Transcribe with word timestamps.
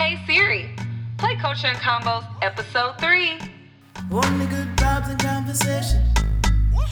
Hey 0.00 0.18
Siri, 0.26 0.70
play 1.18 1.36
Culture 1.36 1.66
and 1.66 1.76
Convos 1.76 2.24
episode 2.40 2.98
3. 2.98 3.38
Only 4.10 4.46
good 4.46 4.74
vibes 4.76 5.10
and 5.10 5.20
conversation. 5.20 6.02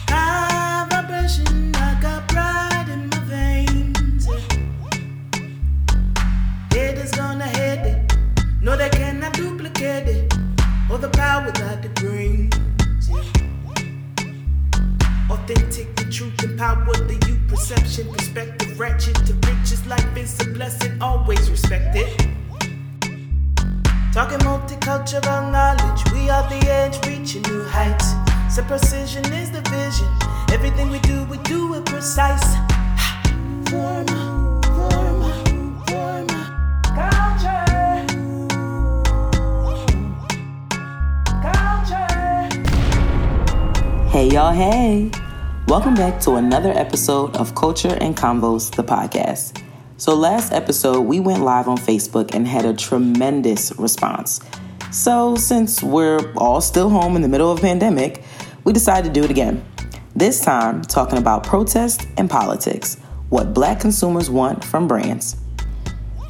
High 0.07 0.85
vibration, 0.91 1.73
I 1.73 1.99
got 1.99 2.27
pride 2.27 2.87
in 2.87 3.09
my 3.09 3.17
veins. 3.25 4.27
Haters 6.71 7.09
gonna 7.09 7.47
hate 7.47 7.79
it. 7.79 8.13
No, 8.61 8.77
they 8.77 8.89
cannot 8.89 9.33
duplicate 9.33 10.07
it. 10.07 10.31
All 10.91 10.99
the 10.99 11.09
power 11.09 11.49
that 11.49 11.83
it 11.83 11.95
brings. 11.95 12.53
Authentic, 15.31 15.95
the 15.95 16.07
truth, 16.11 16.43
and 16.43 16.59
power, 16.59 16.85
the 16.93 17.15
youth, 17.27 17.47
perception, 17.47 18.13
perspective, 18.13 18.79
ratchet 18.79 19.15
to 19.25 19.33
riches. 19.47 19.83
Life 19.87 20.15
is 20.15 20.39
a 20.41 20.45
blessing, 20.45 21.01
always 21.01 21.49
respect 21.49 21.95
it. 21.95 22.38
Talking 24.11 24.39
multicultural 24.39 25.51
knowledge, 25.51 26.11
we 26.11 26.31
are 26.31 26.41
the 26.49 26.67
edge, 26.67 26.97
reaching 27.05 27.43
new 27.43 27.63
heights. 27.65 28.15
So 28.49 28.63
precision 28.63 29.23
is 29.33 29.51
the 29.51 29.61
vision. 29.69 30.07
Everything 30.51 30.89
we 30.89 30.97
do, 31.01 31.25
we 31.25 31.37
do 31.43 31.75
it 31.75 31.85
precise. 31.85 32.55
Forma, 33.69 34.61
culture. 36.95 37.65
Hey, 44.09 44.27
y'all, 44.29 44.53
hey. 44.53 45.11
Welcome 45.67 45.93
back 45.93 46.19
to 46.21 46.37
another 46.37 46.71
episode 46.71 47.35
of 47.35 47.53
Culture 47.53 47.95
and 48.01 48.17
Convos, 48.17 48.71
the 48.75 48.83
podcast. 48.83 49.61
So, 49.99 50.15
last 50.15 50.53
episode, 50.53 51.01
we 51.01 51.19
went 51.19 51.43
live 51.43 51.67
on 51.67 51.75
Facebook 51.75 52.33
and 52.33 52.47
had 52.47 52.63
a 52.63 52.73
tremendous 52.73 53.77
response. 53.77 54.39
So, 54.93 55.35
since 55.35 55.83
we're 55.83 56.31
all 56.37 56.61
still 56.61 56.89
home 56.89 57.17
in 57.17 57.21
the 57.21 57.27
middle 57.27 57.51
of 57.51 57.59
a 57.59 57.61
pandemic, 57.61 58.23
we 58.63 58.71
decided 58.71 59.13
to 59.13 59.19
do 59.19 59.25
it 59.25 59.29
again. 59.29 59.61
This 60.15 60.39
time, 60.39 60.83
talking 60.83 61.17
about 61.17 61.43
protest 61.43 62.07
and 62.15 62.29
politics, 62.29 62.95
what 63.27 63.53
black 63.53 63.81
consumers 63.81 64.29
want 64.29 64.63
from 64.63 64.87
brands. 64.87 65.35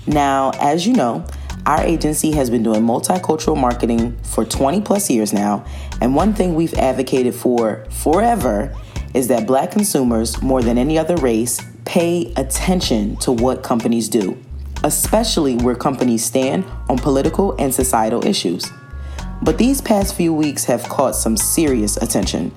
Now, 0.07 0.49
as 0.59 0.87
you 0.87 0.93
know, 0.93 1.23
our 1.67 1.83
agency 1.83 2.31
has 2.31 2.49
been 2.49 2.63
doing 2.63 2.81
multicultural 2.81 3.55
marketing 3.55 4.17
for 4.23 4.45
20 4.45 4.81
plus 4.81 5.11
years 5.11 5.31
now, 5.31 5.63
and 6.01 6.15
one 6.15 6.33
thing 6.33 6.55
we've 6.55 6.73
advocated 6.73 7.35
for 7.35 7.85
forever 7.91 8.75
is 9.13 9.27
that 9.27 9.45
black 9.45 9.69
consumers, 9.69 10.41
more 10.41 10.63
than 10.63 10.79
any 10.79 10.97
other 10.97 11.15
race, 11.17 11.61
pay 11.89 12.31
attention 12.37 13.15
to 13.15 13.31
what 13.31 13.63
companies 13.63 14.07
do, 14.07 14.37
especially 14.83 15.55
where 15.55 15.73
companies 15.73 16.23
stand 16.23 16.63
on 16.87 16.99
political 16.99 17.55
and 17.57 17.73
societal 17.73 18.23
issues. 18.23 18.71
But 19.41 19.57
these 19.57 19.81
past 19.81 20.13
few 20.13 20.31
weeks 20.31 20.65
have 20.65 20.83
caught 20.83 21.15
some 21.15 21.35
serious 21.35 21.97
attention, 21.97 22.53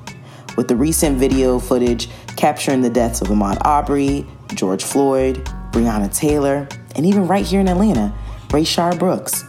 with 0.59 0.69
the 0.69 0.77
recent 0.77 1.17
video 1.17 1.59
footage 1.59 2.11
capturing 2.37 2.83
the 2.83 2.91
deaths 2.91 3.23
of 3.23 3.29
Ahmaud 3.29 3.57
Arbery, 3.63 4.27
George 4.55 4.85
Floyd, 4.85 5.37
Breonna 5.71 6.15
Taylor, 6.15 6.69
and 6.95 7.07
even 7.07 7.27
right 7.27 7.47
here 7.47 7.61
in 7.61 7.69
Atlanta, 7.69 8.15
Rayshard 8.49 8.99
Brooks, 8.99 9.45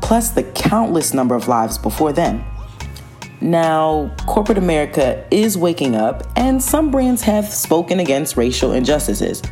plus 0.00 0.30
the 0.30 0.44
countless 0.54 1.12
number 1.12 1.34
of 1.34 1.46
lives 1.46 1.76
before 1.76 2.14
them. 2.14 2.42
Now, 3.42 4.14
corporate 4.26 4.58
America 4.58 5.24
is 5.30 5.56
waking 5.56 5.94
up, 5.94 6.26
and 6.36 6.62
some 6.62 6.90
brands 6.90 7.22
have 7.22 7.46
spoken 7.46 8.00
against 8.00 8.36
racial 8.36 8.72
injustices, 8.72 9.42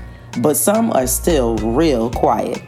but 0.40 0.58
some 0.58 0.92
are 0.92 1.06
still 1.06 1.56
real 1.56 2.10
quiet. 2.10 2.62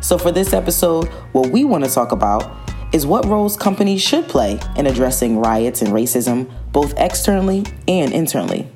So, 0.00 0.16
for 0.16 0.32
this 0.32 0.54
episode, 0.54 1.08
what 1.32 1.50
we 1.50 1.64
want 1.64 1.84
to 1.84 1.90
talk 1.90 2.12
about 2.12 2.50
is 2.94 3.04
what 3.06 3.26
roles 3.26 3.54
companies 3.54 4.00
should 4.00 4.28
play 4.28 4.58
in 4.76 4.86
addressing 4.86 5.38
riots 5.38 5.82
and 5.82 5.92
racism, 5.92 6.50
both 6.72 6.94
externally 6.96 7.66
and 7.86 8.12
internally. 8.14 8.66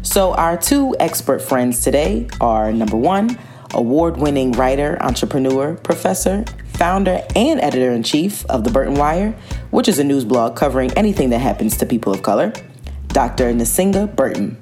So, 0.00 0.32
our 0.32 0.56
two 0.56 0.96
expert 1.00 1.42
friends 1.42 1.82
today 1.82 2.28
are 2.40 2.72
number 2.72 2.96
one, 2.96 3.38
award 3.74 4.16
winning 4.16 4.52
writer, 4.52 4.96
entrepreneur, 5.02 5.74
professor, 5.74 6.46
founder, 6.76 7.22
and 7.34 7.60
editor 7.60 7.90
in 7.90 8.02
chief 8.02 8.44
of 8.46 8.64
the 8.64 8.70
Burton 8.70 8.94
Wire, 8.94 9.32
which 9.70 9.88
is 9.88 9.98
a 9.98 10.04
news 10.04 10.24
blog 10.24 10.56
covering 10.56 10.92
anything 10.92 11.30
that 11.30 11.38
happens 11.38 11.76
to 11.78 11.86
people 11.86 12.12
of 12.12 12.22
color, 12.22 12.52
Dr. 13.08 13.52
Nsenga 13.52 14.14
Burton. 14.14 14.56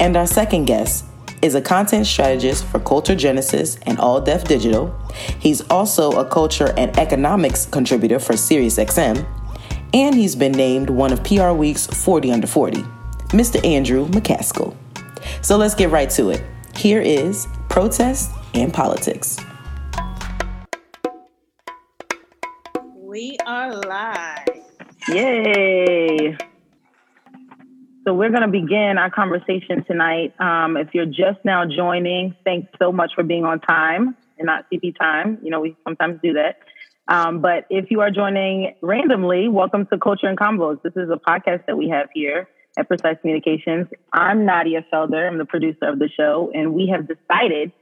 And 0.00 0.16
our 0.16 0.26
second 0.26 0.66
guest 0.66 1.04
is 1.42 1.54
a 1.54 1.60
content 1.60 2.06
strategist 2.06 2.64
for 2.66 2.80
Culture 2.80 3.14
Genesis 3.14 3.78
and 3.86 3.98
All 3.98 4.20
Def 4.20 4.44
Digital. 4.44 4.94
He's 5.38 5.60
also 5.70 6.12
a 6.12 6.24
culture 6.24 6.72
and 6.76 6.96
economics 6.98 7.66
contributor 7.66 8.18
for 8.18 8.34
SiriusXM, 8.34 9.26
and 9.94 10.14
he's 10.14 10.36
been 10.36 10.52
named 10.52 10.90
one 10.90 11.12
of 11.12 11.22
PR 11.24 11.50
Week's 11.50 11.86
40 11.86 12.32
Under 12.32 12.46
40, 12.46 12.82
Mr. 13.28 13.64
Andrew 13.64 14.06
McCaskill. 14.08 14.76
So 15.42 15.56
let's 15.56 15.74
get 15.74 15.90
right 15.90 16.10
to 16.10 16.30
it. 16.30 16.42
Here 16.76 17.00
is 17.00 17.46
Protest 17.68 18.30
and 18.54 18.72
Politics. 18.72 19.38
We 23.18 23.36
are 23.44 23.74
live. 23.74 24.46
Yay! 25.08 26.36
So 28.04 28.14
we're 28.14 28.30
going 28.30 28.42
to 28.42 28.46
begin 28.46 28.94
our 28.96 29.10
conversation 29.10 29.82
tonight. 29.82 30.40
Um, 30.40 30.76
if 30.76 30.94
you're 30.94 31.04
just 31.04 31.44
now 31.44 31.64
joining, 31.66 32.36
thanks 32.44 32.70
so 32.80 32.92
much 32.92 33.10
for 33.16 33.24
being 33.24 33.44
on 33.44 33.58
time 33.58 34.14
and 34.38 34.46
not 34.46 34.66
CP 34.72 34.96
time. 34.96 35.38
You 35.42 35.50
know, 35.50 35.58
we 35.58 35.76
sometimes 35.82 36.20
do 36.22 36.34
that. 36.34 36.60
Um, 37.08 37.40
but 37.40 37.66
if 37.70 37.90
you 37.90 38.02
are 38.02 38.12
joining 38.12 38.76
randomly, 38.82 39.48
welcome 39.48 39.86
to 39.86 39.98
Culture 39.98 40.28
and 40.28 40.38
Convos. 40.38 40.80
This 40.84 40.92
is 40.94 41.10
a 41.10 41.18
podcast 41.18 41.66
that 41.66 41.76
we 41.76 41.88
have 41.88 42.06
here 42.14 42.46
at 42.78 42.86
Precise 42.86 43.16
Communications. 43.20 43.88
I'm 44.12 44.46
Nadia 44.46 44.84
Felder. 44.92 45.26
I'm 45.26 45.38
the 45.38 45.44
producer 45.44 45.88
of 45.88 45.98
the 45.98 46.08
show, 46.08 46.52
and 46.54 46.72
we 46.72 46.86
have 46.94 47.08
decided 47.08 47.72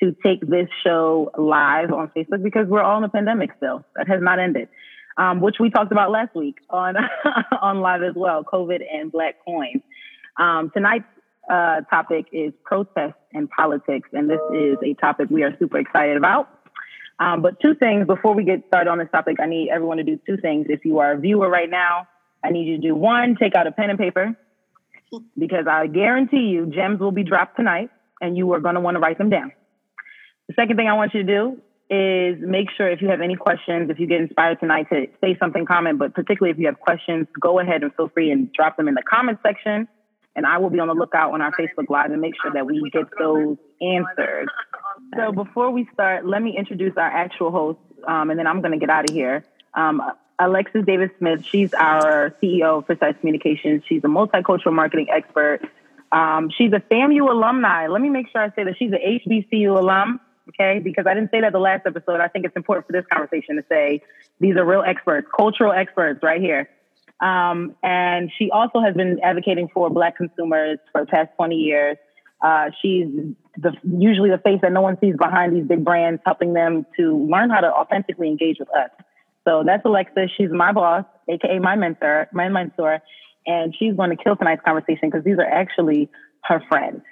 to 0.00 0.16
take 0.24 0.40
this 0.40 0.68
show 0.82 1.30
live 1.36 1.92
on 1.92 2.10
Facebook 2.16 2.42
because 2.42 2.66
we're 2.66 2.82
all 2.82 2.96
in 2.96 3.04
a 3.04 3.10
pandemic 3.10 3.50
still. 3.58 3.84
That 3.96 4.08
has 4.08 4.22
not 4.22 4.38
ended 4.38 4.70
um, 5.18 5.40
which 5.40 5.56
we 5.58 5.70
talked 5.70 5.92
about 5.92 6.10
last 6.10 6.34
week 6.34 6.56
on 6.70 6.96
on 7.62 7.80
live 7.80 8.02
as 8.02 8.14
well, 8.14 8.44
COVID 8.44 8.80
and 8.92 9.10
Black 9.10 9.36
coins. 9.44 9.82
Um, 10.38 10.70
tonight's 10.74 11.04
uh, 11.50 11.82
topic 11.82 12.26
is 12.32 12.52
protest 12.64 13.14
and 13.32 13.48
politics, 13.50 14.08
and 14.12 14.28
this 14.28 14.40
is 14.54 14.76
a 14.84 14.94
topic 14.94 15.28
we 15.30 15.42
are 15.42 15.56
super 15.58 15.78
excited 15.78 16.16
about. 16.16 16.50
Um, 17.18 17.40
but 17.40 17.58
two 17.60 17.74
things 17.74 18.06
before 18.06 18.34
we 18.34 18.44
get 18.44 18.62
started 18.68 18.90
on 18.90 18.98
this 18.98 19.08
topic, 19.10 19.38
I 19.40 19.46
need 19.46 19.70
everyone 19.70 19.96
to 19.96 20.02
do 20.02 20.18
two 20.26 20.36
things. 20.36 20.66
If 20.68 20.84
you 20.84 20.98
are 20.98 21.12
a 21.12 21.18
viewer 21.18 21.48
right 21.48 21.70
now, 21.70 22.08
I 22.44 22.50
need 22.50 22.66
you 22.66 22.76
to 22.76 22.82
do 22.82 22.94
one, 22.94 23.36
take 23.36 23.54
out 23.54 23.66
a 23.66 23.72
pen 23.72 23.88
and 23.88 23.98
paper, 23.98 24.36
because 25.38 25.66
I 25.66 25.86
guarantee 25.86 26.48
you 26.48 26.66
gems 26.66 27.00
will 27.00 27.12
be 27.12 27.24
dropped 27.24 27.56
tonight, 27.56 27.90
and 28.20 28.36
you 28.36 28.52
are 28.52 28.60
going 28.60 28.74
to 28.74 28.80
want 28.80 28.96
to 28.96 29.00
write 29.00 29.16
them 29.16 29.30
down. 29.30 29.52
The 30.48 30.54
second 30.54 30.76
thing 30.76 30.88
I 30.88 30.92
want 30.92 31.14
you 31.14 31.22
to 31.22 31.26
do 31.26 31.62
is 31.88 32.36
make 32.40 32.68
sure 32.76 32.90
if 32.90 33.00
you 33.00 33.08
have 33.08 33.20
any 33.20 33.36
questions, 33.36 33.90
if 33.90 34.00
you 34.00 34.06
get 34.06 34.20
inspired 34.20 34.58
tonight 34.58 34.88
to 34.90 35.06
say 35.20 35.36
something, 35.38 35.64
comment, 35.66 35.98
but 35.98 36.14
particularly 36.14 36.50
if 36.50 36.58
you 36.58 36.66
have 36.66 36.80
questions, 36.80 37.28
go 37.40 37.60
ahead 37.60 37.82
and 37.82 37.94
feel 37.94 38.08
free 38.08 38.30
and 38.30 38.52
drop 38.52 38.76
them 38.76 38.88
in 38.88 38.94
the 38.94 39.02
comment 39.02 39.38
section. 39.42 39.86
And 40.34 40.44
I 40.44 40.58
will 40.58 40.68
be 40.68 40.80
on 40.80 40.88
the 40.88 40.94
lookout 40.94 41.32
on 41.32 41.40
our 41.40 41.52
Facebook 41.52 41.88
Live 41.88 42.10
and 42.10 42.20
make 42.20 42.34
sure 42.42 42.52
that 42.52 42.66
we 42.66 42.90
get 42.92 43.04
those 43.18 43.56
answered. 43.80 44.48
So 45.16 45.32
before 45.32 45.70
we 45.70 45.88
start, 45.94 46.26
let 46.26 46.42
me 46.42 46.56
introduce 46.58 46.94
our 46.96 47.06
actual 47.06 47.50
host, 47.50 47.78
um, 48.06 48.30
and 48.30 48.38
then 48.38 48.46
I'm 48.46 48.60
going 48.60 48.72
to 48.72 48.78
get 48.78 48.90
out 48.90 49.08
of 49.08 49.14
here. 49.14 49.44
Um, 49.72 50.02
Alexis 50.38 50.84
Davis 50.84 51.10
Smith, 51.18 51.44
she's 51.50 51.72
our 51.72 52.34
CEO 52.42 52.78
of 52.78 52.86
Precise 52.86 53.14
Communications. 53.20 53.84
She's 53.88 54.04
a 54.04 54.08
multicultural 54.08 54.74
marketing 54.74 55.06
expert. 55.10 55.60
Um, 56.12 56.50
she's 56.50 56.72
a 56.72 56.80
FAMU 56.80 57.30
alumni. 57.30 57.86
Let 57.86 58.02
me 58.02 58.10
make 58.10 58.28
sure 58.30 58.42
I 58.42 58.50
say 58.50 58.64
that 58.64 58.76
she's 58.78 58.92
an 58.92 58.98
HBCU 59.26 59.78
alum 59.78 60.20
okay? 60.48 60.80
Because 60.82 61.06
I 61.08 61.14
didn't 61.14 61.30
say 61.30 61.40
that 61.40 61.52
the 61.52 61.58
last 61.58 61.86
episode. 61.86 62.20
I 62.20 62.28
think 62.28 62.44
it's 62.44 62.56
important 62.56 62.86
for 62.86 62.92
this 62.92 63.04
conversation 63.12 63.56
to 63.56 63.64
say 63.68 64.02
these 64.40 64.56
are 64.56 64.64
real 64.64 64.82
experts, 64.86 65.28
cultural 65.36 65.72
experts 65.72 66.20
right 66.22 66.40
here. 66.40 66.68
Um, 67.20 67.74
and 67.82 68.30
she 68.38 68.50
also 68.50 68.80
has 68.80 68.94
been 68.94 69.20
advocating 69.22 69.68
for 69.72 69.88
Black 69.88 70.16
consumers 70.16 70.78
for 70.92 71.02
the 71.02 71.06
past 71.06 71.30
20 71.36 71.54
years. 71.56 71.96
Uh, 72.42 72.66
she's 72.82 73.06
the, 73.56 73.72
usually 73.82 74.28
the 74.28 74.38
face 74.38 74.60
that 74.62 74.72
no 74.72 74.82
one 74.82 74.98
sees 75.00 75.14
behind 75.16 75.56
these 75.56 75.66
big 75.66 75.84
brands, 75.84 76.20
helping 76.26 76.52
them 76.52 76.84
to 76.98 77.26
learn 77.30 77.48
how 77.48 77.60
to 77.60 77.68
authentically 77.68 78.28
engage 78.28 78.58
with 78.58 78.68
us. 78.76 78.90
So 79.48 79.62
that's 79.64 79.84
Alexa. 79.84 80.28
She's 80.36 80.50
my 80.50 80.72
boss, 80.72 81.04
aka 81.28 81.58
my 81.58 81.76
mentor, 81.76 82.28
my 82.32 82.48
mentor, 82.48 83.00
and 83.46 83.74
she's 83.78 83.94
going 83.94 84.10
to 84.10 84.16
kill 84.22 84.36
tonight's 84.36 84.62
conversation 84.64 85.08
because 85.08 85.24
these 85.24 85.38
are 85.38 85.46
actually 85.46 86.10
her 86.44 86.62
friends. 86.68 87.02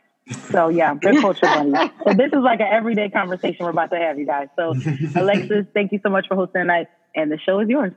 So 0.51 0.69
yeah, 0.69 0.95
they're 1.01 1.21
culture 1.21 1.47
so 1.47 2.15
this 2.15 2.33
is 2.33 2.41
like 2.43 2.61
an 2.61 2.69
everyday 2.71 3.11
conversation 3.11 3.65
we're 3.65 3.71
about 3.71 3.91
to 3.91 3.99
have, 3.99 4.19
you 4.19 4.27
guys. 4.27 4.49
So 4.57 4.75
Alexis, 5.17 5.67
thank 5.75 5.93
you 5.93 6.01
so 6.03 6.09
much 6.09 6.27
for 6.29 6.35
hosting 6.35 6.63
tonight, 6.63 6.89
and 7.15 7.31
the 7.31 7.39
show 7.39 7.61
is 7.61 7.69
yours. 7.69 7.93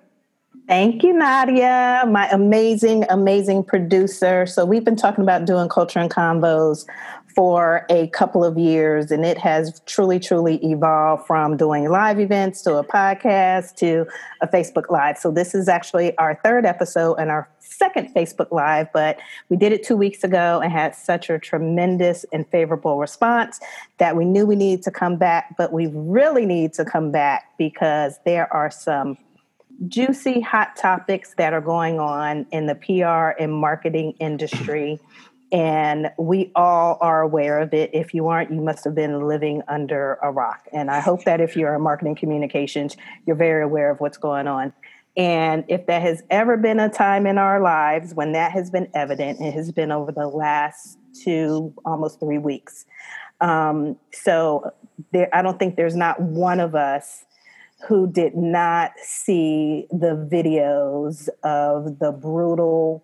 Thank 0.68 1.02
you, 1.02 1.14
Nadia, 1.14 2.04
my 2.10 2.28
amazing, 2.30 3.06
amazing 3.10 3.64
producer. 3.64 4.46
So, 4.46 4.66
we've 4.66 4.84
been 4.84 4.98
talking 4.98 5.24
about 5.24 5.46
doing 5.46 5.70
culture 5.70 6.00
and 6.00 6.12
convos 6.12 6.86
for 7.34 7.86
a 7.90 8.08
couple 8.08 8.44
of 8.44 8.58
years, 8.58 9.10
and 9.10 9.26
it 9.26 9.38
has 9.38 9.80
truly, 9.86 10.20
truly 10.20 10.56
evolved 10.66 11.26
from 11.26 11.56
doing 11.56 11.88
live 11.90 12.20
events 12.20 12.62
to 12.64 12.76
a 12.78 12.84
podcast 12.84 13.76
to 13.76 14.08
a 14.42 14.48
Facebook 14.48 14.90
Live. 14.90 15.18
So, 15.18 15.32
this 15.32 15.56
is 15.56 15.70
actually 15.70 16.18
our 16.18 16.38
third 16.44 16.66
episode 16.66 17.16
and 17.16 17.32
our 17.32 17.48
second 17.60 18.14
Facebook 18.14 18.52
Live, 18.52 18.88
but 18.92 19.20
we 19.48 19.56
did 19.56 19.72
it 19.72 19.84
two 19.84 19.96
weeks 19.96 20.22
ago 20.22 20.60
and 20.62 20.74
had 20.74 20.96
such 20.96 21.30
a 21.30 21.40
tremendous 21.40 22.26
and 22.34 22.46
favorable 22.50 22.98
response 22.98 23.60
that 24.00 24.18
we 24.18 24.26
knew 24.26 24.46
we 24.46 24.58
needed 24.58 24.84
to 24.84 24.92
come 24.92 25.16
back, 25.16 25.56
but 25.58 25.72
we 25.72 25.88
really 25.94 26.46
need 26.46 26.74
to 26.74 26.84
come 26.84 27.10
back 27.10 27.46
because 27.58 28.20
there 28.26 28.52
are 28.54 28.70
some 28.70 29.18
juicy 29.88 30.42
hot 30.42 30.76
topics 30.76 31.36
that 31.38 31.54
are 31.54 31.62
going 31.62 32.00
on 32.00 32.46
in 32.52 32.66
the 32.66 32.76
PR 32.76 33.42
and 33.42 33.54
marketing 33.54 34.14
industry. 34.20 35.00
And 35.50 36.12
we 36.20 36.52
all 36.56 36.98
are 37.00 37.22
aware 37.22 37.60
of 37.62 37.74
it. 37.74 37.92
If 37.94 38.14
you 38.14 38.28
aren't, 38.28 38.52
you 38.52 38.60
must 38.60 38.84
have 38.84 38.94
been 38.94 39.30
living 39.30 39.62
under 39.70 40.16
a 40.16 40.30
rock. 40.30 40.68
And 40.74 40.92
I 40.92 41.00
hope 41.00 41.24
that 41.24 41.40
if 41.40 41.56
you're 41.56 41.74
in 41.74 41.82
marketing 41.82 42.16
communications, 42.16 42.98
you're 43.26 43.38
very 43.38 43.64
aware 43.64 43.90
of 43.90 44.02
what's 44.02 44.18
going 44.18 44.48
on. 44.48 44.74
And 45.16 45.64
if 45.70 45.86
there 45.88 46.02
has 46.02 46.22
ever 46.30 46.58
been 46.58 46.82
a 46.82 46.90
time 46.90 47.26
in 47.26 47.38
our 47.38 47.62
lives 47.62 48.14
when 48.14 48.34
that 48.34 48.52
has 48.52 48.70
been 48.70 48.90
evident, 48.94 49.40
it 49.40 49.54
has 49.54 49.72
been 49.72 49.90
over 49.90 50.12
the 50.12 50.28
last 50.28 51.00
two, 51.24 51.74
almost 51.86 52.20
three 52.20 52.38
weeks. 52.38 52.86
Um, 53.40 53.98
so 54.12 54.72
there, 55.12 55.34
I 55.34 55.42
don't 55.42 55.58
think 55.58 55.76
there's 55.76 55.96
not 55.96 56.22
one 56.22 56.60
of 56.60 56.76
us 56.76 57.26
who 57.86 58.12
did 58.12 58.36
not 58.36 58.92
see 59.02 59.88
the 59.92 60.28
videos 60.32 61.30
of 61.44 62.00
the 62.00 62.12
brutal 62.12 63.04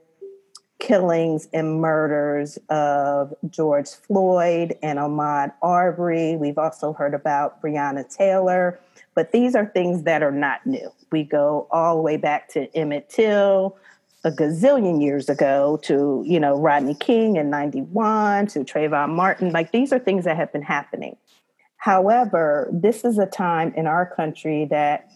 killings 0.79 1.47
and 1.53 1.79
murders 1.79 2.57
of 2.69 3.33
George 3.49 3.89
Floyd 3.89 4.77
and 4.81 4.99
Ahmaud 4.99 5.53
Arbery. 5.61 6.35
We've 6.35 6.57
also 6.57 6.91
heard 6.91 7.13
about 7.13 7.61
Breonna 7.61 8.03
Taylor, 8.13 8.79
but 9.15 9.31
these 9.31 9.55
are 9.55 9.67
things 9.67 10.03
that 10.03 10.23
are 10.23 10.31
not 10.31 10.65
new. 10.65 10.91
We 11.11 11.23
go 11.23 11.67
all 11.71 11.95
the 11.95 12.01
way 12.01 12.17
back 12.17 12.49
to 12.49 12.75
Emmett 12.75 13.09
Till 13.09 13.77
a 14.25 14.31
gazillion 14.31 15.01
years 15.01 15.29
ago 15.29 15.79
to, 15.83 16.23
you 16.25 16.39
know, 16.39 16.57
Rodney 16.57 16.95
King 16.95 17.35
in 17.35 17.49
91 17.49 18.47
to 18.47 18.59
Trayvon 18.59 19.09
Martin. 19.09 19.51
Like 19.51 19.71
these 19.71 19.93
are 19.93 19.99
things 19.99 20.25
that 20.25 20.37
have 20.37 20.51
been 20.51 20.61
happening. 20.61 21.17
However, 21.83 22.69
this 22.71 23.03
is 23.03 23.17
a 23.17 23.25
time 23.25 23.73
in 23.75 23.87
our 23.87 24.05
country 24.05 24.63
that 24.69 25.11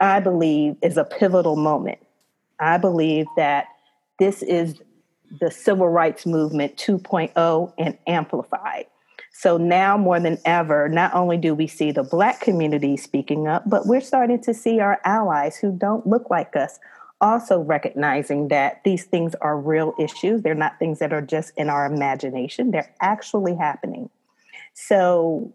I 0.00 0.20
believe 0.20 0.76
is 0.82 0.98
a 0.98 1.04
pivotal 1.04 1.56
moment. 1.56 1.96
I 2.60 2.76
believe 2.76 3.24
that 3.38 3.68
this 4.18 4.42
is 4.42 4.82
the 5.40 5.50
civil 5.50 5.88
rights 5.88 6.26
movement 6.26 6.76
2.0 6.76 7.72
and 7.78 7.96
amplified. 8.06 8.84
So 9.32 9.56
now 9.56 9.96
more 9.96 10.20
than 10.20 10.36
ever, 10.44 10.90
not 10.90 11.14
only 11.14 11.38
do 11.38 11.54
we 11.54 11.66
see 11.66 11.90
the 11.90 12.02
Black 12.02 12.38
community 12.38 12.98
speaking 12.98 13.48
up, 13.48 13.62
but 13.64 13.86
we're 13.86 14.02
starting 14.02 14.42
to 14.42 14.52
see 14.52 14.80
our 14.80 15.00
allies 15.06 15.56
who 15.56 15.72
don't 15.72 16.06
look 16.06 16.28
like 16.28 16.54
us 16.54 16.78
also 17.22 17.60
recognizing 17.60 18.48
that 18.48 18.84
these 18.84 19.04
things 19.04 19.34
are 19.36 19.58
real 19.58 19.94
issues. 19.98 20.42
They're 20.42 20.54
not 20.54 20.78
things 20.78 20.98
that 20.98 21.14
are 21.14 21.22
just 21.22 21.54
in 21.56 21.70
our 21.70 21.86
imagination, 21.86 22.72
they're 22.72 22.94
actually 23.00 23.54
happening. 23.54 24.10
So 24.74 25.54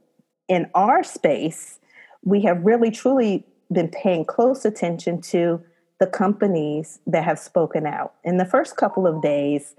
in 0.50 0.70
our 0.76 1.04
space, 1.04 1.80
we 2.24 2.42
have 2.42 2.66
really 2.66 2.92
truly 2.92 3.46
been 3.72 3.88
paying 3.88 4.26
close 4.26 4.66
attention 4.66 5.22
to 5.22 5.64
the 6.00 6.08
companies 6.08 7.00
that 7.08 7.24
have 7.24 7.40
spoken 7.40 7.86
out. 7.86 8.16
In 8.24 8.38
the 8.38 8.46
first 8.46 8.76
couple 8.76 9.06
of 9.06 9.22
days, 9.22 9.76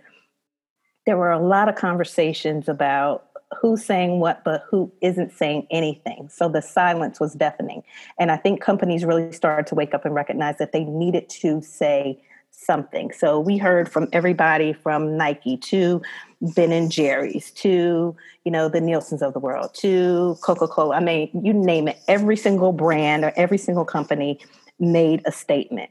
there 1.07 1.17
were 1.17 1.33
a 1.33 1.45
lot 1.45 1.69
of 1.69 1.75
conversations 1.75 2.69
about 2.69 3.27
who's 3.61 3.85
saying 3.85 4.21
what, 4.21 4.45
but 4.45 4.63
who 4.71 4.93
isn't 5.01 5.33
saying 5.33 5.67
anything. 5.71 6.29
So 6.31 6.49
the 6.49 6.63
silence 6.63 7.19
was 7.19 7.35
deafening. 7.35 7.83
And 8.19 8.31
I 8.31 8.37
think 8.37 8.61
companies 8.61 9.05
really 9.05 9.33
started 9.33 9.67
to 9.69 9.75
wake 9.75 9.93
up 9.93 10.05
and 10.05 10.15
recognize 10.15 10.59
that 10.59 10.73
they 10.73 10.85
needed 10.85 11.29
to 11.41 11.61
say 11.61 12.23
something. 12.51 13.11
So 13.13 13.41
we 13.41 13.59
heard 13.59 13.89
from 13.89 14.09
everybody 14.13 14.73
from 14.73 15.17
Nike 15.17 15.57
to 15.57 16.01
Ben 16.41 16.73
and 16.73 16.91
Jerry's 16.91 17.51
to, 17.53 18.17
you 18.45 18.51
know, 18.51 18.69
the 18.69 18.81
Nielsen's 18.81 19.23
of 19.23 19.35
the 19.35 19.39
world 19.39 19.75
to 19.75 20.37
Coca-Cola. 20.43 20.97
I 20.97 21.01
mean, 21.01 21.31
you 21.45 21.53
name 21.53 21.89
it, 21.89 21.99
every 22.09 22.37
single 22.37 22.73
brand 22.73 23.25
or 23.25 23.33
every 23.37 23.59
single 23.59 23.85
company 23.85 24.41
made 24.79 25.23
a 25.27 25.33
statement. 25.33 25.91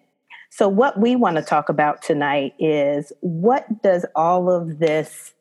So 0.50 0.68
what 0.68 1.00
we 1.00 1.16
want 1.16 1.38
to 1.38 1.44
talk 1.44 1.70
about 1.70 2.02
tonight 2.02 2.56
is 2.58 3.14
what 3.22 3.84
does 3.84 4.06
all 4.16 4.50
of 4.50 4.80
this 4.80 5.34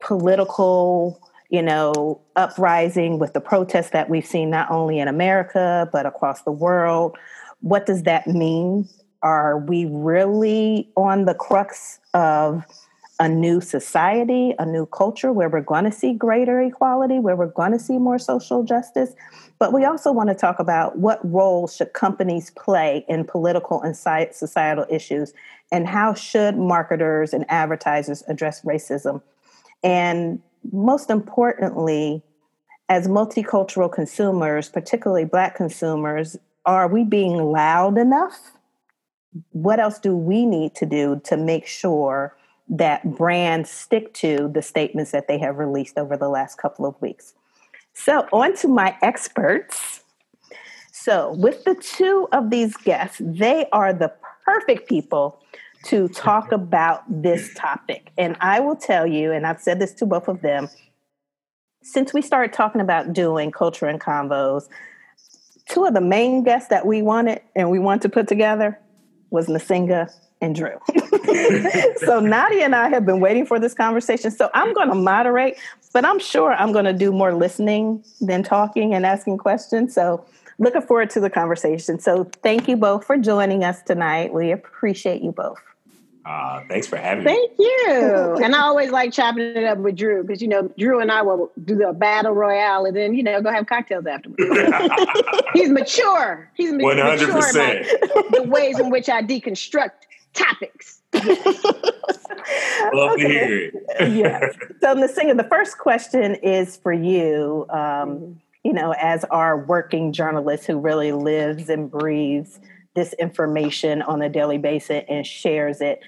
political, 0.00 1.20
you 1.50 1.62
know, 1.62 2.20
uprising 2.34 3.20
with 3.20 3.32
the 3.32 3.40
protests 3.40 3.90
that 3.90 4.10
we've 4.10 4.26
seen 4.26 4.50
not 4.50 4.68
only 4.70 4.98
in 4.98 5.06
America 5.06 5.88
but 5.92 6.04
across 6.06 6.42
the 6.42 6.52
world, 6.52 7.16
what 7.60 7.86
does 7.86 8.02
that 8.02 8.26
mean 8.26 8.88
are 9.22 9.58
we 9.58 9.86
really 9.86 10.90
on 10.96 11.24
the 11.24 11.34
crux 11.34 11.98
of 12.12 12.62
a 13.20 13.28
new 13.28 13.60
society, 13.60 14.54
a 14.58 14.66
new 14.66 14.86
culture 14.86 15.32
where 15.32 15.48
we're 15.48 15.60
going 15.60 15.84
to 15.84 15.92
see 15.92 16.12
greater 16.12 16.60
equality, 16.60 17.18
where 17.18 17.36
we're 17.36 17.46
going 17.46 17.72
to 17.72 17.78
see 17.78 17.98
more 17.98 18.18
social 18.18 18.64
justice? 18.64 19.14
But 19.58 19.72
we 19.72 19.84
also 19.84 20.10
want 20.12 20.30
to 20.30 20.34
talk 20.34 20.58
about 20.58 20.98
what 20.98 21.20
role 21.30 21.68
should 21.68 21.92
companies 21.92 22.50
play 22.50 23.04
in 23.08 23.24
political 23.24 23.80
and 23.82 23.96
societal 23.96 24.86
issues, 24.90 25.32
and 25.70 25.86
how 25.86 26.14
should 26.14 26.56
marketers 26.56 27.32
and 27.32 27.44
advertisers 27.48 28.22
address 28.26 28.62
racism? 28.62 29.22
And 29.82 30.40
most 30.72 31.10
importantly, 31.10 32.22
as 32.88 33.06
multicultural 33.06 33.92
consumers, 33.92 34.68
particularly 34.68 35.24
Black 35.24 35.54
consumers, 35.54 36.36
are 36.66 36.88
we 36.88 37.04
being 37.04 37.36
loud 37.36 37.96
enough 37.96 38.54
what 39.52 39.80
else 39.80 39.98
do 39.98 40.16
we 40.16 40.46
need 40.46 40.74
to 40.76 40.86
do 40.86 41.20
to 41.24 41.36
make 41.36 41.66
sure 41.66 42.36
that 42.68 43.16
brands 43.16 43.70
stick 43.70 44.14
to 44.14 44.50
the 44.52 44.62
statements 44.62 45.10
that 45.10 45.28
they 45.28 45.38
have 45.38 45.58
released 45.58 45.98
over 45.98 46.16
the 46.16 46.28
last 46.28 46.56
couple 46.58 46.86
of 46.86 47.00
weeks? 47.00 47.34
So, 47.92 48.26
on 48.32 48.56
to 48.56 48.68
my 48.68 48.96
experts. 49.02 50.02
So, 50.92 51.32
with 51.34 51.64
the 51.64 51.74
two 51.74 52.28
of 52.32 52.50
these 52.50 52.76
guests, 52.76 53.20
they 53.22 53.66
are 53.72 53.92
the 53.92 54.12
perfect 54.44 54.88
people 54.88 55.40
to 55.84 56.08
talk 56.08 56.50
about 56.50 57.02
this 57.08 57.52
topic. 57.54 58.10
And 58.16 58.36
I 58.40 58.60
will 58.60 58.76
tell 58.76 59.06
you, 59.06 59.32
and 59.32 59.46
I've 59.46 59.60
said 59.60 59.78
this 59.78 59.92
to 59.94 60.06
both 60.06 60.28
of 60.28 60.40
them, 60.40 60.68
since 61.82 62.14
we 62.14 62.22
started 62.22 62.54
talking 62.54 62.80
about 62.80 63.12
doing 63.12 63.52
culture 63.52 63.86
and 63.86 64.00
convos, 64.00 64.68
two 65.68 65.84
of 65.84 65.94
the 65.94 66.00
main 66.00 66.42
guests 66.42 66.68
that 66.70 66.86
we 66.86 67.02
wanted 67.02 67.42
and 67.54 67.70
we 67.70 67.78
want 67.78 68.02
to 68.02 68.08
put 68.08 68.26
together 68.26 68.78
was 69.30 69.46
Nsenga 69.46 70.10
and 70.40 70.54
Drew. 70.54 70.78
so 71.98 72.20
Nadia 72.20 72.64
and 72.64 72.74
I 72.74 72.88
have 72.88 73.06
been 73.06 73.20
waiting 73.20 73.46
for 73.46 73.58
this 73.58 73.74
conversation. 73.74 74.30
So 74.30 74.50
I'm 74.54 74.72
going 74.74 74.88
to 74.88 74.94
moderate, 74.94 75.56
but 75.92 76.04
I'm 76.04 76.18
sure 76.18 76.52
I'm 76.52 76.72
going 76.72 76.84
to 76.84 76.92
do 76.92 77.12
more 77.12 77.34
listening 77.34 78.04
than 78.20 78.42
talking 78.42 78.94
and 78.94 79.06
asking 79.06 79.38
questions. 79.38 79.94
So 79.94 80.24
looking 80.58 80.82
forward 80.82 81.10
to 81.10 81.20
the 81.20 81.30
conversation. 81.30 81.98
So 81.98 82.24
thank 82.42 82.68
you 82.68 82.76
both 82.76 83.04
for 83.04 83.16
joining 83.16 83.64
us 83.64 83.82
tonight. 83.82 84.32
We 84.32 84.52
appreciate 84.52 85.22
you 85.22 85.32
both. 85.32 85.58
Uh, 86.26 86.62
thanks 86.68 86.86
for 86.86 86.96
having 86.96 87.22
Thank 87.22 87.58
me. 87.58 87.70
Thank 87.84 88.02
you. 88.02 88.36
and 88.44 88.56
I 88.56 88.60
always 88.60 88.90
like 88.90 89.12
chopping 89.12 89.42
it 89.42 89.64
up 89.64 89.78
with 89.78 89.96
Drew 89.96 90.22
because 90.22 90.40
you 90.40 90.48
know 90.48 90.70
Drew 90.78 91.00
and 91.00 91.12
I 91.12 91.20
will 91.20 91.52
do 91.64 91.76
the 91.76 91.92
battle 91.92 92.32
royale 92.32 92.86
and 92.86 92.96
then 92.96 93.14
you 93.14 93.22
know 93.22 93.42
go 93.42 93.52
have 93.52 93.66
cocktails 93.66 94.06
afterwards. 94.06 94.42
He's 95.52 95.68
mature. 95.68 96.50
He's 96.54 96.72
100%. 96.72 96.78
mature 96.78 97.40
about 98.04 98.32
the 98.32 98.44
ways 98.44 98.78
in 98.78 98.88
which 98.88 99.10
I 99.10 99.22
deconstruct 99.22 99.90
topics. 100.32 101.02
Love 102.92 103.16
to 103.18 103.28
hear 103.28 103.58
it. 103.58 103.74
yes. 104.12 104.54
So, 104.80 104.94
Nsenga, 104.94 105.36
the 105.36 105.46
first 105.48 105.78
question 105.78 106.34
is 106.36 106.76
for 106.76 106.92
you. 106.92 107.66
Um, 107.70 108.40
you 108.64 108.72
know, 108.72 108.94
as 108.98 109.24
our 109.24 109.58
working 109.58 110.12
journalist 110.12 110.66
who 110.66 110.78
really 110.78 111.12
lives 111.12 111.68
and 111.68 111.90
breathes 111.90 112.58
this 112.94 113.12
information 113.14 114.02
on 114.02 114.22
a 114.22 114.28
daily 114.28 114.58
basis 114.58 115.04
and 115.08 115.26
shares 115.26 115.80
it. 115.80 116.00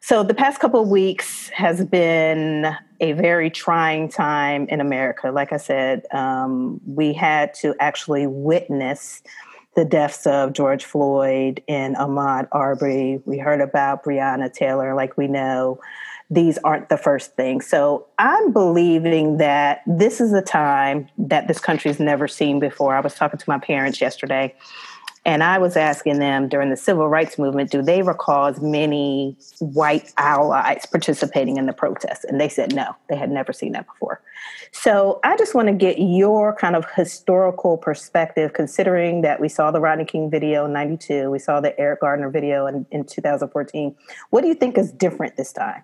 So 0.00 0.22
the 0.22 0.34
past 0.34 0.60
couple 0.60 0.80
of 0.80 0.88
weeks 0.88 1.48
has 1.50 1.84
been 1.84 2.66
a 3.00 3.12
very 3.12 3.50
trying 3.50 4.08
time 4.08 4.66
in 4.68 4.80
America. 4.80 5.30
Like 5.30 5.52
I 5.52 5.56
said, 5.56 6.06
um, 6.12 6.80
we 6.86 7.12
had 7.12 7.54
to 7.54 7.74
actually 7.80 8.26
witness 8.26 9.22
the 9.78 9.84
deaths 9.84 10.26
of 10.26 10.54
George 10.54 10.84
Floyd 10.84 11.62
and 11.68 11.94
Ahmaud 11.94 12.48
Arbery. 12.50 13.22
We 13.24 13.38
heard 13.38 13.60
about 13.60 14.02
Breonna 14.02 14.52
Taylor, 14.52 14.92
like 14.92 15.16
we 15.16 15.28
know. 15.28 15.78
These 16.28 16.58
aren't 16.58 16.88
the 16.88 16.96
first 16.96 17.36
things. 17.36 17.68
So 17.68 18.08
I'm 18.18 18.52
believing 18.52 19.36
that 19.36 19.82
this 19.86 20.20
is 20.20 20.32
a 20.32 20.42
time 20.42 21.08
that 21.16 21.46
this 21.46 21.60
country's 21.60 22.00
never 22.00 22.26
seen 22.26 22.58
before. 22.58 22.96
I 22.96 23.00
was 23.00 23.14
talking 23.14 23.38
to 23.38 23.44
my 23.48 23.60
parents 23.60 24.00
yesterday 24.00 24.52
And 25.28 25.42
I 25.42 25.58
was 25.58 25.76
asking 25.76 26.20
them 26.20 26.48
during 26.48 26.70
the 26.70 26.76
civil 26.76 27.06
rights 27.06 27.38
movement, 27.38 27.70
do 27.70 27.82
they 27.82 28.00
recall 28.00 28.46
as 28.46 28.62
many 28.62 29.36
white 29.58 30.10
allies 30.16 30.86
participating 30.86 31.58
in 31.58 31.66
the 31.66 31.74
protests? 31.74 32.24
And 32.24 32.40
they 32.40 32.48
said 32.48 32.74
no, 32.74 32.96
they 33.10 33.16
had 33.16 33.30
never 33.30 33.52
seen 33.52 33.72
that 33.72 33.86
before. 33.86 34.22
So 34.72 35.20
I 35.24 35.36
just 35.36 35.54
want 35.54 35.68
to 35.68 35.74
get 35.74 35.98
your 35.98 36.56
kind 36.56 36.74
of 36.74 36.86
historical 36.96 37.76
perspective, 37.76 38.54
considering 38.54 39.20
that 39.20 39.38
we 39.38 39.50
saw 39.50 39.70
the 39.70 39.80
Rodney 39.80 40.06
King 40.06 40.30
video 40.30 40.64
in 40.64 40.72
92, 40.72 41.30
we 41.30 41.38
saw 41.38 41.60
the 41.60 41.78
Eric 41.78 42.00
Garner 42.00 42.30
video 42.30 42.66
in, 42.66 42.86
in 42.90 43.04
2014. 43.04 43.94
What 44.30 44.40
do 44.40 44.48
you 44.48 44.54
think 44.54 44.78
is 44.78 44.90
different 44.92 45.36
this 45.36 45.52
time? 45.52 45.82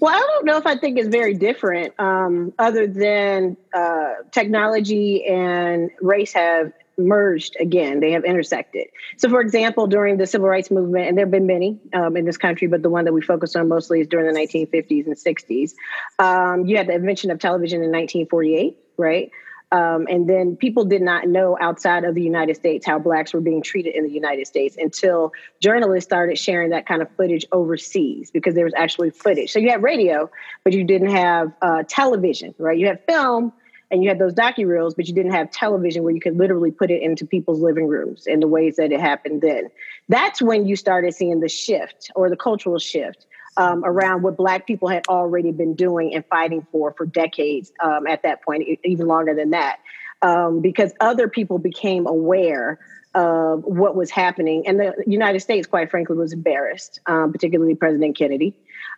Well, 0.00 0.12
I 0.12 0.18
don't 0.18 0.44
know 0.44 0.56
if 0.56 0.66
I 0.66 0.76
think 0.76 0.98
it's 0.98 1.06
very 1.06 1.34
different, 1.34 1.94
um, 2.00 2.52
other 2.58 2.88
than 2.88 3.56
uh, 3.72 4.14
technology 4.32 5.24
and 5.24 5.88
race 6.00 6.32
have 6.32 6.72
merged 6.98 7.56
again. 7.60 8.00
They 8.00 8.12
have 8.12 8.24
intersected. 8.24 8.86
So, 9.16 9.28
for 9.28 9.40
example, 9.40 9.86
during 9.86 10.16
the 10.16 10.26
civil 10.26 10.48
rights 10.48 10.70
movement, 10.70 11.08
and 11.08 11.18
there 11.18 11.24
have 11.24 11.32
been 11.32 11.46
many 11.46 11.78
um, 11.92 12.16
in 12.16 12.24
this 12.24 12.36
country, 12.36 12.68
but 12.68 12.82
the 12.82 12.90
one 12.90 13.04
that 13.04 13.12
we 13.12 13.20
focus 13.20 13.56
on 13.56 13.68
mostly 13.68 14.00
is 14.00 14.08
during 14.08 14.32
the 14.32 14.38
1950s 14.38 15.06
and 15.06 15.16
60s. 15.16 15.74
Um, 16.18 16.66
you 16.66 16.76
had 16.76 16.86
the 16.86 16.94
invention 16.94 17.30
of 17.30 17.38
television 17.38 17.82
in 17.82 17.90
1948, 17.90 18.78
right? 18.96 19.30
Um, 19.72 20.06
and 20.08 20.28
then 20.28 20.56
people 20.56 20.84
did 20.84 21.02
not 21.02 21.26
know 21.26 21.58
outside 21.60 22.04
of 22.04 22.14
the 22.14 22.22
United 22.22 22.54
States 22.54 22.86
how 22.86 23.00
blacks 23.00 23.34
were 23.34 23.40
being 23.40 23.60
treated 23.60 23.96
in 23.96 24.04
the 24.04 24.10
United 24.10 24.46
States 24.46 24.76
until 24.78 25.32
journalists 25.60 26.08
started 26.08 26.38
sharing 26.38 26.70
that 26.70 26.86
kind 26.86 27.02
of 27.02 27.08
footage 27.16 27.44
overseas 27.50 28.30
because 28.30 28.54
there 28.54 28.64
was 28.64 28.74
actually 28.76 29.10
footage. 29.10 29.50
So 29.50 29.58
you 29.58 29.70
had 29.70 29.82
radio, 29.82 30.30
but 30.62 30.74
you 30.74 30.84
didn't 30.84 31.10
have 31.10 31.52
uh, 31.60 31.82
television, 31.88 32.54
right? 32.58 32.78
You 32.78 32.86
had 32.86 33.04
film 33.08 33.52
and 33.94 34.02
you 34.02 34.08
had 34.08 34.18
those 34.18 34.34
docu 34.34 34.66
reels, 34.66 34.94
but 34.94 35.06
you 35.06 35.14
didn't 35.14 35.30
have 35.30 35.52
television 35.52 36.02
where 36.02 36.12
you 36.12 36.20
could 36.20 36.36
literally 36.36 36.72
put 36.72 36.90
it 36.90 37.00
into 37.00 37.24
people's 37.24 37.60
living 37.60 37.86
rooms 37.86 38.26
in 38.26 38.40
the 38.40 38.48
ways 38.48 38.74
that 38.74 38.90
it 38.90 38.98
happened 38.98 39.40
then. 39.40 39.68
That's 40.08 40.42
when 40.42 40.66
you 40.66 40.74
started 40.74 41.14
seeing 41.14 41.38
the 41.38 41.48
shift 41.48 42.10
or 42.16 42.28
the 42.28 42.36
cultural 42.36 42.80
shift 42.80 43.24
um, 43.56 43.84
around 43.84 44.22
what 44.22 44.36
Black 44.36 44.66
people 44.66 44.88
had 44.88 45.06
already 45.08 45.52
been 45.52 45.74
doing 45.74 46.12
and 46.12 46.24
fighting 46.26 46.66
for 46.72 46.92
for 46.96 47.06
decades 47.06 47.72
um, 47.80 48.08
at 48.08 48.24
that 48.24 48.42
point, 48.42 48.64
even 48.82 49.06
longer 49.06 49.32
than 49.32 49.50
that, 49.50 49.78
um, 50.22 50.60
because 50.60 50.92
other 50.98 51.28
people 51.28 51.58
became 51.58 52.08
aware 52.08 52.80
of 53.14 53.62
what 53.62 53.94
was 53.94 54.10
happening. 54.10 54.66
And 54.66 54.80
the 54.80 54.92
United 55.06 55.38
States, 55.38 55.68
quite 55.68 55.88
frankly, 55.88 56.16
was 56.16 56.32
embarrassed, 56.32 56.98
um, 57.06 57.30
particularly 57.30 57.76
President 57.76 58.18
Kennedy. 58.18 58.56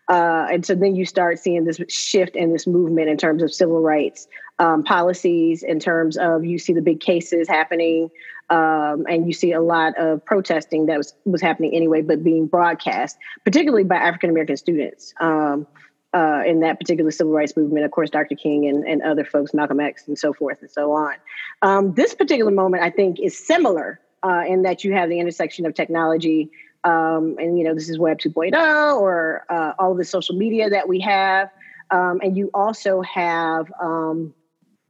Uh, 0.09 0.47
and 0.53 0.65
so 0.65 0.75
then 0.75 0.95
you 0.95 1.05
start 1.05 1.39
seeing 1.39 1.65
this 1.65 1.81
shift 1.89 2.37
and 2.37 2.55
this 2.55 2.67
movement 2.67 3.09
in 3.09 3.17
terms 3.17 3.43
of 3.43 3.53
civil 3.53 3.81
rights 3.81 4.29
um, 4.59 4.85
policies, 4.85 5.63
in 5.63 5.81
terms 5.81 6.17
of 6.17 6.45
you 6.45 6.59
see 6.59 6.73
the 6.73 6.83
big 6.83 7.01
cases 7.01 7.49
happening, 7.49 8.09
um, 8.49 9.05
and 9.09 9.27
you 9.27 9.33
see 9.33 9.53
a 9.53 9.61
lot 9.61 9.97
of 9.99 10.25
protesting 10.25 10.87
that 10.87 10.97
was, 10.97 11.15
was 11.25 11.43
happening 11.43 11.75
anyway, 11.75 12.03
but 12.03 12.23
being 12.23 12.47
broadcast, 12.47 13.17
particularly 13.45 13.85
by 13.85 13.97
African 13.97 14.31
American 14.31 14.57
students. 14.57 15.13
Um, 15.21 15.67
uh, 16.15 16.43
in 16.47 16.61
that 16.61 16.79
particular 16.81 17.11
civil 17.11 17.33
rights 17.33 17.55
movement, 17.59 17.85
of 17.85 17.91
course, 17.91 18.09
Dr. 18.09 18.37
King 18.37 18.67
and, 18.67 18.85
and 18.85 19.03
other 19.03 19.25
folks, 19.25 19.53
Malcolm 19.53 19.81
X, 19.81 20.09
and 20.09 20.19
so 20.19 20.33
forth 20.33 20.63
and 20.63 20.71
so 20.71 20.93
on. 20.93 21.15
Um, 21.61 21.95
this 21.95 22.15
particular 22.15 22.51
moment, 22.51 22.83
I 22.83 22.89
think, 22.89 23.21
is 23.21 23.37
similar 23.37 24.01
uh, 24.23 24.45
in 24.47 24.63
that 24.63 24.83
you 24.83 24.95
have 24.95 25.11
the 25.11 25.21
intersection 25.21 25.67
of 25.67 25.75
technology 25.75 26.51
um, 26.87 27.37
and 27.39 27.59
you 27.59 27.65
know 27.65 27.75
this 27.75 27.89
is 27.89 27.99
Web 27.99 28.19
2.0 28.19 29.01
or 29.01 29.45
uh, 29.51 29.73
all 29.79 29.93
of 29.93 29.99
the 29.99 30.05
social 30.05 30.37
media 30.37 30.71
that 30.71 30.89
we 30.89 31.01
have, 31.01 31.51
um, 31.91 32.21
and 32.23 32.37
you 32.37 32.51
also 32.55 33.03
have. 33.03 33.71
Um, 33.83 34.33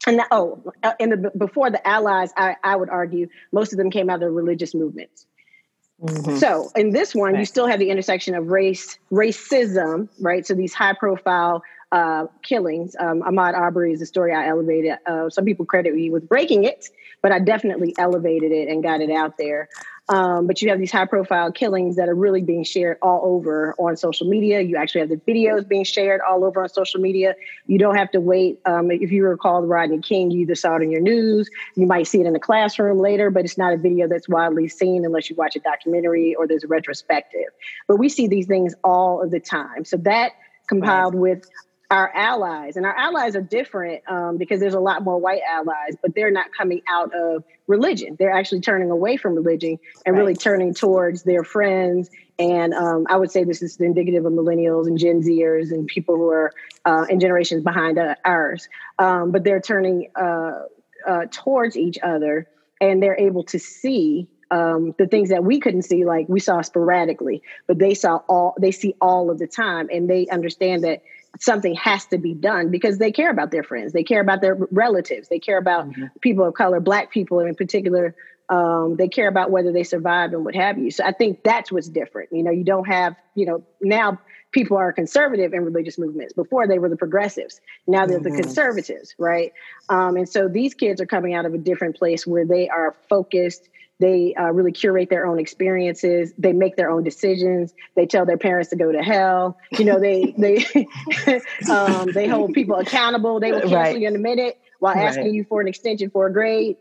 and 0.07 0.21
the, 0.21 0.27
oh, 0.31 0.63
uh, 0.85 0.93
in 1.01 1.11
the 1.11 1.33
before 1.37 1.71
the 1.71 1.85
allies, 1.89 2.31
I, 2.37 2.57
I 2.63 2.77
would 2.77 2.91
argue 2.91 3.29
most 3.51 3.73
of 3.73 3.79
them 3.79 3.91
came 3.91 4.11
out 4.11 4.17
of 4.17 4.21
the 4.21 4.31
religious 4.31 4.75
movements. 4.75 5.27
Mm-hmm. 6.01 6.37
So 6.37 6.71
in 6.77 6.91
this 6.91 7.15
one, 7.15 7.37
you 7.37 7.47
still 7.47 7.67
have 7.67 7.81
the 7.81 7.89
intersection 7.89 8.35
of 8.35 8.49
race, 8.49 8.99
racism, 9.11 10.09
right? 10.21 10.47
So 10.47 10.55
these 10.55 10.75
high 10.75 10.93
profile 10.93 11.63
uh, 11.93 12.27
killings. 12.43 12.95
Um, 12.99 13.23
Ahmaud 13.23 13.55
Arbery 13.55 13.93
is 13.93 14.03
a 14.03 14.07
story 14.07 14.35
I 14.35 14.47
elevated. 14.47 14.99
Uh, 15.07 15.31
some 15.31 15.45
people 15.45 15.65
credit 15.65 15.95
me 15.95 16.11
with 16.11 16.29
breaking 16.29 16.65
it, 16.65 16.91
but 17.23 17.33
I 17.33 17.39
definitely 17.39 17.95
elevated 17.99 18.53
it 18.53 18.69
and 18.69 18.83
got 18.83 19.01
it 19.01 19.11
out 19.11 19.39
there. 19.39 19.69
Um, 20.09 20.47
but 20.47 20.63
you 20.63 20.69
have 20.69 20.79
these 20.79 20.93
high 20.93 21.05
profile 21.05 21.51
killings 21.51 21.97
that 21.97 22.09
are 22.09 22.15
really 22.15 22.41
being 22.41 22.63
shared 22.63 22.97
all 23.03 23.23
over 23.25 23.75
on 23.79 23.97
social 23.97 24.29
media. 24.29 24.61
You 24.61 24.77
actually 24.77 25.01
have 25.01 25.11
the 25.11 25.17
videos 25.17 25.67
being 25.67 25.83
shared 25.83 26.21
all 26.21 26.45
over 26.45 26.63
on 26.63 26.69
social 26.69 27.01
media. 27.01 27.35
You 27.67 27.79
don't 27.79 27.97
have 27.97 28.11
to 28.13 28.21
wait. 28.21 28.61
Um, 28.67 28.91
if 28.91 29.11
you 29.11 29.25
recall 29.27 29.63
the 29.63 29.67
Rodney 29.67 29.99
King, 29.99 30.31
you 30.31 30.43
either 30.43 30.55
saw 30.55 30.77
it 30.77 30.83
in 30.83 30.93
your 30.93 31.01
news, 31.01 31.51
you 31.75 31.87
might 31.87 32.07
see 32.07 32.21
it 32.21 32.27
in 32.27 32.35
the 32.35 32.39
classroom 32.39 32.99
later, 32.99 33.31
but 33.31 33.45
it's 33.45 33.59
not 33.59 33.73
a 33.73 33.77
video 33.77 34.07
that's 34.07 34.29
widely 34.29 34.69
seen 34.69 35.05
unless 35.05 35.29
you 35.29 35.35
watch 35.35 35.57
a 35.57 35.61
documentary 35.61 36.35
or 36.37 36.47
there's 36.47 36.63
a 36.63 36.69
retrospective. 36.69 37.49
But 37.89 37.97
we 37.97 38.09
see 38.09 38.29
these 38.29 38.47
things 38.47 38.75
all 38.85 39.23
of 39.23 39.33
the 39.33 39.41
time. 39.41 39.85
So 39.85 39.97
that 39.99 40.33
compiled 40.69 41.15
right. 41.15 41.21
with 41.21 41.51
our 41.91 42.13
allies 42.15 42.77
and 42.77 42.85
our 42.85 42.97
allies 42.97 43.37
are 43.37 43.43
different 43.43 44.03
um, 44.09 44.37
because 44.39 44.61
there's 44.61 44.75
a 44.75 44.81
lot 44.81 45.03
more 45.03 45.19
white 45.19 45.43
allies 45.49 45.95
but 46.03 46.15
they're 46.15 46.31
not 46.31 46.47
coming 46.57 46.83
out 46.89 47.15
of 47.15 47.45
religion. 47.67 48.17
They're 48.19 48.33
actually 48.33 48.61
turning 48.61 48.91
away 48.91 49.17
from 49.17 49.35
religion 49.35 49.79
and 50.05 50.15
right. 50.15 50.21
really 50.21 50.35
turning 50.35 50.75
towards 50.75 51.23
their 51.23 51.45
friends. 51.45 52.11
And 52.39 52.75
um, 52.75 53.07
i 53.09 53.17
would 53.17 53.31
say 53.31 53.45
this 53.45 53.63
is 53.63 53.77
indicative 53.79 54.27
of 54.27 54.33
millennials 54.33 54.87
and 54.87 54.99
gen 54.99 55.23
zers 55.23 55.71
and 55.71 55.87
people 55.87 56.17
who 56.17 56.29
are 56.29 56.53
uh, 56.85 57.07
in 57.09 57.21
generations 57.21 57.63
behind 57.63 57.99
uh, 57.99 58.15
ours. 58.25 58.69
Um, 58.99 59.31
but 59.33 59.45
they're 59.45 59.61
turning 59.61 60.11
uh, 60.17 60.63
uh 61.07 61.27
towards 61.31 61.77
each 61.77 61.99
other 62.03 62.49
and 62.81 63.03
they're 63.03 63.19
able 63.19 63.45
to 63.45 63.59
see 63.59 64.29
um, 64.51 64.95
the 64.99 65.07
things 65.07 65.31
that 65.31 65.45
we 65.45 65.59
couldn't 65.61 65.83
see 65.83 66.05
like 66.05 66.29
we 66.29 66.41
saw 66.41 66.61
sporadically 66.61 67.43
but 67.67 67.79
they 67.79 67.95
saw 67.95 68.17
all 68.29 68.55
they 68.61 68.71
see 68.71 68.95
all 69.01 69.31
of 69.31 69.39
the 69.39 69.47
time 69.47 69.89
and 69.93 70.09
they 70.09 70.27
understand 70.29 70.85
that 70.85 71.03
something 71.41 71.75
has 71.75 72.07
to 72.07 72.19
be 72.19 72.35
done 72.35 72.71
because 72.71 72.99
they 72.99 73.13
care 73.13 73.31
about 73.31 73.51
their 73.51 73.63
friends. 73.63 73.93
They 73.93 74.05
care 74.05 74.21
about 74.21 74.41
their 74.41 74.57
relatives. 74.71 75.29
They 75.29 75.39
care 75.39 75.59
about 75.59 75.89
mm-hmm. 75.89 76.07
people 76.21 76.47
of 76.47 76.55
color 76.55 76.81
black 76.81 77.11
people 77.11 77.41
in 77.41 77.55
particular. 77.55 78.15
Um, 78.49 78.97
they 78.97 79.09
care 79.09 79.29
about 79.29 79.51
whether 79.51 79.73
they 79.73 79.83
survive 79.83 80.33
and 80.33 80.45
what 80.45 80.55
have 80.55 80.79
you. 80.79 80.91
So 80.91 81.05
i 81.05 81.11
think 81.11 81.43
that's 81.43 81.73
what's 81.73 81.89
different. 81.89 82.31
You 82.33 82.43
know 82.43 82.51
you 82.51 82.65
don't 82.65 82.87
have 82.87 83.17
you 83.35 83.47
know 83.47 83.65
now 83.81 84.19
people 84.53 84.77
are 84.77 84.93
conservative 84.93 85.53
in 85.53 85.65
religious 85.65 85.99
movements. 85.99 86.33
Before 86.33 86.67
they 86.67 86.79
were 86.79 86.89
the 86.89 86.97
progressives. 86.97 87.61
Now 87.87 88.07
they're 88.07 88.21
mm-hmm. 88.21 88.37
the 88.37 88.43
conservatives 88.43 89.15
right? 89.19 89.53
Um, 89.89 90.17
and 90.17 90.29
so 90.29 90.49
these 90.49 90.75
kids 90.75 91.01
are 91.01 91.07
coming 91.07 91.35
out 91.35 91.45
of 91.45 91.55
a 91.55 91.59
different 91.59 91.97
place 91.97 92.27
where 92.27 92.47
they 92.47 92.69
are 92.69 92.95
focused 93.09 93.69
they 93.99 94.35
uh, 94.35 94.51
really 94.51 94.73
curate 94.73 95.09
their 95.09 95.27
own 95.27 95.39
experiences. 95.39 96.33
They 96.37 96.53
make 96.53 96.77
their 96.77 96.91
own 96.91 97.03
decisions. 97.03 97.73
They 97.95 98.07
tell 98.07 98.27
their 98.27 98.37
parents 98.37 98.71
to 98.71 98.77
go 98.77 98.93
to 98.93 99.03
hell. 99.03 99.59
You 99.79 99.85
know, 99.87 99.99
they 99.99 100.35
they 100.39 101.41
um, 101.71 102.13
they 102.13 102.29
hold 102.29 102.53
people 102.53 102.77
accountable. 102.77 103.41
They 103.41 103.53
will 103.53 103.61
cancel 103.61 103.79
right. 103.79 103.99
you 103.99 104.09
in 104.09 104.15
a 104.17 104.19
minute 104.19 104.59
while 104.81 104.95
right. 104.95 105.07
asking 105.07 105.35
you 105.35 105.45
for 105.45 105.61
an 105.61 105.69
extension 105.69 106.11
for 106.11 106.27
a 106.27 106.33
grade. 106.33 106.77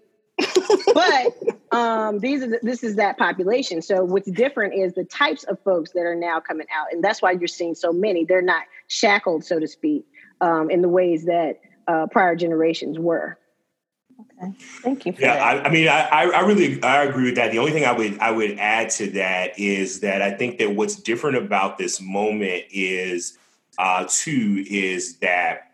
but 0.93 1.33
um, 1.71 2.19
these 2.19 2.43
are 2.43 2.47
the, 2.47 2.59
this 2.61 2.83
is 2.83 2.97
that 2.97 3.17
population. 3.17 3.81
So 3.81 4.03
what's 4.03 4.29
different 4.29 4.73
is 4.73 4.93
the 4.93 5.05
types 5.05 5.45
of 5.45 5.57
folks 5.63 5.91
that 5.91 6.01
are 6.01 6.15
now 6.15 6.41
coming 6.41 6.67
out, 6.75 6.87
and 6.91 7.01
that's 7.01 7.21
why 7.21 7.31
you're 7.31 7.47
seeing 7.47 7.73
so 7.73 7.93
many. 7.93 8.25
They're 8.25 8.41
not 8.41 8.63
shackled, 8.87 9.45
so 9.45 9.59
to 9.59 9.67
speak, 9.67 10.05
um, 10.41 10.69
in 10.69 10.81
the 10.81 10.89
ways 10.89 11.23
that 11.25 11.61
uh, 11.87 12.07
prior 12.07 12.35
generations 12.35 12.99
were. 12.99 13.37
Okay, 14.19 14.53
thank 14.81 15.05
you. 15.05 15.13
yeah, 15.19 15.33
I, 15.33 15.65
I, 15.65 15.69
mean, 15.69 15.87
I, 15.87 16.07
I 16.09 16.39
really 16.41 16.81
I 16.83 17.03
agree 17.03 17.25
with 17.25 17.35
that. 17.35 17.51
The 17.51 17.59
only 17.59 17.71
thing 17.71 17.85
I 17.85 17.91
would 17.91 18.17
I 18.19 18.31
would 18.31 18.57
add 18.59 18.89
to 18.91 19.09
that 19.11 19.59
is 19.59 19.99
that 20.01 20.21
I 20.21 20.31
think 20.31 20.57
that 20.59 20.73
what's 20.73 20.95
different 20.95 21.37
about 21.37 21.77
this 21.77 21.99
moment 21.99 22.63
is 22.71 23.37
uh, 23.77 24.05
too 24.07 24.63
is 24.69 25.17
that 25.17 25.71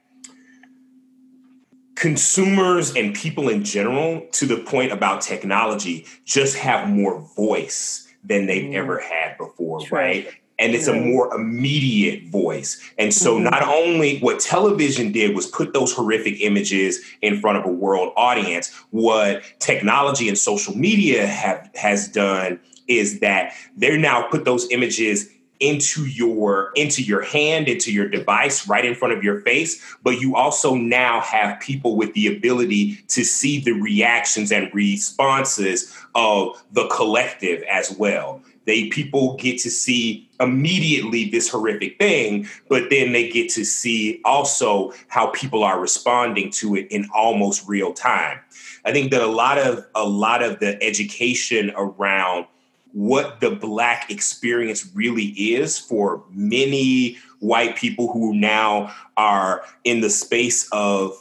consumers 1.95 2.95
and 2.95 3.13
people 3.13 3.47
in 3.47 3.63
general, 3.63 4.25
to 4.31 4.47
the 4.47 4.57
point 4.57 4.91
about 4.91 5.21
technology, 5.21 6.07
just 6.25 6.57
have 6.57 6.89
more 6.89 7.21
voice 7.35 8.07
than 8.23 8.47
they've 8.47 8.71
mm. 8.71 8.75
ever 8.75 8.99
had 8.99 9.37
before, 9.37 9.81
right? 9.91 10.27
And 10.61 10.75
it's 10.75 10.87
a 10.87 10.93
more 10.93 11.33
immediate 11.33 12.27
voice. 12.27 12.79
And 12.97 13.13
so, 13.13 13.35
mm-hmm. 13.35 13.45
not 13.45 13.63
only 13.63 14.19
what 14.19 14.39
television 14.39 15.11
did 15.11 15.35
was 15.35 15.47
put 15.47 15.73
those 15.73 15.91
horrific 15.91 16.39
images 16.39 17.01
in 17.21 17.41
front 17.41 17.57
of 17.57 17.65
a 17.65 17.71
world 17.71 18.13
audience, 18.15 18.71
what 18.91 19.43
technology 19.59 20.29
and 20.29 20.37
social 20.37 20.77
media 20.77 21.25
have 21.25 21.69
has 21.75 22.07
done 22.07 22.59
is 22.87 23.19
that 23.19 23.53
they're 23.75 23.97
now 23.97 24.27
put 24.29 24.45
those 24.45 24.69
images 24.71 25.29
into 25.59 26.07
your 26.07 26.71
into 26.75 27.03
your 27.03 27.21
hand 27.21 27.67
into 27.67 27.91
your 27.91 28.09
device 28.09 28.67
right 28.67 28.83
in 28.83 28.95
front 28.95 29.13
of 29.13 29.23
your 29.23 29.41
face 29.41 29.95
but 30.01 30.19
you 30.19 30.35
also 30.35 30.73
now 30.73 31.21
have 31.21 31.59
people 31.59 31.95
with 31.95 32.11
the 32.15 32.25
ability 32.35 32.95
to 33.07 33.23
see 33.23 33.59
the 33.61 33.71
reactions 33.73 34.51
and 34.51 34.73
responses 34.73 35.95
of 36.15 36.61
the 36.71 36.87
collective 36.87 37.61
as 37.69 37.91
well 37.91 38.41
they 38.71 38.87
people 38.87 39.35
get 39.35 39.59
to 39.59 39.69
see 39.69 40.29
immediately 40.39 41.29
this 41.29 41.49
horrific 41.49 41.99
thing, 41.99 42.47
but 42.69 42.89
then 42.89 43.11
they 43.11 43.29
get 43.29 43.49
to 43.49 43.65
see 43.65 44.21
also 44.23 44.93
how 45.09 45.27
people 45.27 45.61
are 45.61 45.77
responding 45.77 46.49
to 46.49 46.77
it 46.77 46.87
in 46.89 47.05
almost 47.13 47.67
real 47.67 47.91
time. 47.91 48.39
I 48.85 48.93
think 48.93 49.11
that 49.11 49.21
a 49.21 49.27
lot 49.27 49.57
of 49.57 49.85
a 49.93 50.07
lot 50.07 50.41
of 50.41 50.59
the 50.59 50.81
education 50.81 51.73
around 51.75 52.45
what 52.93 53.41
the 53.41 53.51
black 53.51 54.09
experience 54.09 54.89
really 54.93 55.25
is 55.25 55.77
for 55.77 56.23
many 56.29 57.17
white 57.39 57.75
people 57.75 58.13
who 58.13 58.33
now 58.33 58.93
are 59.17 59.65
in 59.83 59.99
the 59.99 60.09
space 60.09 60.65
of 60.71 61.13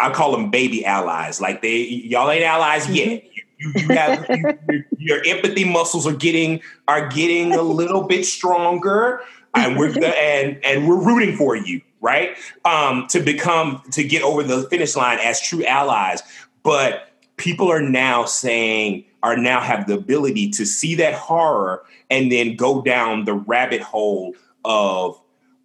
I 0.00 0.10
call 0.10 0.32
them 0.32 0.50
baby 0.50 0.86
allies. 0.86 1.38
Like 1.38 1.60
they 1.60 1.82
y'all 1.82 2.30
ain't 2.30 2.44
allies 2.44 2.88
yet. 2.88 3.08
Mm-hmm. 3.08 3.27
You, 3.58 3.72
you 3.74 3.88
have 3.88 4.26
you, 4.28 4.84
your 4.98 5.22
empathy 5.26 5.64
muscles 5.64 6.06
are 6.06 6.14
getting 6.14 6.60
are 6.86 7.08
getting 7.08 7.54
a 7.54 7.62
little 7.62 8.02
bit 8.02 8.24
stronger, 8.24 9.20
and 9.54 9.76
we're 9.76 9.88
and 10.04 10.64
and 10.64 10.88
we're 10.88 11.02
rooting 11.02 11.36
for 11.36 11.56
you, 11.56 11.80
right? 12.00 12.36
Um, 12.64 13.06
to 13.08 13.20
become 13.20 13.82
to 13.92 14.04
get 14.04 14.22
over 14.22 14.42
the 14.42 14.68
finish 14.68 14.96
line 14.96 15.18
as 15.20 15.40
true 15.40 15.64
allies. 15.64 16.22
But 16.62 17.08
people 17.38 17.70
are 17.70 17.80
now 17.80 18.26
saying 18.26 19.04
are 19.22 19.36
now 19.36 19.60
have 19.60 19.86
the 19.86 19.94
ability 19.94 20.50
to 20.50 20.64
see 20.64 20.94
that 20.96 21.14
horror 21.14 21.82
and 22.10 22.30
then 22.30 22.56
go 22.56 22.82
down 22.82 23.24
the 23.24 23.34
rabbit 23.34 23.80
hole 23.80 24.34
of 24.64 25.20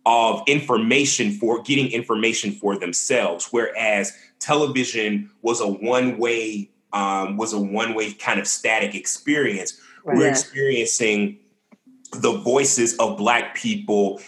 of 0.06 0.44
information 0.48 1.32
for 1.32 1.62
getting 1.62 1.90
information 1.92 2.52
for 2.52 2.78
themselves 2.78 3.50
whereas 3.52 4.14
television 4.40 5.30
was 5.42 5.62
a 5.62 5.68
one 5.68 6.18
way 6.18 6.70
um, 6.94 7.38
was 7.38 7.54
a 7.54 7.60
one 7.60 7.94
way 7.94 8.14
kind 8.14 8.40
of 8.40 8.48
static 8.48 8.96
experience. 8.96 9.80
Right. 10.04 10.18
We're 10.18 10.30
experiencing 10.30 11.40
the 12.12 12.32
voices 12.32 12.96
of 12.98 13.18
Black 13.18 13.56
people 13.56 14.22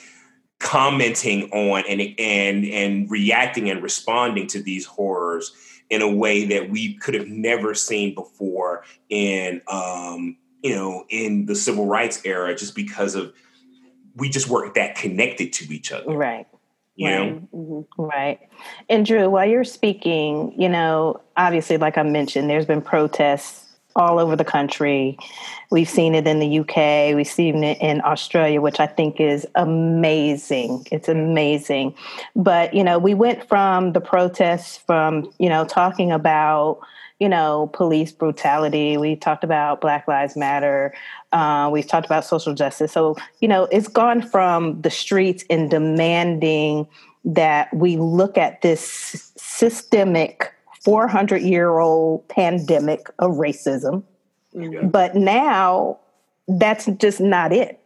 commenting 0.60 1.50
on 1.52 1.84
and 1.88 2.02
and 2.18 2.66
and 2.66 3.12
reacting 3.12 3.70
and 3.70 3.84
responding 3.84 4.48
to 4.48 4.62
these 4.62 4.86
horrors 4.86 5.54
in 5.90 6.02
a 6.02 6.12
way 6.12 6.46
that 6.46 6.70
we 6.70 6.96
could 6.96 7.14
have 7.14 7.28
never 7.28 7.74
seen 7.74 8.16
before 8.16 8.84
in 9.10 9.62
um, 9.68 10.38
you 10.64 10.74
know 10.74 11.06
in 11.10 11.46
the 11.46 11.56
civil 11.56 11.86
rights 11.86 12.22
era 12.26 12.56
just 12.56 12.76
because 12.76 13.16
of 13.16 13.34
we 14.16 14.30
just 14.30 14.48
weren't 14.48 14.74
that 14.76 14.96
connected 14.96 15.52
to 15.54 15.72
each 15.74 15.92
other 15.92 16.12
right 16.12 16.48
you 16.96 17.08
right. 17.08 17.32
know 17.32 17.48
mm-hmm. 17.54 18.02
right 18.02 18.40
and 18.90 19.06
drew 19.06 19.30
while 19.30 19.48
you're 19.48 19.64
speaking 19.64 20.54
you 20.58 20.70
know 20.70 21.20
obviously 21.38 21.78
like 21.78 21.98
i 21.98 22.04
mentioned 22.04 22.50
there's 22.50 22.66
been 22.66 22.82
protests 22.82 23.64
all 23.98 24.20
over 24.20 24.36
the 24.36 24.46
country 24.46 25.18
we've 25.72 25.90
seen 25.90 26.16
it 26.16 26.28
in 26.28 26.40
the 26.40 26.60
uk 26.60 26.76
we've 27.16 27.28
seen 27.28 27.64
it 27.64 27.78
in 27.82 28.02
australia 28.02 28.62
which 28.62 28.80
i 28.80 28.88
think 28.88 29.20
is 29.20 29.48
amazing 29.56 30.86
it's 30.92 31.08
amazing 31.08 31.94
but 32.36 32.74
you 32.74 32.84
know 32.84 33.00
we 33.00 33.14
went 33.14 33.48
from 33.48 33.94
the 33.94 34.02
protests 34.02 34.78
from 34.78 35.32
you 35.40 35.50
know 35.50 35.66
talking 35.66 36.12
about 36.12 36.80
you 37.20 37.30
know, 37.30 37.70
police 37.74 38.12
brutality. 38.12 38.98
We 38.98 39.16
talked 39.16 39.44
about 39.44 39.80
Black 39.80 40.08
Lives 40.08 40.36
Matter. 40.36 40.94
Uh, 41.36 41.70
we've 41.70 41.86
talked 41.86 42.06
about 42.06 42.24
social 42.24 42.54
justice. 42.54 42.94
So, 42.94 43.18
you 43.42 43.50
know, 43.50 43.64
it's 43.66 43.90
gone 43.90 44.22
from 44.22 44.82
the 44.84 44.90
streets 44.90 45.44
in 45.50 45.68
demanding 45.68 46.88
that 47.26 47.74
we 47.76 47.98
look 47.98 48.38
at 48.38 48.62
this 48.62 49.34
systemic 49.36 50.54
400 50.86 51.42
year 51.42 51.80
old 51.80 52.26
pandemic 52.30 53.10
of 53.20 53.32
racism. 53.32 54.02
Mm-hmm. 54.56 54.88
But 54.88 55.16
now 55.16 56.00
that's 56.48 56.86
just 56.86 57.20
not 57.20 57.52
it. 57.52 57.82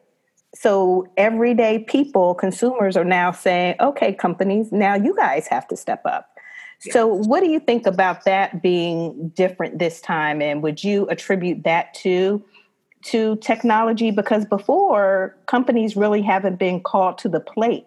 So 0.54 1.08
everyday 1.18 1.80
people, 1.80 2.36
consumers 2.36 2.96
are 2.96 3.04
now 3.04 3.32
saying, 3.32 3.78
okay, 3.80 4.14
companies, 4.14 4.72
now 4.72 4.94
you 4.94 5.16
guys 5.16 5.48
have 5.48 5.68
to 5.70 5.76
step 5.76 6.04
up. 6.06 6.30
So, 6.82 7.08
what 7.08 7.42
do 7.42 7.50
you 7.50 7.60
think 7.60 7.86
about 7.86 8.24
that 8.24 8.62
being 8.62 9.34
different 9.36 9.80
this 9.80 10.00
time? 10.00 10.42
And 10.42 10.64
would 10.64 10.82
you 10.82 11.08
attribute 11.08 11.64
that 11.64 11.94
to 11.96 12.42
to 13.04 13.38
technology? 13.38 14.12
Because 14.12 14.46
before, 14.46 15.36
companies 15.46 15.96
really 15.96 16.22
haven't 16.22 16.60
been 16.60 16.82
called 16.82 17.18
to 17.20 17.30
the 17.30 17.40
plate 17.40 17.86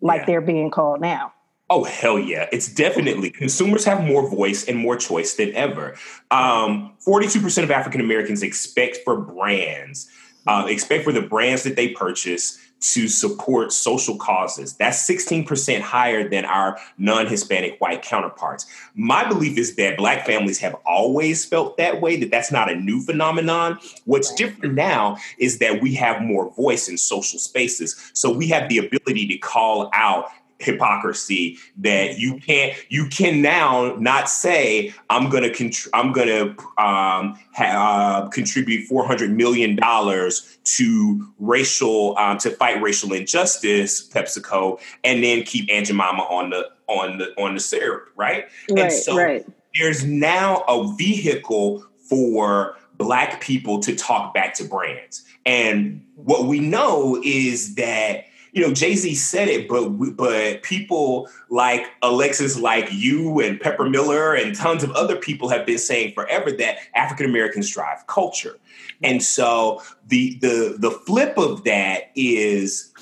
like 0.00 0.20
yeah. 0.20 0.26
they're 0.26 0.40
being 0.40 0.70
called 0.70 1.00
now. 1.00 1.32
Oh 1.72 1.84
hell 1.84 2.18
yeah! 2.18 2.48
It's 2.50 2.66
definitely 2.66 3.30
consumers 3.30 3.84
have 3.84 4.02
more 4.02 4.28
voice 4.28 4.66
and 4.66 4.76
more 4.76 4.96
choice 4.96 5.34
than 5.34 5.54
ever. 5.54 5.94
Um, 6.32 6.94
forty-two 6.98 7.40
percent 7.40 7.64
of 7.64 7.70
African 7.70 8.00
Americans 8.00 8.42
expect 8.42 8.98
for 9.04 9.16
brands, 9.16 10.10
uh, 10.48 10.66
expect 10.68 11.04
for 11.04 11.12
the 11.12 11.22
brands 11.22 11.62
that 11.62 11.76
they 11.76 11.90
purchase 11.90 12.58
to 12.80 13.08
support 13.08 13.72
social 13.72 14.16
causes. 14.16 14.74
That's 14.74 15.08
16% 15.08 15.80
higher 15.80 16.28
than 16.28 16.44
our 16.44 16.78
non 16.98 17.26
Hispanic 17.26 17.78
white 17.80 18.02
counterparts. 18.02 18.66
My 18.94 19.26
belief 19.28 19.58
is 19.58 19.76
that 19.76 19.96
Black 19.96 20.26
families 20.26 20.58
have 20.58 20.74
always 20.86 21.44
felt 21.44 21.76
that 21.76 22.00
way, 22.00 22.16
that 22.16 22.30
that's 22.30 22.50
not 22.50 22.70
a 22.70 22.74
new 22.74 23.02
phenomenon. 23.02 23.78
What's 24.04 24.34
different 24.34 24.74
now 24.74 25.18
is 25.38 25.58
that 25.58 25.82
we 25.82 25.94
have 25.94 26.22
more 26.22 26.50
voice 26.52 26.88
in 26.88 26.96
social 26.96 27.38
spaces. 27.38 28.10
So 28.14 28.32
we 28.32 28.48
have 28.48 28.68
the 28.68 28.78
ability 28.78 29.26
to 29.28 29.38
call 29.38 29.90
out 29.92 30.30
hypocrisy 30.60 31.58
that 31.76 32.18
you 32.18 32.38
can't 32.38 32.74
you 32.88 33.06
can 33.06 33.40
now 33.42 33.94
not 33.96 34.28
say 34.28 34.92
i'm 35.08 35.30
to 35.42 35.50
contr- 35.50 35.88
i'm 35.94 36.12
to 36.28 36.50
um, 36.82 37.38
ha- 37.54 38.24
uh, 38.24 38.28
contribute 38.28 38.86
400 38.86 39.30
million 39.30 39.76
dollars 39.76 40.58
to 40.64 41.26
racial 41.38 42.16
um, 42.18 42.38
to 42.38 42.50
fight 42.50 42.80
racial 42.82 43.12
injustice 43.12 44.06
pepsico 44.08 44.78
and 45.04 45.24
then 45.24 45.42
keep 45.42 45.70
aunt 45.70 45.86
jemima 45.86 46.22
on 46.22 46.50
the 46.50 46.68
on 46.88 47.18
the 47.18 47.26
on 47.40 47.54
the 47.54 47.60
syrup 47.60 48.08
right, 48.16 48.46
right 48.70 48.78
and 48.78 48.92
so 48.92 49.16
right. 49.16 49.46
there's 49.74 50.04
now 50.04 50.64
a 50.68 50.92
vehicle 50.94 51.84
for 52.08 52.76
black 53.00 53.40
people 53.40 53.80
to 53.80 53.96
talk 53.96 54.34
back 54.34 54.52
to 54.52 54.64
brands. 54.64 55.24
And 55.46 56.04
what 56.16 56.44
we 56.44 56.60
know 56.60 57.18
is 57.24 57.76
that 57.76 58.26
you 58.52 58.66
know, 58.66 58.72
Jay 58.72 58.94
Z 58.94 59.14
said 59.14 59.48
it, 59.48 59.68
but 59.68 59.88
but 60.16 60.62
people 60.62 61.28
like 61.48 61.86
Alexis, 62.02 62.58
like 62.58 62.88
you 62.92 63.40
and 63.40 63.60
Pepper 63.60 63.88
Miller 63.88 64.34
and 64.34 64.54
tons 64.54 64.82
of 64.82 64.90
other 64.92 65.16
people 65.16 65.48
have 65.48 65.66
been 65.66 65.78
saying 65.78 66.14
forever 66.14 66.50
that 66.52 66.78
African 66.94 67.26
Americans 67.26 67.70
drive 67.70 68.06
culture, 68.06 68.58
and 69.02 69.22
so 69.22 69.82
the 70.06 70.38
the 70.40 70.76
the 70.78 70.90
flip 70.90 71.38
of 71.38 71.64
that 71.64 72.10
is 72.14 72.92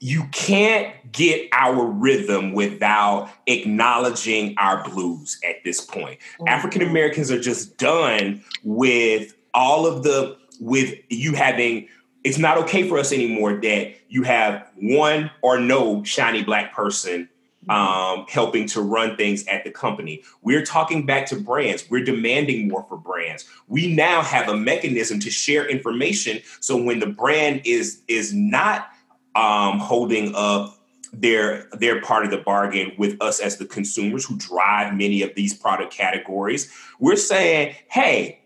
you 0.00 0.24
can't 0.30 0.94
get 1.12 1.48
our 1.52 1.84
rhythm 1.86 2.52
without 2.52 3.30
acknowledging 3.46 4.54
our 4.58 4.88
blues 4.88 5.38
at 5.48 5.56
this 5.64 5.80
point. 5.80 6.20
Mm-hmm. 6.20 6.48
African 6.48 6.82
Americans 6.82 7.30
are 7.30 7.40
just 7.40 7.76
done 7.78 8.42
with 8.62 9.34
all 9.54 9.86
of 9.86 10.02
the 10.02 10.36
with 10.60 10.94
you 11.08 11.34
having 11.34 11.88
it's 12.26 12.38
not 12.38 12.58
okay 12.58 12.88
for 12.88 12.98
us 12.98 13.12
anymore 13.12 13.54
that 13.60 13.94
you 14.08 14.24
have 14.24 14.66
one 14.74 15.30
or 15.42 15.60
no 15.60 16.02
shiny 16.02 16.42
black 16.42 16.74
person 16.74 17.28
um, 17.68 18.26
helping 18.28 18.66
to 18.66 18.80
run 18.80 19.16
things 19.16 19.46
at 19.46 19.62
the 19.62 19.70
company. 19.70 20.24
We're 20.42 20.64
talking 20.64 21.06
back 21.06 21.26
to 21.26 21.36
brands. 21.36 21.88
We're 21.88 22.04
demanding 22.04 22.66
more 22.66 22.84
for 22.88 22.96
brands. 22.96 23.48
We 23.68 23.94
now 23.94 24.22
have 24.22 24.48
a 24.48 24.56
mechanism 24.56 25.20
to 25.20 25.30
share 25.30 25.68
information. 25.68 26.42
So 26.58 26.76
when 26.76 26.98
the 26.98 27.06
brand 27.06 27.62
is 27.64 28.02
is 28.08 28.34
not 28.34 28.88
um, 29.36 29.78
holding 29.78 30.34
up 30.34 30.76
their 31.12 31.68
their 31.78 32.00
part 32.02 32.24
of 32.24 32.32
the 32.32 32.38
bargain 32.38 32.90
with 32.98 33.22
us 33.22 33.38
as 33.38 33.56
the 33.58 33.66
consumers 33.66 34.24
who 34.24 34.36
drive 34.36 34.94
many 34.94 35.22
of 35.22 35.32
these 35.36 35.54
product 35.54 35.92
categories, 35.92 36.72
we're 36.98 37.14
saying, 37.14 37.76
hey, 37.88 38.40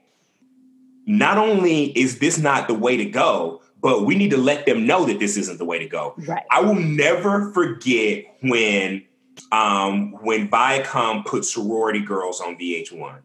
not 1.06 1.38
only 1.38 1.98
is 1.98 2.18
this 2.18 2.36
not 2.36 2.68
the 2.68 2.74
way 2.74 2.98
to 2.98 3.06
go, 3.06 3.59
but 3.80 4.04
we 4.04 4.14
need 4.14 4.30
to 4.30 4.36
let 4.36 4.66
them 4.66 4.86
know 4.86 5.04
that 5.06 5.18
this 5.18 5.36
isn't 5.36 5.58
the 5.58 5.64
way 5.64 5.78
to 5.78 5.86
go. 5.86 6.14
Right. 6.18 6.42
I 6.50 6.60
will 6.60 6.74
never 6.74 7.50
forget 7.52 8.24
when 8.42 9.04
um, 9.52 10.12
when 10.22 10.48
Viacom 10.48 11.24
put 11.24 11.44
sorority 11.44 12.00
girls 12.00 12.40
on 12.40 12.56
VH1. 12.56 13.20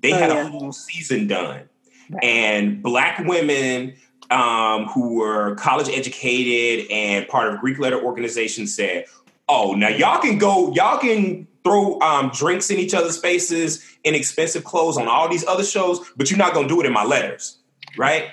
They 0.00 0.12
oh, 0.12 0.18
had 0.18 0.30
yeah. 0.30 0.46
a 0.46 0.48
whole 0.48 0.72
season 0.72 1.26
done, 1.26 1.68
right. 2.10 2.24
and 2.24 2.82
black 2.82 3.20
women 3.20 3.94
um, 4.30 4.86
who 4.86 5.14
were 5.14 5.54
college 5.56 5.88
educated 5.88 6.90
and 6.90 7.26
part 7.28 7.52
of 7.52 7.60
Greek 7.60 7.78
letter 7.78 8.02
organizations 8.02 8.74
said, 8.74 9.06
"Oh, 9.48 9.74
now 9.74 9.88
y'all 9.88 10.20
can 10.20 10.38
go, 10.38 10.72
y'all 10.72 10.98
can 10.98 11.46
throw 11.64 12.00
um, 12.00 12.30
drinks 12.34 12.70
in 12.70 12.78
each 12.78 12.94
other's 12.94 13.16
faces 13.16 13.86
in 14.02 14.14
expensive 14.14 14.64
clothes 14.64 14.96
on 14.96 15.06
all 15.06 15.28
these 15.28 15.46
other 15.46 15.64
shows, 15.64 16.00
but 16.16 16.30
you're 16.30 16.38
not 16.38 16.52
gonna 16.52 16.68
do 16.68 16.80
it 16.80 16.86
in 16.86 16.92
my 16.92 17.04
letters, 17.04 17.58
right?" 17.96 18.28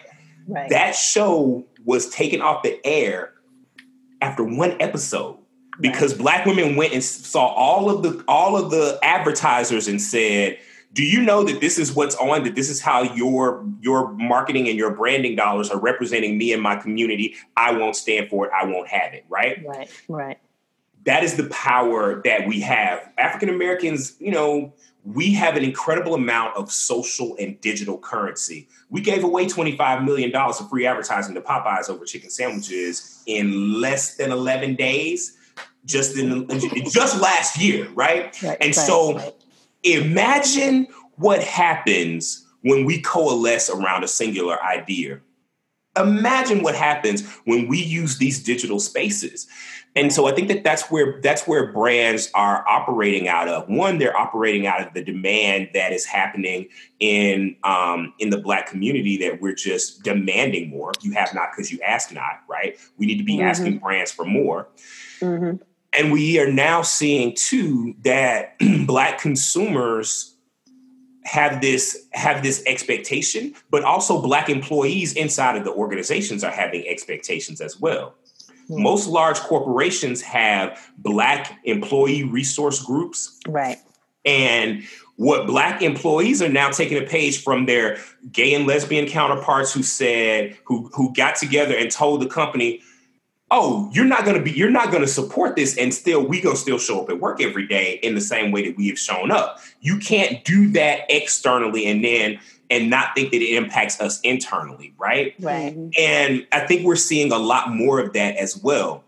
Right. 0.50 0.70
That 0.70 0.96
show 0.96 1.66
was 1.86 2.10
taken 2.10 2.42
off 2.42 2.64
the 2.64 2.80
air 2.86 3.34
after 4.22 4.44
one 4.44 4.82
episode 4.82 5.38
because 5.80 6.14
right. 6.14 6.22
black 6.22 6.46
women 6.46 6.76
went 6.76 6.94
and 6.94 7.04
saw 7.04 7.48
all 7.48 7.90
of 7.90 8.04
the 8.04 8.24
all 8.28 8.58
of 8.58 8.72
the 8.72 9.00
advertisers 9.04 9.88
and 9.88 10.02
said, 10.02 10.58
do 10.92 11.04
you 11.04 11.22
know 11.22 11.44
that 11.44 11.62
this 11.62 11.78
is 11.78 11.94
what's 11.94 12.16
on 12.16 12.44
that 12.46 12.56
this 12.56 12.70
is 12.70 12.82
how 12.82 13.04
your 13.04 13.64
your 13.80 14.12
marketing 14.14 14.68
and 14.68 14.78
your 14.78 14.90
branding 14.92 15.36
dollars 15.36 15.70
are 15.70 15.80
representing 15.80 16.38
me 16.38 16.52
and 16.52 16.64
my 16.64 16.76
community? 16.76 17.36
I 17.56 17.72
won't 17.74 17.96
stand 17.96 18.30
for 18.30 18.48
it. 18.48 18.52
I 18.52 18.66
won't 18.66 18.88
have 18.88 19.14
it. 19.14 19.26
Right? 19.30 19.64
Right. 19.66 19.90
Right. 20.08 20.40
That 21.06 21.24
is 21.24 21.38
the 21.38 21.48
power 21.50 22.22
that 22.24 22.48
we 22.48 22.62
have. 22.62 23.08
African 23.20 23.50
americans 23.50 24.16
you 24.20 24.32
know 24.32 24.74
we 25.14 25.34
have 25.34 25.58
an 25.58 25.64
incredible 25.64 26.14
amount 26.14 26.56
of 26.56 26.72
social 26.72 27.36
and 27.40 27.60
digital 27.62 27.98
currency. 27.98 28.68
We 28.90 29.02
gave 29.02 29.24
away 29.24 29.48
$25 29.48 30.06
million 30.06 30.36
of 30.36 30.70
free 30.70 30.86
advertising 30.86 31.34
to 31.34 31.42
Popeyes 31.42 31.90
over 31.90 32.06
chicken 32.06 32.30
sandwiches 32.30 33.24
in 33.26 33.82
less 33.82 34.18
than 34.18 34.32
11 34.32 34.76
days, 34.76 35.36
just 35.86 36.16
in 36.16 36.48
just 36.92 37.20
last 37.20 37.60
year, 37.60 37.90
right? 37.96 38.40
right 38.44 38.58
and 38.62 38.68
right, 38.68 38.76
so 38.76 39.16
right. 39.16 39.34
imagine 39.84 40.88
what 41.16 41.44
happens 41.44 42.46
when 42.62 42.86
we 42.86 43.02
coalesce 43.02 43.70
around 43.70 44.04
a 44.04 44.08
singular 44.08 44.64
idea. 44.64 45.20
Imagine 45.98 46.62
what 46.62 46.76
happens 46.76 47.28
when 47.46 47.68
we 47.68 47.82
use 47.82 48.20
these 48.20 48.44
digital 48.44 48.80
spaces. 48.80 49.48
And 50.00 50.14
so 50.14 50.28
I 50.28 50.32
think 50.32 50.48
that 50.48 50.64
that's 50.64 50.90
where 50.90 51.20
that's 51.22 51.46
where 51.46 51.74
brands 51.74 52.32
are 52.34 52.66
operating 52.70 53.28
out 53.28 53.50
of. 53.50 53.68
One, 53.68 53.98
they're 53.98 54.16
operating 54.16 54.66
out 54.66 54.82
of 54.82 54.94
the 54.94 55.04
demand 55.04 55.72
that 55.74 55.92
is 55.92 56.06
happening 56.06 56.70
in 57.02 57.58
um, 57.66 58.14
in 58.18 58.30
the 58.30 58.38
Black 58.38 58.68
community 58.68 59.18
that 59.18 59.42
we're 59.42 59.56
just 59.56 60.04
demanding 60.04 60.70
more. 60.70 60.94
You 61.02 61.12
have 61.12 61.34
not 61.34 61.50
because 61.52 61.70
you 61.70 61.82
ask 61.82 62.14
not, 62.14 62.44
right? 62.48 62.80
We 62.98 63.08
need 63.08 63.18
to 63.18 63.26
be 63.26 63.38
mm-hmm. 63.38 63.48
asking 63.48 63.80
brands 63.80 64.10
for 64.10 64.24
more. 64.24 64.70
Mm-hmm. 65.20 65.62
And 65.92 66.12
we 66.14 66.40
are 66.40 66.50
now 66.50 66.82
seeing 66.82 67.36
too 67.36 67.94
that 68.04 68.56
Black 68.88 69.20
consumers 69.20 70.38
have 71.26 71.60
this 71.60 72.08
have 72.14 72.42
this 72.42 72.64
expectation, 72.66 73.54
but 73.70 73.84
also 73.84 74.22
Black 74.22 74.48
employees 74.48 75.14
inside 75.14 75.58
of 75.58 75.66
the 75.66 75.74
organizations 75.74 76.42
are 76.42 76.52
having 76.52 76.88
expectations 76.88 77.60
as 77.60 77.82
well. 77.82 78.16
Hmm. 78.70 78.84
Most 78.84 79.08
large 79.08 79.40
corporations 79.40 80.22
have 80.22 80.80
black 80.98 81.60
employee 81.66 82.24
resource 82.24 82.82
groups. 82.82 83.38
Right. 83.48 83.78
And 84.26 84.84
what 85.20 85.48
black 85.48 85.82
employees 85.82 86.42
are 86.42 86.48
now 86.48 86.70
taking 86.70 86.98
a 86.98 87.06
page 87.06 87.44
from 87.44 87.66
their 87.66 87.98
gay 88.32 88.54
and 88.54 88.66
lesbian 88.66 89.06
counterparts 89.06 89.74
who 89.74 89.84
said 89.84 90.58
who 90.64 90.90
who 90.94 91.14
got 91.14 91.36
together 91.36 91.76
and 91.76 91.92
told 91.92 92.22
the 92.22 92.26
company 92.26 92.82
oh 93.52 93.90
you're 93.92 94.06
not 94.06 94.24
going 94.24 94.38
to 94.38 94.42
be 94.42 94.52
you're 94.52 94.70
not 94.70 94.92
going 94.92 95.02
to 95.02 95.10
support 95.10 95.58
this 95.58 95.78
and 95.78 95.94
still 95.94 96.26
we 96.26 96.40
going 96.40 96.56
to 96.56 96.62
still 96.62 96.78
show 96.78 97.02
up 97.02 97.10
at 97.10 97.20
work 97.20 97.42
every 97.42 97.68
day 97.68 98.00
in 98.02 98.16
the 98.16 98.22
same 98.22 98.50
way 98.50 98.66
that 98.66 98.78
we 98.78 98.88
have 98.88 98.98
shown 98.98 99.30
up 99.30 99.60
you 99.82 99.98
can't 99.98 100.46
do 100.46 100.72
that 100.72 101.02
externally 101.10 101.86
and 101.86 102.02
then 102.02 102.40
and 102.70 102.90
not 102.90 103.16
think 103.16 103.32
that 103.32 103.42
it 103.42 103.56
impacts 103.56 104.00
us 104.00 104.20
internally, 104.22 104.94
right? 104.98 105.34
Right. 105.40 105.76
Mm-hmm. 105.76 105.90
And 105.98 106.48
I 106.52 106.62
think 106.62 106.86
we're 106.86 106.96
seeing 106.96 107.32
a 107.32 107.38
lot 107.38 107.72
more 107.72 108.00
of 108.00 108.14
that 108.14 108.38
as 108.38 108.62
well. 108.62 109.04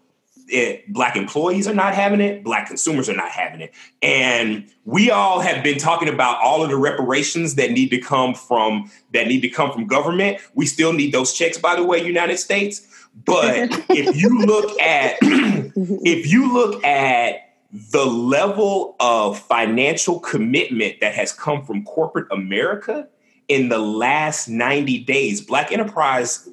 It, 0.47 0.91
black 0.91 1.15
employees 1.15 1.65
are 1.67 1.73
not 1.73 1.93
having 1.93 2.19
it, 2.19 2.43
black 2.43 2.67
consumers 2.67 3.07
are 3.07 3.15
not 3.15 3.29
having 3.29 3.61
it. 3.61 3.73
And 4.01 4.69
we 4.83 5.09
all 5.09 5.39
have 5.39 5.63
been 5.63 5.77
talking 5.77 6.09
about 6.09 6.41
all 6.43 6.61
of 6.61 6.69
the 6.69 6.75
reparations 6.75 7.55
that 7.55 7.71
need 7.71 7.89
to 7.89 7.99
come 7.99 8.33
from 8.33 8.91
that 9.13 9.27
need 9.27 9.41
to 9.41 9.49
come 9.49 9.71
from 9.71 9.87
government. 9.87 10.39
We 10.53 10.65
still 10.65 10.91
need 10.91 11.13
those 11.13 11.33
checks, 11.33 11.57
by 11.57 11.75
the 11.75 11.85
way, 11.85 12.03
United 12.03 12.37
States. 12.37 12.85
But 13.25 13.69
if 13.89 14.15
you 14.17 14.39
look 14.45 14.77
at 14.81 15.21
mm-hmm. 15.21 15.95
if 16.05 16.29
you 16.29 16.53
look 16.53 16.83
at 16.83 17.51
the 17.71 18.05
level 18.05 18.97
of 18.99 19.39
financial 19.39 20.19
commitment 20.19 20.99
that 20.99 21.13
has 21.13 21.31
come 21.31 21.63
from 21.63 21.85
corporate 21.85 22.27
America, 22.31 23.07
in 23.51 23.67
the 23.67 23.79
last 23.79 24.47
90 24.47 24.99
days, 24.99 25.41
Black 25.41 25.73
Enterprise 25.73 26.47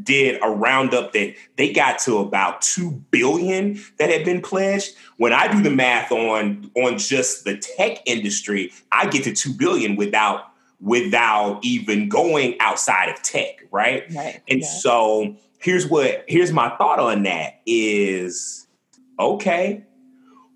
did 0.00 0.40
a 0.40 0.48
roundup 0.48 1.12
that 1.12 1.34
they 1.56 1.72
got 1.72 1.98
to 1.98 2.18
about 2.18 2.62
2 2.62 2.92
billion 3.10 3.82
that 3.98 4.10
had 4.10 4.24
been 4.24 4.40
pledged. 4.40 4.94
When 5.16 5.32
I 5.32 5.50
do 5.50 5.60
the 5.60 5.70
math 5.70 6.12
on 6.12 6.70
on 6.76 6.98
just 6.98 7.42
the 7.42 7.56
tech 7.56 7.98
industry, 8.06 8.72
I 8.92 9.08
get 9.08 9.24
to 9.24 9.34
2 9.34 9.54
billion 9.54 9.96
without 9.96 10.52
without 10.80 11.58
even 11.64 12.08
going 12.08 12.56
outside 12.60 13.08
of 13.08 13.20
tech, 13.22 13.64
right? 13.72 14.04
right. 14.14 14.40
And 14.48 14.60
yeah. 14.60 14.68
so 14.68 15.36
here's 15.58 15.88
what 15.88 16.24
here's 16.28 16.52
my 16.52 16.68
thought 16.76 17.00
on 17.00 17.24
that 17.24 17.60
is 17.66 18.68
okay, 19.18 19.84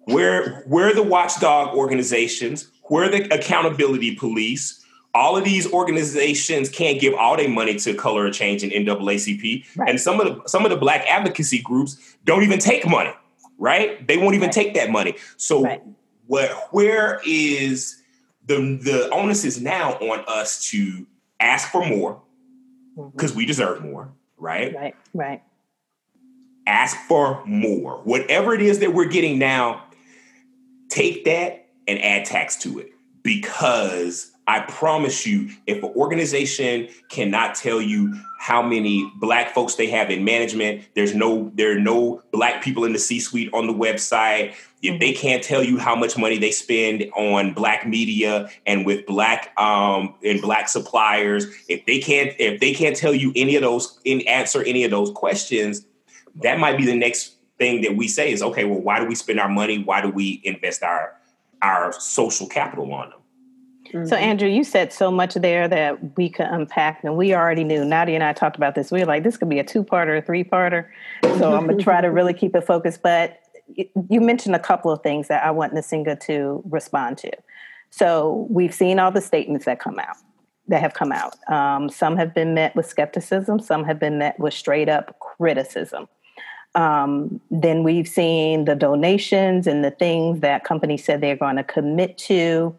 where 0.05 0.62
where 0.68 0.94
the 0.94 1.03
watchdog 1.03 1.76
organizations, 1.76 2.70
where 2.85 3.09
the 3.09 3.35
accountability 3.35 4.14
police, 4.14 4.80
all 5.14 5.37
of 5.37 5.44
these 5.44 5.70
organizations 5.73 6.68
can't 6.68 7.01
give 7.01 7.14
all 7.14 7.37
their 7.37 7.49
money 7.49 7.75
to 7.77 7.94
color 7.94 8.27
of 8.27 8.35
change 8.35 8.62
and 8.62 8.73
NAACP. 8.73 9.77
Right. 9.77 9.88
And 9.88 10.01
some 10.01 10.20
of 10.20 10.27
the 10.27 10.49
some 10.49 10.64
of 10.64 10.70
the 10.70 10.77
black 10.77 11.05
advocacy 11.09 11.61
groups 11.62 12.16
don't 12.25 12.42
even 12.42 12.59
take 12.59 12.87
money, 12.87 13.12
right? 13.59 14.07
They 14.07 14.16
won't 14.16 14.35
even 14.35 14.46
right. 14.46 14.55
take 14.55 14.75
that 14.75 14.90
money. 14.90 15.16
So 15.37 15.64
right. 15.64 15.83
what 16.27 16.51
where 16.73 17.20
is 17.27 18.01
the 18.46 18.79
the 18.83 19.11
onus 19.11 19.44
is 19.44 19.61
now 19.61 19.92
on 19.94 20.25
us 20.27 20.70
to 20.70 21.07
ask 21.40 21.70
for 21.70 21.85
more 21.85 22.23
because 23.12 23.31
mm-hmm. 23.31 23.38
we 23.38 23.46
deserve 23.46 23.83
more, 23.83 24.12
right? 24.37 24.75
Right, 24.75 24.96
right. 25.14 25.42
Ask 26.66 26.96
for 27.09 27.44
more. 27.46 28.01
Whatever 28.05 28.55
it 28.55 28.62
is 28.62 28.79
that 28.81 28.94
we're 28.94 29.07
getting 29.07 29.38
now, 29.38 29.85
take 30.88 31.25
that 31.25 31.66
and 31.88 31.99
add 32.01 32.27
tax 32.27 32.57
to 32.57 32.79
it 32.79 32.92
because 33.23 34.30
I 34.51 34.59
promise 34.63 35.25
you, 35.25 35.49
if 35.69 35.77
an 35.85 35.93
organization 35.95 36.89
cannot 37.09 37.55
tell 37.55 37.81
you 37.81 38.13
how 38.41 38.61
many 38.61 39.09
black 39.21 39.55
folks 39.55 39.77
they 39.77 39.87
have 39.91 40.11
in 40.11 40.25
management, 40.25 40.83
there's 40.97 41.15
no 41.15 41.53
there 41.55 41.71
are 41.71 41.79
no 41.79 42.21
black 42.33 42.61
people 42.61 42.85
in 42.85 42.93
the 42.93 42.99
C-suite 42.99 43.49
on 43.55 43.69
the 43.69 43.73
website. 43.73 44.55
If 44.83 44.99
they 44.99 45.13
mm-hmm. 45.13 45.21
can't 45.21 45.45
tell 45.45 45.63
you 45.63 45.79
how 45.79 45.95
much 45.95 46.19
money 46.19 46.37
they 46.37 46.51
spend 46.51 47.09
on 47.15 47.55
black 47.55 47.87
media 47.87 48.51
and 48.67 48.85
with 48.85 49.07
black 49.07 49.57
um 49.57 50.17
and 50.25 50.43
black 50.43 50.69
suppliers, 50.69 51.47
if 51.69 51.87
they 51.87 52.01
can't 52.01 52.35
if 52.41 52.59
they 52.59 52.75
can't 52.75 52.97
tell 52.97 53.15
you 53.15 53.33
any 53.37 53.55
of 53.55 53.63
those 53.63 54.01
in 54.05 54.21
answer 54.23 54.65
any 54.65 54.83
of 54.83 54.91
those 54.91 55.13
questions, 55.13 55.87
that 56.43 56.59
might 56.59 56.77
be 56.77 56.85
the 56.85 56.97
next 56.97 57.37
thing 57.57 57.83
that 57.83 57.95
we 57.95 58.09
say 58.09 58.33
is 58.33 58.43
okay, 58.43 58.65
well, 58.65 58.81
why 58.81 58.99
do 58.99 59.07
we 59.07 59.15
spend 59.15 59.39
our 59.39 59.49
money? 59.49 59.79
Why 59.79 60.01
do 60.01 60.09
we 60.11 60.41
invest 60.43 60.83
our 60.83 61.15
our 61.63 61.93
social 61.93 62.49
capital 62.49 62.93
on 62.93 63.11
them? 63.11 63.19
Mm-hmm. 63.92 64.07
So, 64.07 64.16
Andrew, 64.16 64.48
you 64.48 64.62
said 64.62 64.92
so 64.92 65.11
much 65.11 65.35
there 65.35 65.66
that 65.66 66.16
we 66.16 66.29
could 66.29 66.46
unpack, 66.46 67.03
and 67.03 67.16
we 67.16 67.35
already 67.35 67.64
knew. 67.64 67.85
Nadia 67.85 68.14
and 68.14 68.24
I 68.24 68.33
talked 68.33 68.57
about 68.57 68.74
this. 68.74 68.90
We 68.90 69.00
were 69.00 69.07
like, 69.07 69.24
this 69.24 69.37
could 69.37 69.48
be 69.48 69.59
a 69.59 69.64
two 69.64 69.83
parter, 69.83 70.18
a 70.18 70.22
three 70.22 70.44
parter. 70.44 70.87
So, 71.22 71.55
I'm 71.55 71.66
going 71.66 71.79
to 71.79 71.85
try 71.85 72.00
to 72.00 72.09
really 72.11 72.35
keep 72.35 72.55
it 72.55 72.62
focused. 72.62 73.03
But 73.03 73.40
you 73.74 74.20
mentioned 74.20 74.55
a 74.55 74.61
couple 74.61 74.90
of 74.90 75.03
things 75.03 75.29
that 75.29 75.44
I 75.44 75.50
want 75.50 75.74
Nsenga 75.74 76.20
to 76.20 76.62
respond 76.68 77.18
to. 77.18 77.31
So, 77.90 78.46
we've 78.48 78.74
seen 78.74 78.98
all 78.98 79.11
the 79.11 79.20
statements 79.20 79.64
that 79.64 79.81
come 79.81 79.98
out, 79.98 80.16
that 80.68 80.81
have 80.81 80.94
come 80.94 81.11
out. 81.11 81.37
Um, 81.50 81.88
some 81.88 82.16
have 82.16 82.33
been 82.33 82.55
met 82.55 82.76
with 82.76 82.87
skepticism, 82.87 83.59
some 83.59 83.85
have 83.85 83.98
been 83.98 84.18
met 84.18 84.38
with 84.38 84.55
straight 84.55 84.88
up 84.88 85.18
criticism. 85.18 86.09
Um, 86.74 87.40
then 87.50 87.83
we've 87.83 88.07
seen 88.07 88.64
the 88.64 88.76
donations 88.76 89.66
and 89.66 89.85
the 89.85 89.90
things 89.90 90.40
that 90.40 90.62
companies 90.62 91.05
said 91.05 91.20
they're 91.20 91.35
going 91.35 91.57
to 91.57 91.64
commit 91.64 92.16
to 92.18 92.76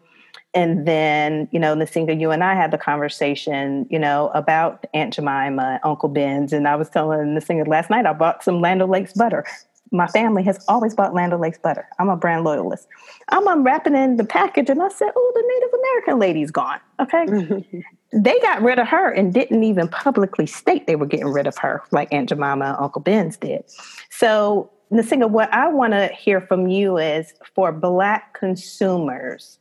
and 0.54 0.86
then, 0.86 1.48
you 1.50 1.58
know, 1.58 1.74
Nsenga, 1.74 2.18
you 2.18 2.30
and 2.30 2.44
I 2.44 2.54
had 2.54 2.70
the 2.70 2.78
conversation, 2.78 3.86
you 3.90 3.98
know, 3.98 4.30
about 4.34 4.84
Aunt 4.92 5.14
Jemima, 5.14 5.80
Uncle 5.82 6.10
Ben's. 6.10 6.52
And 6.52 6.68
I 6.68 6.76
was 6.76 6.90
telling 6.90 7.20
Nsenga 7.34 7.66
last 7.66 7.88
night, 7.88 8.04
I 8.04 8.12
bought 8.12 8.44
some 8.44 8.60
Land 8.60 8.82
O'Lakes 8.82 9.14
butter. 9.14 9.46
My 9.92 10.06
family 10.06 10.42
has 10.44 10.62
always 10.68 10.94
bought 10.94 11.14
Land 11.14 11.32
O'Lakes 11.32 11.58
butter. 11.58 11.86
I'm 11.98 12.08
a 12.08 12.16
brand 12.16 12.44
loyalist. 12.44 12.86
I'm 13.28 13.46
unwrapping 13.46 13.94
in 13.94 14.16
the 14.16 14.24
package 14.24 14.68
and 14.68 14.82
I 14.82 14.88
said, 14.88 15.10
oh, 15.14 15.32
the 15.34 15.42
Native 15.54 15.78
American 15.78 16.18
lady's 16.18 16.50
gone. 16.50 16.80
Okay. 17.00 17.84
they 18.12 18.38
got 18.40 18.62
rid 18.62 18.78
of 18.78 18.88
her 18.88 19.10
and 19.10 19.32
didn't 19.32 19.62
even 19.64 19.88
publicly 19.88 20.46
state 20.46 20.86
they 20.86 20.96
were 20.96 21.06
getting 21.06 21.28
rid 21.28 21.46
of 21.46 21.56
her 21.58 21.82
like 21.92 22.12
Aunt 22.12 22.28
Jemima 22.28 22.64
and 22.64 22.76
Uncle 22.78 23.00
Ben's 23.00 23.36
did. 23.36 23.64
So, 24.10 24.70
Nsenga, 24.92 25.30
what 25.30 25.52
I 25.52 25.68
want 25.68 25.94
to 25.94 26.08
hear 26.08 26.42
from 26.42 26.68
you 26.68 26.98
is 26.98 27.32
for 27.54 27.72
Black 27.72 28.38
consumers, 28.38 29.58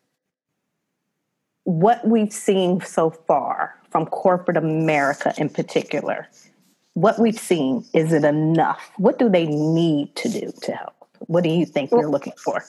what 1.64 2.06
we've 2.08 2.34
seen 2.34 2.82
so 2.82 3.10
far 3.10 3.76
from 3.90 4.06
corporate 4.06 4.58
America 4.58 5.34
in 5.38 5.50
particular, 5.50 6.28
what 6.94 7.20
we've 7.20 7.40
seen, 7.40 7.86
is 7.94 8.14
it 8.14 8.24
enough? 8.24 8.92
What 8.98 9.20
do 9.20 9.30
they 9.30 9.46
need 9.46 10.16
to 10.18 10.30
do 10.30 10.52
to 10.64 10.72
help? 10.74 10.94
What 11.28 11.44
do 11.44 11.50
you 11.50 11.66
think 11.66 11.92
well, 11.92 12.02
you're 12.02 12.10
looking 12.10 12.34
for? 12.34 12.64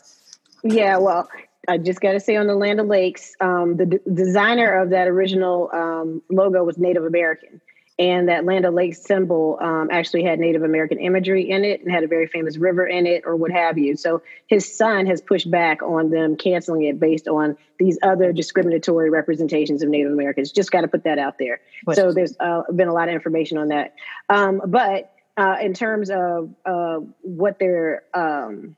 Yeah, 0.63 0.99
well, 0.99 1.29
I 1.69 1.79
just 1.79 2.01
got 2.01 2.13
to 2.13 2.21
say 2.21 2.37
on 2.37 2.47
the 2.47 2.55
Land 2.55 2.81
O'Lakes, 2.81 3.35
um, 3.41 3.77
the 3.77 3.87
d- 3.87 3.99
designer 4.13 4.79
of 4.79 4.91
that 4.91 5.09
original 5.09 5.71
um, 5.73 6.23
logo 6.31 6.63
was 6.65 6.79
Native 6.79 7.05
American. 7.05 7.61
And 7.99 8.29
that 8.29 8.45
Land 8.45 8.65
O'Lakes 8.65 9.03
symbol 9.03 9.59
um, 9.61 9.89
actually 9.91 10.25
had 10.25 10.39
Native 10.39 10.63
American 10.63 10.99
imagery 10.99 11.51
in 11.51 11.65
it 11.65 11.83
and 11.83 11.91
had 11.91 12.05
a 12.05 12.07
very 12.07 12.27
famous 12.27 12.57
river 12.57 12.87
in 12.87 13.07
it 13.07 13.23
or 13.27 13.37
what 13.37 13.51
have 13.51 13.77
you. 13.77 13.97
So 13.97 14.23
his 14.47 14.77
son 14.77 15.07
has 15.07 15.21
pushed 15.21 15.51
back 15.51 15.83
on 15.83 16.11
them 16.11 16.37
canceling 16.37 16.85
it 16.85 16.99
based 16.99 17.29
on 17.29 17.57
these 17.79 17.99
other 18.03 18.33
discriminatory 18.33 19.11
representations 19.11 19.83
of 19.83 19.91
Native 19.91 20.13
Americans. 20.13 20.51
Just 20.53 20.71
got 20.71 20.81
to 20.81 20.89
put 20.89 21.05
that 21.05 21.19
out 21.19 21.39
there. 21.39 21.61
So 21.93 22.13
there's 22.13 22.35
uh, 22.41 22.63
been 22.75 22.89
a 22.89 22.95
lot 22.95 23.09
of 23.09 23.15
information 23.15 23.59
on 23.59 23.69
that. 23.69 23.95
Um, 24.29 24.63
but 24.67 25.13
uh, 25.37 25.57
in 25.61 25.75
terms 25.75 26.11
of 26.11 26.55
uh, 26.65 26.99
what 27.23 27.59
they're 27.59 28.05
um, 28.15 28.77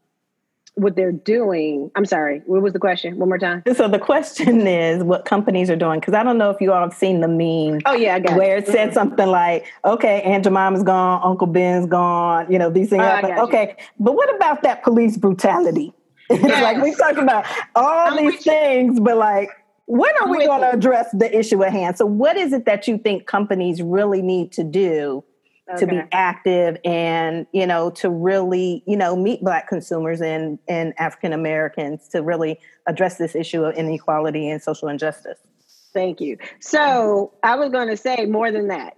what 0.75 0.97
they're 0.97 1.13
doing. 1.13 1.91
I'm 1.95 2.05
sorry, 2.05 2.43
what 2.47 2.63
was 2.63 2.73
the 2.73 2.79
question? 2.79 3.17
One 3.19 3.29
more 3.29 3.39
time. 3.39 3.63
So 3.75 3.89
the 3.89 3.99
question 3.99 4.67
is 4.67 5.03
what 5.03 5.25
companies 5.25 5.71
are 5.71 5.77
doing 5.77 6.01
because 6.01 6.15
I 6.15 6.23
don't 6.23 6.39
know 6.39 6.51
if 6.51 6.61
you 6.61 6.73
all 6.73 6.81
have 6.81 6.95
seen 6.95 7.21
the 7.21 7.29
meme. 7.29 7.81
Oh 7.87 7.95
yeah, 7.95 8.19
where 8.35 8.57
it, 8.57 8.69
it 8.69 8.73
said 8.73 8.93
something 8.95 9.27
like, 9.27 9.67
"Okay, 9.85 10.23
Aunt 10.23 10.45
Jemima's 10.45 10.83
gone, 10.83 11.21
Uncle 11.23 11.47
Ben's 11.47 11.87
gone." 11.87 12.51
You 12.51 12.59
know 12.59 12.71
these 12.71 12.91
things. 12.91 13.03
Oh, 13.05 13.45
okay, 13.47 13.77
but 13.99 14.15
what 14.15 14.35
about 14.35 14.63
that 14.63 14.83
police 14.83 15.17
brutality? 15.17 15.93
Yes. 16.31 16.63
like 16.63 16.83
we 16.83 16.95
talk 16.95 17.19
about 17.19 17.45
all 17.75 18.09
I'm 18.09 18.17
these 18.17 18.43
things, 18.43 18.99
but 18.99 19.17
like. 19.17 19.51
When 19.87 20.11
are 20.17 20.23
I'm 20.23 20.31
we 20.31 20.47
going 20.47 20.63
to 20.63 20.73
address 20.73 21.11
the 21.13 21.39
issue 21.39 21.63
at 21.63 21.71
hand? 21.71 21.99
So, 21.99 22.07
what 22.07 22.39
is 22.39 22.55
it 22.55 22.65
that 22.65 22.89
you 22.89 22.97
think 22.97 23.27
companies 23.27 23.83
really 23.83 24.23
need 24.23 24.51
to 24.53 24.65
do 24.65 25.23
okay. 25.71 25.81
to 25.81 25.87
be 25.87 26.01
active 26.13 26.77
and 26.85 27.47
you 27.53 27.67
know 27.67 27.91
to 27.91 28.09
really 28.11 28.83
you 28.87 28.97
know 28.97 29.17
meet 29.17 29.41
black 29.43 29.69
consumers 29.69 30.21
and 30.21 30.59
and 30.69 30.93
african 30.99 31.33
americans 31.33 32.09
to 32.09 32.23
really 32.23 32.59
address 32.87 33.17
this 33.17 33.35
issue 33.35 33.65
of 33.65 33.75
inequality 33.77 34.49
and 34.49 34.63
social 34.63 34.89
injustice 34.89 35.39
Thank 35.95 36.21
you. 36.21 36.39
So 36.59 37.33
I 37.45 37.55
was 37.55 37.71
going 37.71 37.87
to 37.87 37.97
say 37.97 38.27
more 38.27 38.51
than 38.51 38.67
that. 38.67 38.97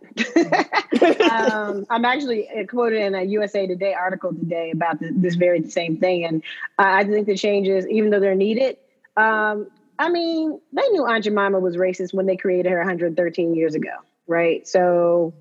um, 1.30 1.84
I'm 1.90 2.06
actually 2.06 2.48
quoted 2.70 3.02
in 3.02 3.14
a 3.14 3.22
USA 3.22 3.66
Today 3.66 3.92
article 3.92 4.32
today 4.32 4.70
about 4.70 4.98
the, 5.00 5.12
this 5.14 5.34
very 5.34 5.68
same 5.68 5.98
thing, 5.98 6.24
and 6.24 6.42
I 6.78 7.04
think 7.04 7.26
the 7.26 7.36
changes, 7.36 7.86
even 7.88 8.08
though 8.08 8.18
they're 8.18 8.34
needed, 8.34 8.78
um, 9.18 9.68
I 9.98 10.08
mean, 10.08 10.58
they 10.72 10.88
knew 10.88 11.06
Aunt 11.06 11.24
Jemima 11.24 11.60
was 11.60 11.76
racist 11.76 12.14
when 12.14 12.24
they 12.24 12.36
created 12.38 12.72
her 12.72 12.78
113 12.78 13.54
years 13.54 13.74
ago, 13.74 13.92
right? 14.26 14.66
So, 14.66 15.34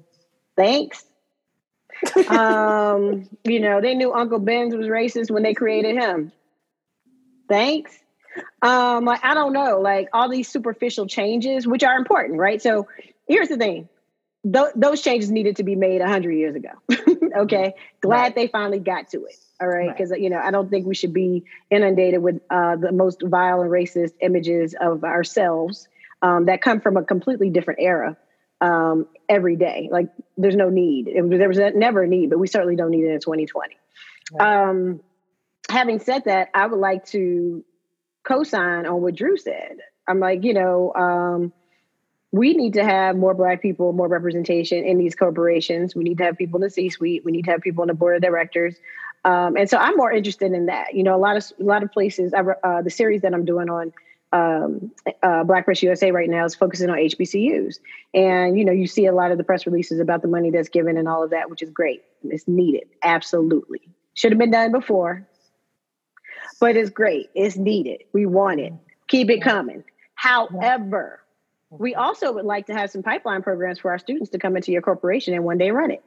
thanks 0.57 1.05
um, 2.29 3.27
you 3.43 3.59
know, 3.59 3.81
they 3.81 3.95
knew 3.95 4.13
Uncle 4.13 4.39
Ben's 4.39 4.75
was 4.75 4.87
racist 4.87 5.31
when 5.31 5.43
they 5.43 5.53
created 5.53 5.95
him. 5.95 6.31
Thanks. 7.47 7.97
Um, 8.61 9.05
like 9.05 9.23
I 9.23 9.33
don't 9.33 9.53
know, 9.53 9.79
like 9.79 10.09
all 10.13 10.29
these 10.29 10.47
superficial 10.47 11.07
changes, 11.07 11.67
which 11.67 11.83
are 11.83 11.97
important, 11.97 12.39
right? 12.39 12.61
So 12.61 12.87
here's 13.27 13.49
the 13.49 13.57
thing: 13.57 13.87
Th- 14.43 14.73
those 14.75 15.01
changes 15.01 15.31
needed 15.31 15.55
to 15.57 15.63
be 15.63 15.75
made 15.75 16.01
hundred 16.01 16.33
years 16.33 16.55
ago. 16.55 16.69
okay, 17.37 17.73
glad 18.01 18.17
right. 18.17 18.35
they 18.35 18.47
finally 18.47 18.79
got 18.79 19.09
to 19.11 19.25
it. 19.25 19.35
All 19.61 19.69
right, 19.69 19.89
because 19.89 20.11
right. 20.11 20.19
you 20.19 20.29
know 20.29 20.39
I 20.39 20.51
don't 20.51 20.69
think 20.69 20.85
we 20.85 20.95
should 20.95 21.13
be 21.13 21.45
inundated 21.69 22.21
with 22.21 22.41
uh, 22.49 22.75
the 22.75 22.91
most 22.91 23.21
vile 23.21 23.61
and 23.61 23.71
racist 23.71 24.13
images 24.21 24.75
of 24.81 25.03
ourselves 25.05 25.87
um, 26.21 26.45
that 26.47 26.61
come 26.61 26.81
from 26.81 26.97
a 26.97 27.03
completely 27.03 27.49
different 27.49 27.79
era 27.81 28.17
um, 28.61 29.07
every 29.29 29.55
day. 29.55 29.89
Like 29.91 30.09
there's 30.37 30.55
no 30.55 30.69
need. 30.69 31.07
It, 31.07 31.29
there 31.29 31.47
was 31.47 31.59
never 31.75 32.03
a 32.03 32.07
need, 32.07 32.29
but 32.29 32.39
we 32.39 32.47
certainly 32.47 32.75
don't 32.75 32.91
need 32.91 33.03
it 33.03 33.11
in 33.11 33.19
2020. 33.19 33.75
Right. 34.33 34.69
Um, 34.69 35.01
having 35.69 35.99
said 35.99 36.23
that, 36.25 36.49
I 36.53 36.67
would 36.67 36.79
like 36.79 37.05
to 37.07 37.63
co-sign 38.23 38.85
on 38.85 39.01
what 39.01 39.15
Drew 39.15 39.37
said. 39.37 39.77
I'm 40.07 40.19
like, 40.19 40.43
you 40.43 40.53
know, 40.53 40.93
um, 40.93 41.53
we 42.31 42.53
need 42.53 42.73
to 42.73 42.83
have 42.83 43.15
more 43.15 43.33
black 43.33 43.61
people, 43.61 43.93
more 43.93 44.07
representation 44.07 44.83
in 44.83 44.97
these 44.97 45.15
corporations. 45.15 45.95
We 45.95 46.03
need 46.03 46.17
to 46.17 46.25
have 46.25 46.37
people 46.37 46.57
in 46.57 46.63
the 46.63 46.69
C-suite. 46.69 47.23
We 47.23 47.31
need 47.31 47.45
to 47.45 47.51
have 47.51 47.61
people 47.61 47.83
in 47.83 47.87
the 47.87 47.93
board 47.93 48.17
of 48.17 48.21
directors. 48.21 48.75
Um, 49.23 49.55
and 49.55 49.69
so 49.69 49.77
I'm 49.77 49.95
more 49.95 50.11
interested 50.11 50.51
in 50.51 50.67
that. 50.67 50.93
You 50.93 51.03
know, 51.03 51.15
a 51.15 51.17
lot 51.17 51.37
of 51.37 51.45
a 51.59 51.63
lot 51.63 51.81
of 51.81 51.91
places. 51.91 52.33
I, 52.33 52.41
uh, 52.41 52.81
the 52.81 52.91
series 52.91 53.21
that 53.21 53.33
I'm 53.33 53.45
doing 53.45 53.69
on 53.69 53.93
um, 54.31 54.91
uh, 55.23 55.43
Black 55.43 55.65
Press 55.65 55.81
USA 55.83 56.11
right 56.11 56.29
now 56.29 56.45
is 56.45 56.55
focusing 56.55 56.89
on 56.89 56.97
HBCUs. 56.97 57.79
And, 58.13 58.57
you 58.57 58.65
know, 58.65 58.71
you 58.71 58.87
see 58.87 59.05
a 59.05 59.13
lot 59.13 59.31
of 59.31 59.37
the 59.37 59.43
press 59.43 59.65
releases 59.65 59.99
about 59.99 60.21
the 60.21 60.27
money 60.27 60.51
that's 60.51 60.69
given 60.69 60.97
and 60.97 61.07
all 61.07 61.23
of 61.23 61.29
that, 61.29 61.49
which 61.49 61.61
is 61.61 61.69
great. 61.69 62.03
It's 62.23 62.47
needed. 62.47 62.83
Absolutely. 63.03 63.81
Should 64.13 64.31
have 64.31 64.39
been 64.39 64.51
done 64.51 64.71
before, 64.71 65.27
but 66.59 66.75
it's 66.75 66.89
great. 66.89 67.29
It's 67.35 67.57
needed. 67.57 68.03
We 68.13 68.25
want 68.25 68.59
it. 68.59 68.73
Keep 69.07 69.29
it 69.29 69.41
coming. 69.41 69.83
However, 70.15 71.21
we 71.69 71.95
also 71.95 72.31
would 72.33 72.45
like 72.45 72.67
to 72.67 72.73
have 72.73 72.89
some 72.89 73.03
pipeline 73.03 73.41
programs 73.41 73.79
for 73.79 73.91
our 73.91 73.99
students 73.99 74.29
to 74.31 74.39
come 74.39 74.55
into 74.55 74.71
your 74.71 74.81
corporation 74.81 75.33
and 75.33 75.43
one 75.43 75.57
day 75.57 75.71
run 75.71 75.91
it. 75.91 76.03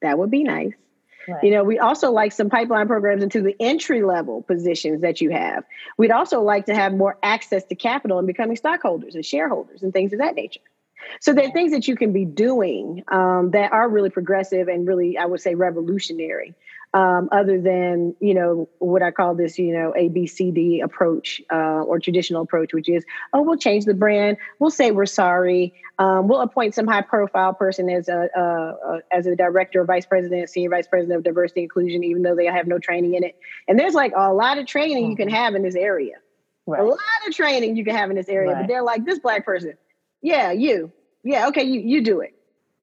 That 0.00 0.18
would 0.18 0.30
be 0.30 0.44
nice. 0.44 0.72
Right. 1.28 1.44
You 1.44 1.50
know, 1.52 1.64
we 1.64 1.78
also 1.78 2.10
like 2.10 2.32
some 2.32 2.50
pipeline 2.50 2.86
programs 2.86 3.22
into 3.22 3.42
the 3.42 3.54
entry 3.60 4.02
level 4.02 4.42
positions 4.42 5.02
that 5.02 5.20
you 5.20 5.30
have. 5.30 5.64
We'd 5.96 6.10
also 6.10 6.40
like 6.42 6.66
to 6.66 6.74
have 6.74 6.94
more 6.94 7.18
access 7.22 7.64
to 7.64 7.74
capital 7.74 8.18
and 8.18 8.26
becoming 8.26 8.56
stockholders 8.56 9.14
and 9.14 9.24
shareholders 9.24 9.82
and 9.82 9.92
things 9.92 10.12
of 10.12 10.18
that 10.18 10.34
nature. 10.34 10.60
So 11.20 11.32
there 11.32 11.46
are 11.48 11.52
things 11.52 11.72
that 11.72 11.88
you 11.88 11.96
can 11.96 12.12
be 12.12 12.24
doing 12.24 13.02
um, 13.08 13.50
that 13.52 13.72
are 13.72 13.88
really 13.88 14.10
progressive 14.10 14.68
and 14.68 14.86
really, 14.86 15.18
I 15.18 15.26
would 15.26 15.40
say, 15.40 15.54
revolutionary 15.54 16.54
um, 16.94 17.28
other 17.32 17.60
than 17.60 18.14
you 18.20 18.34
know 18.34 18.68
what 18.78 19.02
I 19.02 19.10
call 19.10 19.34
this 19.34 19.58
you 19.58 19.72
know 19.72 19.94
A 19.96 20.08
B 20.08 20.26
C 20.26 20.50
D 20.50 20.80
approach 20.80 21.40
uh, 21.50 21.82
or 21.82 21.98
traditional 21.98 22.42
approach, 22.42 22.74
which 22.74 22.88
is 22.88 23.04
oh 23.32 23.42
we'll 23.42 23.56
change 23.56 23.84
the 23.84 23.94
brand, 23.94 24.36
we'll 24.58 24.70
say 24.70 24.90
we're 24.90 25.06
sorry, 25.06 25.72
um, 25.98 26.28
we'll 26.28 26.40
appoint 26.40 26.74
some 26.74 26.86
high 26.86 27.00
profile 27.02 27.54
person 27.54 27.88
as 27.88 28.08
a, 28.08 28.28
a, 28.36 28.40
a, 28.40 28.98
as 29.10 29.26
a 29.26 29.34
director 29.34 29.80
or 29.80 29.84
vice 29.84 30.06
president, 30.06 30.50
senior 30.50 30.70
vice 30.70 30.86
president 30.86 31.16
of 31.16 31.24
diversity 31.24 31.62
inclusion, 31.62 32.04
even 32.04 32.22
though 32.22 32.36
they 32.36 32.46
have 32.46 32.66
no 32.66 32.78
training 32.78 33.14
in 33.14 33.24
it. 33.24 33.36
And 33.68 33.78
there's 33.78 33.94
like 33.94 34.12
a 34.16 34.32
lot 34.32 34.58
of 34.58 34.66
training 34.66 35.10
you 35.10 35.16
can 35.16 35.28
mm-hmm. 35.28 35.36
have 35.36 35.54
in 35.54 35.62
this 35.62 35.76
area, 35.76 36.16
right. 36.66 36.80
a 36.80 36.84
lot 36.84 36.98
of 37.26 37.34
training 37.34 37.76
you 37.76 37.84
can 37.84 37.96
have 37.96 38.10
in 38.10 38.16
this 38.16 38.28
area, 38.28 38.52
right. 38.52 38.62
but 38.62 38.68
they're 38.68 38.82
like 38.82 39.04
this 39.04 39.18
black 39.18 39.44
person, 39.46 39.74
yeah 40.20 40.52
you, 40.52 40.92
yeah 41.24 41.48
okay 41.48 41.62
you 41.62 41.80
you 41.80 42.02
do 42.02 42.20
it 42.20 42.34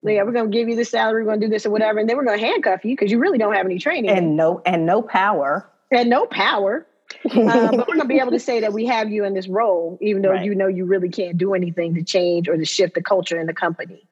yeah, 0.03 0.23
we're 0.23 0.31
going 0.31 0.51
to 0.51 0.57
give 0.57 0.69
you 0.69 0.75
the 0.75 0.85
salary, 0.85 1.23
we're 1.23 1.29
going 1.29 1.41
to 1.41 1.47
do 1.47 1.51
this 1.51 1.65
or 1.65 1.71
whatever, 1.71 1.99
and 1.99 2.09
then 2.09 2.15
we're 2.15 2.25
going 2.25 2.39
to 2.39 2.45
handcuff 2.45 2.85
you 2.85 2.95
because 2.95 3.11
you 3.11 3.19
really 3.19 3.37
don't 3.37 3.53
have 3.53 3.65
any 3.65 3.79
training 3.79 4.09
and 4.09 4.35
no 4.37 4.61
and 4.65 4.85
no 4.85 5.01
power 5.01 5.69
and 5.91 6.09
no 6.09 6.25
power. 6.25 6.85
uh, 7.25 7.71
but 7.71 7.87
we're 7.87 7.95
going 7.95 7.99
to 7.99 8.05
be 8.05 8.19
able 8.19 8.31
to 8.31 8.39
say 8.39 8.59
that 8.59 8.71
we 8.71 8.85
have 8.85 9.09
you 9.09 9.25
in 9.25 9.33
this 9.33 9.47
role, 9.47 9.97
even 9.99 10.21
though 10.21 10.29
right. 10.29 10.45
you 10.45 10.53
know 10.55 10.67
you 10.67 10.85
really 10.85 11.09
can't 11.09 11.37
do 11.37 11.53
anything 11.53 11.95
to 11.95 12.03
change 12.03 12.47
or 12.47 12.55
to 12.55 12.65
shift 12.65 12.93
the 12.93 13.01
culture 13.01 13.39
in 13.39 13.47
the 13.47 13.53
company. 13.53 14.05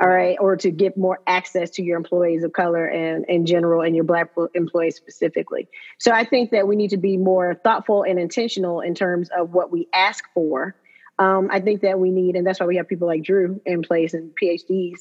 All 0.00 0.08
right, 0.08 0.36
or 0.40 0.56
to 0.56 0.72
get 0.72 0.96
more 0.96 1.20
access 1.24 1.70
to 1.70 1.82
your 1.82 1.96
employees 1.96 2.42
of 2.42 2.52
color 2.52 2.84
and 2.84 3.24
in 3.28 3.46
general, 3.46 3.80
and 3.80 3.94
your 3.94 4.04
black 4.04 4.30
employees 4.54 4.96
specifically. 4.96 5.68
So 5.98 6.10
I 6.10 6.24
think 6.24 6.50
that 6.50 6.66
we 6.66 6.74
need 6.74 6.90
to 6.90 6.96
be 6.96 7.16
more 7.16 7.54
thoughtful 7.54 8.02
and 8.02 8.18
intentional 8.18 8.80
in 8.80 8.96
terms 8.96 9.30
of 9.36 9.52
what 9.52 9.70
we 9.70 9.86
ask 9.92 10.24
for 10.34 10.74
um, 11.18 11.48
I 11.50 11.60
think 11.60 11.82
that 11.82 11.98
we 11.98 12.10
need, 12.10 12.34
and 12.34 12.46
that's 12.46 12.58
why 12.58 12.66
we 12.66 12.76
have 12.76 12.88
people 12.88 13.06
like 13.06 13.22
Drew 13.22 13.60
in 13.64 13.82
place 13.82 14.14
and 14.14 14.32
PhDs 14.40 14.98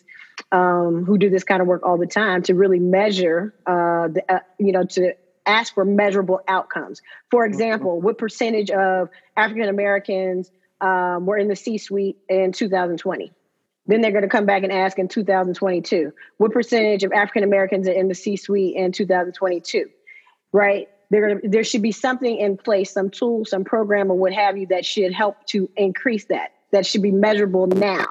um, 0.51 1.05
who 1.05 1.17
do 1.17 1.29
this 1.29 1.43
kind 1.43 1.61
of 1.61 1.67
work 1.67 1.83
all 1.83 1.97
the 1.97 2.07
time 2.07 2.43
to 2.43 2.53
really 2.53 2.79
measure, 2.79 3.53
uh, 3.65 4.09
the, 4.09 4.23
uh, 4.29 4.39
you 4.59 4.71
know, 4.71 4.83
to 4.83 5.13
ask 5.45 5.73
for 5.73 5.83
measurable 5.83 6.41
outcomes. 6.47 7.01
For 7.31 7.45
example, 7.45 7.99
what 7.99 8.17
percentage 8.17 8.69
of 8.69 9.09
African 9.35 9.67
Americans 9.69 10.51
um, 10.79 11.25
were 11.25 11.37
in 11.37 11.47
the 11.47 11.55
C 11.55 11.77
suite 11.77 12.17
in 12.29 12.51
2020? 12.51 13.31
Then 13.85 14.01
they're 14.01 14.11
going 14.11 14.23
to 14.23 14.29
come 14.29 14.45
back 14.45 14.63
and 14.63 14.71
ask 14.71 14.97
in 14.99 15.07
2022, 15.07 16.13
what 16.37 16.53
percentage 16.53 17.03
of 17.03 17.11
African 17.11 17.43
Americans 17.43 17.87
are 17.87 17.91
in 17.91 18.07
the 18.07 18.15
C 18.15 18.37
suite 18.37 18.75
in 18.75 18.91
2022? 18.91 19.89
Right? 20.53 20.87
There 21.13 21.41
there 21.43 21.63
should 21.63 21.81
be 21.81 21.91
something 21.91 22.37
in 22.37 22.57
place, 22.57 22.91
some 22.91 23.09
tool, 23.09 23.45
some 23.45 23.63
program, 23.63 24.11
or 24.11 24.17
what 24.17 24.33
have 24.33 24.57
you 24.57 24.67
that 24.67 24.85
should 24.85 25.13
help 25.13 25.45
to 25.47 25.69
increase 25.75 26.25
that. 26.25 26.53
That 26.71 26.85
should 26.85 27.03
be 27.03 27.11
measurable 27.11 27.67
now. 27.67 28.05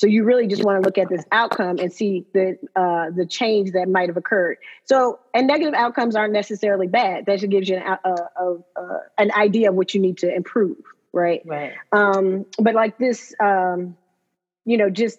So 0.00 0.06
you 0.06 0.24
really 0.24 0.46
just 0.46 0.64
want 0.64 0.82
to 0.82 0.88
look 0.88 0.96
at 0.96 1.10
this 1.10 1.26
outcome 1.30 1.78
and 1.78 1.92
see 1.92 2.24
the 2.32 2.56
uh, 2.74 3.10
the 3.14 3.26
change 3.26 3.72
that 3.72 3.86
might 3.86 4.08
have 4.08 4.16
occurred. 4.16 4.56
So 4.84 5.20
and 5.34 5.46
negative 5.46 5.74
outcomes 5.74 6.16
aren't 6.16 6.32
necessarily 6.32 6.86
bad. 6.86 7.26
That 7.26 7.40
should 7.40 7.50
give 7.50 7.68
you 7.68 7.76
an, 7.76 7.82
a, 7.82 8.08
a, 8.08 8.56
a, 8.76 8.98
an 9.18 9.30
idea 9.32 9.68
of 9.68 9.74
what 9.74 9.92
you 9.92 10.00
need 10.00 10.16
to 10.18 10.34
improve, 10.34 10.78
right? 11.12 11.42
Right. 11.44 11.74
Um, 11.92 12.46
but 12.58 12.74
like 12.74 12.96
this, 12.96 13.34
um, 13.40 13.94
you 14.64 14.78
know, 14.78 14.88
just 14.88 15.18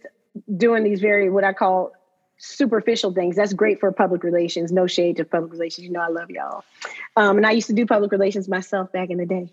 doing 0.58 0.84
these 0.84 1.00
very 1.00 1.30
what 1.30 1.44
I 1.44 1.54
call 1.54 1.92
superficial 2.42 3.14
things. 3.14 3.36
That's 3.36 3.54
great 3.54 3.80
for 3.80 3.92
public 3.92 4.24
relations. 4.24 4.72
No 4.72 4.88
shade 4.88 5.18
to 5.18 5.26
public 5.26 5.52
relations. 5.52 5.86
You 5.86 5.94
know, 5.94 6.02
I 6.02 6.08
love 6.08 6.32
y'all. 6.32 6.64
Um, 7.16 7.38
and 7.38 7.46
I 7.46 7.52
used 7.52 7.68
to 7.68 7.74
do 7.74 7.86
public 7.86 8.12
relations 8.12 8.50
myself 8.50 8.92
back 8.92 9.12
in 9.12 9.18
the 9.18 9.28
day. 9.28 9.50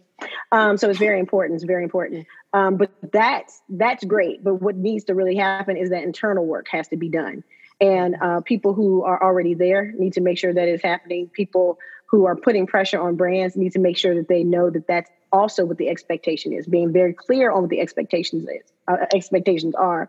Um, 0.53 0.79
so 0.79 0.88
it's 0.88 0.98
very 0.98 1.20
important. 1.20 1.57
It's 1.57 1.64
very 1.64 1.85
important. 1.85 2.27
Um, 2.55 2.79
but 2.79 2.90
that's 3.12 3.61
that's 3.68 4.05
great. 4.05 4.42
But 4.42 4.55
what 4.62 4.74
needs 4.74 5.05
to 5.05 5.14
really 5.14 5.37
happen 5.37 5.77
is 5.77 5.90
that 5.90 6.03
internal 6.03 6.46
work 6.46 6.66
has 6.70 6.88
to 6.88 6.96
be 6.96 7.11
done. 7.11 7.44
And 7.81 8.16
uh, 8.20 8.40
people 8.40 8.72
who 8.72 9.05
are 9.05 9.22
already 9.22 9.55
there 9.55 9.92
need 9.92 10.14
to 10.14 10.22
make 10.22 10.38
sure 10.38 10.55
that 10.55 10.66
it's 10.66 10.83
happening. 10.83 11.29
People 11.29 11.79
who 12.07 12.24
are 12.24 12.35
putting 12.35 12.66
pressure 12.66 13.01
on 13.01 13.16
brands 13.16 13.55
need 13.55 13.72
to 13.72 13.79
make 13.79 13.98
sure 13.98 14.14
that 14.14 14.29
they 14.29 14.42
know 14.42 14.70
that 14.70 14.87
that's 14.87 15.11
also 15.31 15.66
what 15.66 15.77
the 15.77 15.90
expectation 15.90 16.55
is, 16.55 16.66
being 16.66 16.90
very 16.90 17.12
clear 17.12 17.51
on 17.53 17.62
what 17.62 17.70
the 17.70 17.81
expectations 17.81 18.48
is, 18.48 18.72
uh, 18.88 18.96
expectations 19.14 19.74
are. 19.74 20.09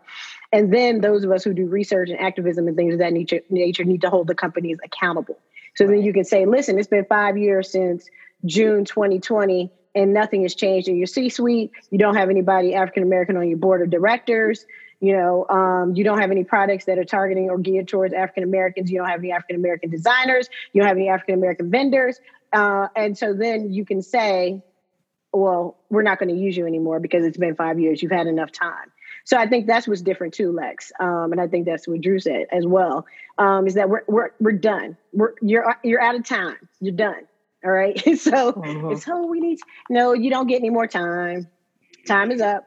And 0.52 0.72
then 0.72 1.00
those 1.00 1.24
of 1.24 1.30
us 1.30 1.44
who 1.44 1.54
do 1.54 1.66
research 1.66 2.10
and 2.10 2.18
activism 2.18 2.66
and 2.66 2.76
things 2.76 2.94
of 2.94 2.98
that 2.98 3.12
nature, 3.12 3.40
nature 3.50 3.84
need 3.84 4.00
to 4.00 4.10
hold 4.10 4.26
the 4.26 4.34
companies 4.34 4.78
accountable. 4.84 5.38
So 5.76 5.84
right. 5.84 5.96
then 5.96 6.04
you 6.04 6.12
can 6.12 6.24
say, 6.24 6.46
listen, 6.46 6.78
it's 6.78 6.88
been 6.88 7.04
five 7.04 7.38
years 7.38 7.70
since 7.70 8.06
June 8.44 8.84
2020 8.84 9.70
and 9.94 10.12
nothing 10.12 10.42
has 10.42 10.54
changed 10.54 10.88
in 10.88 10.96
your 10.96 11.06
C-suite. 11.06 11.70
You 11.90 11.98
don't 11.98 12.16
have 12.16 12.30
anybody 12.30 12.74
African 12.74 13.02
American 13.02 13.36
on 13.36 13.48
your 13.48 13.58
board 13.58 13.82
of 13.82 13.90
directors. 13.90 14.64
You 15.00 15.14
know, 15.14 15.46
um, 15.48 15.94
you 15.94 16.04
don't 16.04 16.20
have 16.20 16.30
any 16.30 16.44
products 16.44 16.84
that 16.84 16.98
are 16.98 17.04
targeting 17.04 17.48
or 17.48 17.58
geared 17.58 17.88
towards 17.88 18.12
African 18.12 18.44
Americans. 18.44 18.90
You 18.90 18.98
don't 18.98 19.08
have 19.08 19.20
any 19.20 19.32
African 19.32 19.56
American 19.56 19.90
designers. 19.90 20.48
You 20.72 20.82
don't 20.82 20.88
have 20.88 20.96
any 20.96 21.08
African 21.08 21.36
American 21.36 21.70
vendors. 21.70 22.20
Uh, 22.52 22.88
and 22.94 23.16
so 23.16 23.32
then 23.32 23.72
you 23.72 23.84
can 23.84 24.02
say, 24.02 24.62
well, 25.32 25.78
we're 25.88 26.02
not 26.02 26.18
going 26.18 26.28
to 26.28 26.34
use 26.34 26.56
you 26.56 26.66
anymore 26.66 27.00
because 27.00 27.24
it's 27.24 27.38
been 27.38 27.54
five 27.54 27.78
years. 27.78 28.02
You've 28.02 28.12
had 28.12 28.26
enough 28.26 28.52
time. 28.52 28.92
So 29.24 29.36
I 29.36 29.46
think 29.46 29.66
that's 29.66 29.86
what's 29.86 30.02
different 30.02 30.34
too, 30.34 30.52
Lex. 30.52 30.92
Um, 31.00 31.32
and 31.32 31.40
I 31.40 31.46
think 31.46 31.66
that's 31.66 31.86
what 31.86 32.00
Drew 32.00 32.18
said 32.18 32.46
as 32.52 32.66
well. 32.66 33.06
Um, 33.38 33.66
is 33.66 33.74
that 33.74 33.88
we're 33.88 34.02
we're 34.06 34.30
we're 34.40 34.52
done. 34.52 34.96
We're 35.12 35.34
you're 35.40 35.76
you're 35.82 36.00
out 36.00 36.14
of 36.14 36.24
time. 36.24 36.56
You're 36.80 36.94
done. 36.94 37.26
All 37.64 37.70
right. 37.70 37.98
so 38.18 38.52
mm-hmm. 38.52 38.92
it's 38.92 39.06
oh 39.08 39.26
we 39.26 39.40
need 39.40 39.58
to, 39.58 39.64
no, 39.88 40.12
you 40.12 40.30
don't 40.30 40.46
get 40.46 40.56
any 40.56 40.70
more 40.70 40.86
time. 40.86 41.48
Time 42.06 42.30
is 42.30 42.40
up. 42.40 42.66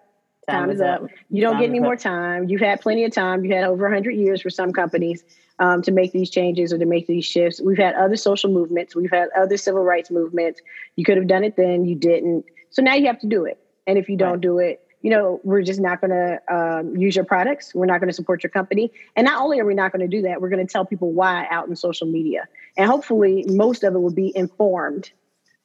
Time, 0.50 0.64
time 0.64 0.70
is 0.72 0.82
up. 0.82 1.04
up. 1.04 1.10
You 1.30 1.42
don't 1.42 1.54
time 1.54 1.62
get 1.62 1.70
any 1.70 1.80
more 1.80 1.96
time. 1.96 2.50
You've 2.50 2.62
had 2.62 2.82
plenty 2.82 3.06
of 3.06 3.14
time. 3.14 3.46
You 3.46 3.56
had 3.56 3.64
over 3.64 3.84
100 3.84 4.12
years 4.12 4.42
for 4.42 4.50
some 4.50 4.74
companies 4.74 5.24
um, 5.60 5.82
to 5.84 5.92
make 5.92 6.12
these 6.12 6.30
changes 6.30 6.74
or 6.74 6.78
to 6.78 6.86
make 6.86 7.08
these 7.08 7.26
shifts. 7.26 7.62
We've 7.62 7.78
had 7.78 7.96
other 7.96 8.18
social 8.18 8.52
movements. 8.52 8.96
We've 8.96 9.12
had 9.12 9.30
other 9.38 9.58
civil 9.58 9.84
rights 9.84 10.12
movements. 10.12 10.62
You 10.96 11.06
could 11.06 11.18
have 11.18 11.28
done 11.28 11.44
it 11.44 11.56
then. 11.56 11.86
You 11.86 11.96
didn't. 11.96 12.46
So 12.72 12.82
now 12.82 12.96
you 12.96 13.08
have 13.08 13.20
to 13.20 13.28
do 13.28 13.46
it. 13.46 13.60
And 13.88 13.98
if 13.98 14.10
you 14.10 14.18
don't 14.18 14.32
right. 14.34 14.42
do 14.42 14.60
it, 14.60 14.82
you 15.04 15.10
know, 15.10 15.42
we're 15.44 15.62
just 15.62 15.82
not 15.82 16.00
going 16.00 16.12
to 16.12 16.40
um, 16.50 16.96
use 16.96 17.16
your 17.16 17.26
products. 17.26 17.76
We're 17.76 17.86
not 17.86 18.00
going 18.00 18.08
to 18.08 18.14
support 18.14 18.42
your 18.42 18.50
company. 18.50 18.90
And 19.18 19.26
not 19.26 19.42
only 19.42 19.60
are 19.60 19.66
we 19.66 19.76
not 19.76 19.92
going 19.92 20.00
to 20.00 20.08
do 20.08 20.24
that, 20.24 20.42
we're 20.42 20.50
going 20.50 20.66
to 20.66 20.72
tell 20.72 20.86
people 20.86 21.12
why 21.12 21.46
out 21.52 21.68
in 21.68 21.76
social 21.76 22.08
media. 22.08 22.48
And 22.78 22.90
hopefully, 22.90 23.44
most 23.50 23.84
of 23.84 23.94
it 23.94 24.00
will 24.00 24.14
be 24.14 24.32
informed, 24.34 25.12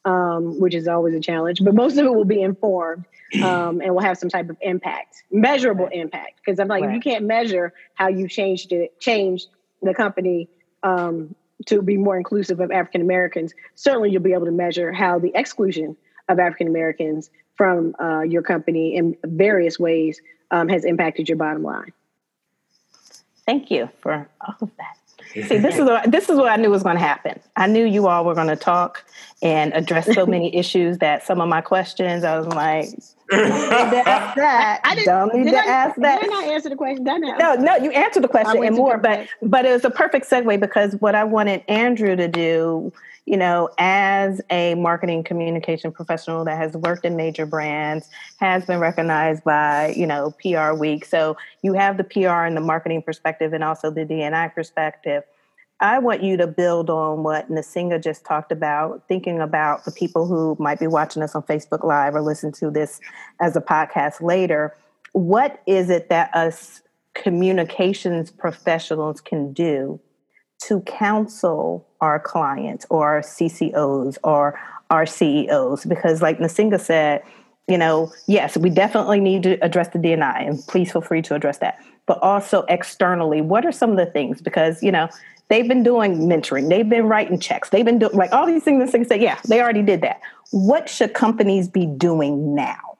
um, 0.03 0.59
which 0.59 0.75
is 0.75 0.89
always 0.89 1.15
a 1.15 1.21
challenge, 1.21 1.63
but 1.63 1.73
most 1.73 1.97
of 1.97 2.05
it 2.05 2.13
will 2.13 2.25
be 2.25 2.41
informed 2.41 3.05
um, 3.41 3.79
and 3.79 3.95
will 3.95 4.01
have 4.01 4.17
some 4.17 4.29
type 4.29 4.49
of 4.49 4.57
impact, 4.59 5.23
measurable 5.31 5.85
right. 5.85 5.95
impact. 5.95 6.41
Because 6.43 6.59
I'm 6.59 6.67
like, 6.67 6.83
right. 6.83 6.89
if 6.89 6.95
you 6.95 7.01
can't 7.01 7.23
measure 7.23 7.73
how 7.95 8.09
you 8.09 8.27
changed 8.27 8.73
it, 8.73 8.99
changed 8.99 9.47
the 9.81 9.93
company 9.93 10.49
um, 10.83 11.33
to 11.67 11.81
be 11.81 11.95
more 11.95 12.17
inclusive 12.17 12.59
of 12.59 12.71
African 12.71 12.99
Americans, 12.99 13.53
certainly 13.75 14.11
you'll 14.11 14.21
be 14.21 14.33
able 14.33 14.47
to 14.47 14.51
measure 14.51 14.91
how 14.91 15.17
the 15.17 15.31
exclusion 15.33 15.95
of 16.27 16.39
African 16.39 16.67
Americans 16.67 17.29
from 17.59 17.93
uh, 17.99 18.21
your 18.21 18.41
company 18.41 18.95
in 18.95 19.17
various 19.25 19.77
ways 19.77 20.21
um, 20.49 20.69
has 20.69 20.85
impacted 20.85 21.27
your 21.27 21.37
bottom 21.37 21.61
line. 21.61 21.91
Thank 23.45 23.69
you 23.69 23.89
for 23.99 24.29
all 24.39 24.55
of 24.61 24.69
that. 24.77 24.95
See, 25.33 25.57
this 25.57 25.77
is 25.77 25.81
what, 25.85 26.09
this 26.09 26.29
is 26.29 26.37
what 26.37 26.47
I 26.47 26.55
knew 26.55 26.69
was 26.69 26.83
going 26.83 26.95
to 26.95 27.01
happen. 27.01 27.37
I 27.57 27.67
knew 27.67 27.85
you 27.85 28.07
all 28.07 28.23
were 28.23 28.33
going 28.33 28.47
to 28.47 28.55
talk 28.55 29.03
and 29.41 29.73
address 29.73 30.05
so 30.15 30.25
many 30.25 30.55
issues 30.61 30.99
that 30.99 31.25
some 31.25 31.41
of 31.41 31.49
my 31.49 31.59
questions, 31.59 32.23
I 32.23 32.39
was 32.39 32.47
like, 32.47 32.85
ask 33.29 34.37
that. 34.37 34.79
I 34.85 34.95
didn't, 34.95 35.07
don't 35.07 35.35
need 35.35 35.51
to 35.51 35.57
I, 35.57 35.65
ask 35.65 35.99
that. 35.99 36.21
Did 36.21 36.31
I 36.31 36.33
not 36.33 36.43
answer 36.45 36.69
the 36.69 36.77
question? 36.77 37.03
Did 37.03 37.19
no, 37.19 37.55
no, 37.55 37.75
you 37.75 37.91
answered 37.91 38.23
the 38.23 38.29
question 38.29 38.63
and 38.63 38.73
more, 38.73 38.97
but 38.97 39.27
but 39.41 39.65
it 39.65 39.73
was 39.73 39.83
a 39.83 39.91
perfect 39.91 40.29
segue 40.29 40.57
because 40.61 40.93
what 41.01 41.13
I 41.13 41.25
wanted 41.25 41.61
Andrew 41.67 42.15
to 42.15 42.29
do 42.29 42.93
you 43.29 43.37
know, 43.37 43.69
as 43.77 44.41
a 44.49 44.73
marketing 44.73 45.23
communication 45.23 45.91
professional 45.91 46.43
that 46.45 46.57
has 46.57 46.73
worked 46.73 47.05
in 47.05 47.15
major 47.15 47.45
brands, 47.45 48.09
has 48.39 48.65
been 48.65 48.79
recognized 48.79 49.43
by, 49.43 49.93
you 49.95 50.07
know, 50.07 50.33
PR 50.41 50.73
Week. 50.73 51.05
So 51.05 51.37
you 51.61 51.73
have 51.73 51.97
the 51.97 52.03
PR 52.03 52.45
and 52.45 52.57
the 52.57 52.61
marketing 52.61 53.03
perspective 53.03 53.53
and 53.53 53.63
also 53.63 53.91
the 53.91 54.03
DNI 54.03 54.51
perspective. 54.55 55.21
I 55.79 55.99
want 55.99 56.23
you 56.23 56.37
to 56.37 56.47
build 56.47 56.89
on 56.89 57.21
what 57.21 57.47
Nsenga 57.51 58.03
just 58.03 58.25
talked 58.25 58.51
about, 58.51 59.03
thinking 59.07 59.39
about 59.41 59.85
the 59.85 59.91
people 59.91 60.25
who 60.25 60.57
might 60.59 60.79
be 60.79 60.87
watching 60.87 61.21
us 61.21 61.35
on 61.35 61.43
Facebook 61.43 61.83
Live 61.83 62.15
or 62.15 62.21
listen 62.21 62.51
to 62.53 62.71
this 62.71 62.99
as 63.39 63.55
a 63.55 63.61
podcast 63.61 64.23
later. 64.23 64.75
What 65.13 65.61
is 65.67 65.91
it 65.91 66.09
that 66.09 66.35
us 66.35 66.81
communications 67.13 68.31
professionals 68.31 69.21
can 69.21 69.53
do 69.53 69.99
to 70.59 70.81
counsel 70.81 71.87
our 72.01 72.19
clients 72.19 72.85
or 72.89 73.07
our 73.07 73.21
CCOs 73.21 74.17
or 74.23 74.59
our 74.89 75.05
CEOs 75.05 75.85
because, 75.85 76.21
like 76.21 76.39
Nsenga 76.39 76.79
said, 76.79 77.23
you 77.67 77.77
know, 77.77 78.11
yes, 78.27 78.57
we 78.57 78.69
definitely 78.69 79.19
need 79.19 79.43
to 79.43 79.63
address 79.63 79.89
the 79.89 79.99
DNI, 79.99 80.47
and 80.47 80.59
please 80.67 80.91
feel 80.91 81.01
free 81.01 81.21
to 81.21 81.35
address 81.35 81.59
that. 81.59 81.79
But 82.07 82.17
also 82.23 82.63
externally, 82.63 83.41
what 83.41 83.65
are 83.65 83.71
some 83.71 83.91
of 83.91 83.97
the 83.97 84.07
things? 84.07 84.41
Because 84.41 84.81
you 84.81 84.91
know, 84.91 85.07
they've 85.49 85.67
been 85.67 85.83
doing 85.83 86.17
mentoring, 86.21 86.69
they've 86.69 86.89
been 86.89 87.05
writing 87.05 87.39
checks, 87.39 87.69
they've 87.69 87.85
been 87.85 87.99
doing 87.99 88.13
like 88.13 88.31
all 88.31 88.47
these 88.47 88.63
things. 88.63 88.91
Things 88.91 89.07
say, 89.07 89.19
yeah, 89.19 89.39
they 89.47 89.61
already 89.61 89.83
did 89.83 90.01
that. 90.01 90.19
What 90.51 90.89
should 90.89 91.13
companies 91.13 91.67
be 91.67 91.85
doing 91.85 92.55
now? 92.55 92.97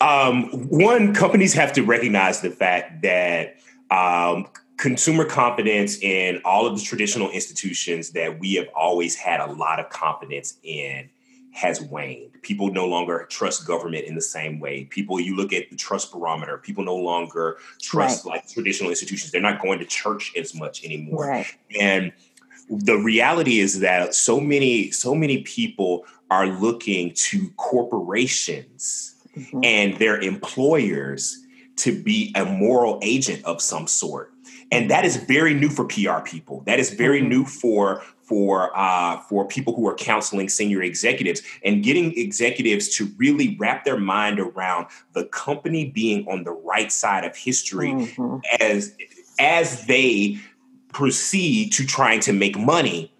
Um, 0.00 0.48
one, 0.68 1.14
companies 1.14 1.52
have 1.54 1.72
to 1.74 1.82
recognize 1.82 2.40
the 2.40 2.50
fact 2.50 3.02
that 3.02 3.56
um, 3.90 4.48
consumer 4.82 5.24
confidence 5.24 6.02
in 6.02 6.42
all 6.44 6.66
of 6.66 6.76
the 6.76 6.82
traditional 6.82 7.30
institutions 7.30 8.10
that 8.10 8.40
we 8.40 8.54
have 8.54 8.66
always 8.74 9.14
had 9.14 9.38
a 9.38 9.46
lot 9.52 9.78
of 9.78 9.88
confidence 9.90 10.58
in 10.64 11.08
has 11.52 11.80
waned. 11.80 12.32
People 12.42 12.72
no 12.72 12.88
longer 12.88 13.24
trust 13.30 13.64
government 13.64 14.06
in 14.06 14.16
the 14.16 14.20
same 14.20 14.58
way. 14.58 14.82
People, 14.86 15.20
you 15.20 15.36
look 15.36 15.52
at 15.52 15.70
the 15.70 15.76
trust 15.76 16.10
barometer, 16.10 16.58
people 16.58 16.82
no 16.82 16.96
longer 16.96 17.58
trust 17.80 18.24
right. 18.24 18.32
like 18.32 18.48
traditional 18.48 18.90
institutions. 18.90 19.30
They're 19.30 19.40
not 19.40 19.62
going 19.62 19.78
to 19.78 19.84
church 19.84 20.32
as 20.36 20.52
much 20.52 20.84
anymore. 20.84 21.28
Right. 21.28 21.46
And 21.80 22.12
the 22.68 22.96
reality 22.96 23.60
is 23.60 23.78
that 23.80 24.16
so 24.16 24.40
many, 24.40 24.90
so 24.90 25.14
many 25.14 25.42
people 25.42 26.06
are 26.28 26.48
looking 26.48 27.12
to 27.14 27.50
corporations 27.50 29.14
mm-hmm. 29.36 29.60
and 29.62 29.96
their 30.00 30.20
employers 30.20 31.38
to 31.76 32.02
be 32.02 32.32
a 32.34 32.44
moral 32.44 32.98
agent 33.00 33.44
of 33.44 33.62
some 33.62 33.86
sort 33.86 34.31
and 34.72 34.90
that 34.90 35.04
is 35.04 35.16
very 35.16 35.52
new 35.52 35.68
for 35.68 35.84
PR 35.84 36.20
people. 36.24 36.62
That 36.66 36.80
is 36.80 36.90
very 36.90 37.20
mm-hmm. 37.20 37.28
new 37.28 37.44
for 37.44 38.02
for 38.22 38.76
uh, 38.76 39.20
for 39.20 39.46
people 39.46 39.74
who 39.74 39.86
are 39.86 39.94
counseling 39.94 40.48
senior 40.48 40.82
executives 40.82 41.42
and 41.64 41.84
getting 41.84 42.16
executives 42.18 42.88
to 42.96 43.06
really 43.18 43.56
wrap 43.58 43.84
their 43.84 43.98
mind 43.98 44.40
around 44.40 44.86
the 45.12 45.26
company 45.26 45.90
being 45.90 46.26
on 46.26 46.44
the 46.44 46.52
right 46.52 46.90
side 46.90 47.24
of 47.24 47.36
history 47.36 47.90
mm-hmm. 47.90 48.38
as 48.60 48.96
as 49.38 49.86
they 49.86 50.38
proceed 50.92 51.72
to 51.72 51.86
trying 51.86 52.20
to 52.20 52.32
make 52.32 52.58
money 52.58 53.11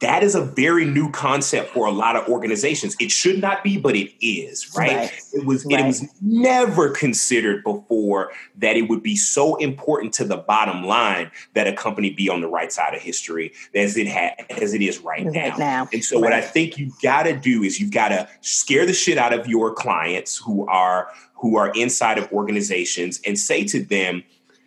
that 0.00 0.22
is 0.22 0.34
a 0.34 0.42
very 0.42 0.84
new 0.84 1.10
concept 1.10 1.70
for 1.70 1.86
a 1.86 1.90
lot 1.90 2.14
of 2.14 2.28
organizations. 2.28 2.94
It 3.00 3.10
should 3.10 3.40
not 3.40 3.64
be, 3.64 3.78
but 3.78 3.96
it 3.96 4.12
is, 4.24 4.72
right? 4.76 4.96
right. 4.96 5.20
It 5.32 5.44
was 5.44 5.64
right. 5.64 5.80
it 5.80 5.86
was 5.86 6.08
never 6.20 6.90
considered 6.90 7.64
before 7.64 8.30
that 8.56 8.76
it 8.76 8.82
would 8.82 9.02
be 9.02 9.16
so 9.16 9.56
important 9.56 10.12
to 10.14 10.24
the 10.24 10.36
bottom 10.36 10.84
line 10.84 11.30
that 11.54 11.66
a 11.66 11.72
company 11.72 12.10
be 12.10 12.28
on 12.28 12.40
the 12.40 12.48
right 12.48 12.72
side 12.72 12.94
of 12.94 13.00
history 13.00 13.52
as 13.74 13.96
it 13.96 14.08
ha- 14.08 14.34
as 14.50 14.72
it 14.72 14.82
is 14.82 15.00
right, 15.00 15.24
now. 15.24 15.56
now. 15.56 15.88
And 15.92 16.04
so 16.04 16.16
right. 16.16 16.24
what 16.24 16.32
I 16.32 16.42
think 16.42 16.78
you've 16.78 17.00
got 17.00 17.24
to 17.24 17.36
do 17.36 17.62
is 17.62 17.80
you've 17.80 17.92
got 17.92 18.08
to 18.08 18.28
scare 18.40 18.86
the 18.86 18.92
shit 18.92 19.18
out 19.18 19.32
of 19.32 19.48
your 19.48 19.74
clients 19.74 20.36
who 20.36 20.66
are 20.68 21.08
who 21.34 21.56
are 21.56 21.70
inside 21.74 22.18
of 22.18 22.30
organizations 22.32 23.20
and 23.24 23.38
say 23.38 23.64
to 23.64 23.82
them, 23.82 24.22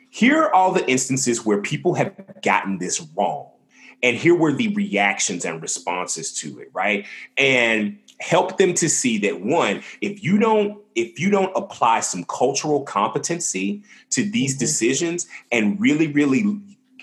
here 0.09 0.41
are 0.43 0.53
all 0.53 0.71
the 0.71 0.89
instances 0.89 1.45
where 1.45 1.61
people 1.61 1.93
have 1.93 2.13
gotten 2.41 2.77
this 2.79 3.05
wrong 3.15 3.50
and 4.03 4.17
here 4.17 4.35
were 4.35 4.53
the 4.53 4.73
reactions 4.73 5.45
and 5.45 5.61
responses 5.61 6.33
to 6.33 6.59
it 6.59 6.69
right 6.73 7.05
and 7.37 7.97
help 8.19 8.57
them 8.57 8.73
to 8.73 8.87
see 8.87 9.17
that 9.17 9.41
one 9.41 9.81
if 10.01 10.23
you 10.23 10.37
don't 10.37 10.79
if 10.95 11.19
you 11.19 11.29
don't 11.29 11.55
apply 11.55 11.99
some 11.99 12.23
cultural 12.25 12.83
competency 12.83 13.83
to 14.09 14.23
these 14.23 14.53
mm-hmm. 14.53 14.59
decisions 14.59 15.27
and 15.51 15.79
really 15.79 16.07
really 16.07 16.59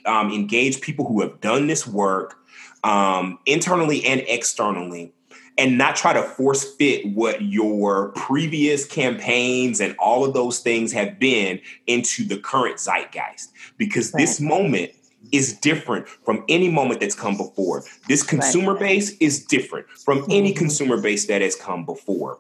um, 0.07 0.33
engage 0.33 0.81
people 0.81 1.07
who 1.07 1.21
have 1.21 1.41
done 1.41 1.67
this 1.67 1.87
work 1.87 2.39
um, 2.85 3.39
internally 3.47 4.05
and 4.05 4.23
externally 4.27 5.13
and 5.59 5.77
not 5.77 5.97
try 5.97 6.13
to 6.13 6.23
force 6.23 6.75
fit 6.77 7.05
what 7.15 7.43
your 7.43 8.11
previous 8.13 8.87
campaigns 8.87 9.81
and 9.81 9.95
all 9.99 10.25
of 10.25 10.33
those 10.33 10.61
things 10.61 10.93
have 10.93 11.19
been 11.19 11.61
into 11.89 12.25
the 12.25 12.39
current 12.39 12.79
zeitgeist 12.79 13.49
because 13.77 14.13
right. 14.15 14.21
this 14.21 14.41
moment 14.41 14.93
is 15.33 15.53
different 15.53 16.09
from 16.09 16.45
any 16.49 16.71
moment 16.71 17.01
that's 17.01 17.15
come 17.15 17.37
before. 17.37 17.85
This 18.09 18.23
consumer 18.23 18.73
right. 18.73 18.81
base 18.81 19.17
is 19.19 19.45
different 19.45 19.89
from 19.91 20.21
mm-hmm. 20.21 20.33
any 20.33 20.53
consumer 20.53 21.01
base 21.01 21.27
that 21.27 21.43
has 21.43 21.57
come 21.57 21.85
before. 21.85 22.39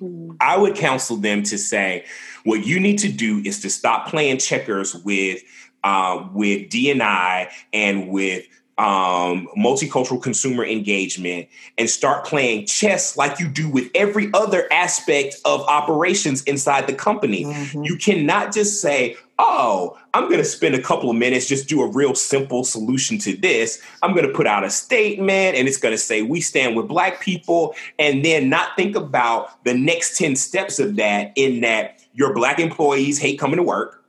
Mm-hmm. 0.00 0.36
I 0.40 0.56
would 0.56 0.76
counsel 0.76 1.16
them 1.16 1.42
to 1.44 1.58
say, 1.58 2.04
what 2.44 2.66
you 2.66 2.78
need 2.80 2.98
to 2.98 3.08
do 3.10 3.38
is 3.44 3.60
to 3.62 3.70
stop 3.70 4.08
playing 4.08 4.38
checkers 4.38 4.94
with 4.94 5.42
uh, 5.84 6.28
with 6.32 6.68
DNI 6.68 7.48
and 7.72 8.08
with 8.08 8.46
um, 8.78 9.48
multicultural 9.56 10.22
consumer 10.22 10.64
engagement 10.64 11.48
and 11.78 11.88
start 11.88 12.26
playing 12.26 12.66
chess 12.66 13.16
like 13.16 13.40
you 13.40 13.48
do 13.48 13.70
with 13.70 13.90
every 13.94 14.28
other 14.34 14.70
aspect 14.70 15.36
of 15.44 15.62
operations 15.62 16.42
inside 16.42 16.86
the 16.86 16.92
company. 16.92 17.44
Mm-hmm. 17.44 17.84
You 17.84 17.96
cannot 17.96 18.52
just 18.52 18.82
say, 18.82 19.16
oh, 19.38 19.98
I'm 20.14 20.24
going 20.24 20.38
to 20.38 20.44
spend 20.44 20.74
a 20.74 20.82
couple 20.82 21.10
of 21.10 21.16
minutes, 21.16 21.46
just 21.46 21.68
do 21.68 21.82
a 21.82 21.90
real 21.90 22.14
simple 22.14 22.64
solution 22.64 23.18
to 23.18 23.36
this. 23.36 23.82
I'm 24.02 24.14
going 24.14 24.26
to 24.26 24.32
put 24.32 24.46
out 24.46 24.64
a 24.64 24.70
statement 24.70 25.56
and 25.56 25.68
it's 25.68 25.76
going 25.76 25.92
to 25.92 25.98
say, 25.98 26.22
we 26.22 26.40
stand 26.40 26.76
with 26.76 26.88
Black 26.88 27.20
people, 27.20 27.74
and 27.98 28.24
then 28.24 28.48
not 28.48 28.76
think 28.76 28.96
about 28.96 29.62
the 29.64 29.74
next 29.74 30.16
10 30.16 30.36
steps 30.36 30.78
of 30.78 30.96
that, 30.96 31.32
in 31.36 31.60
that 31.60 32.02
your 32.14 32.32
Black 32.34 32.58
employees 32.58 33.18
hate 33.18 33.38
coming 33.38 33.56
to 33.56 33.62
work 33.62 34.02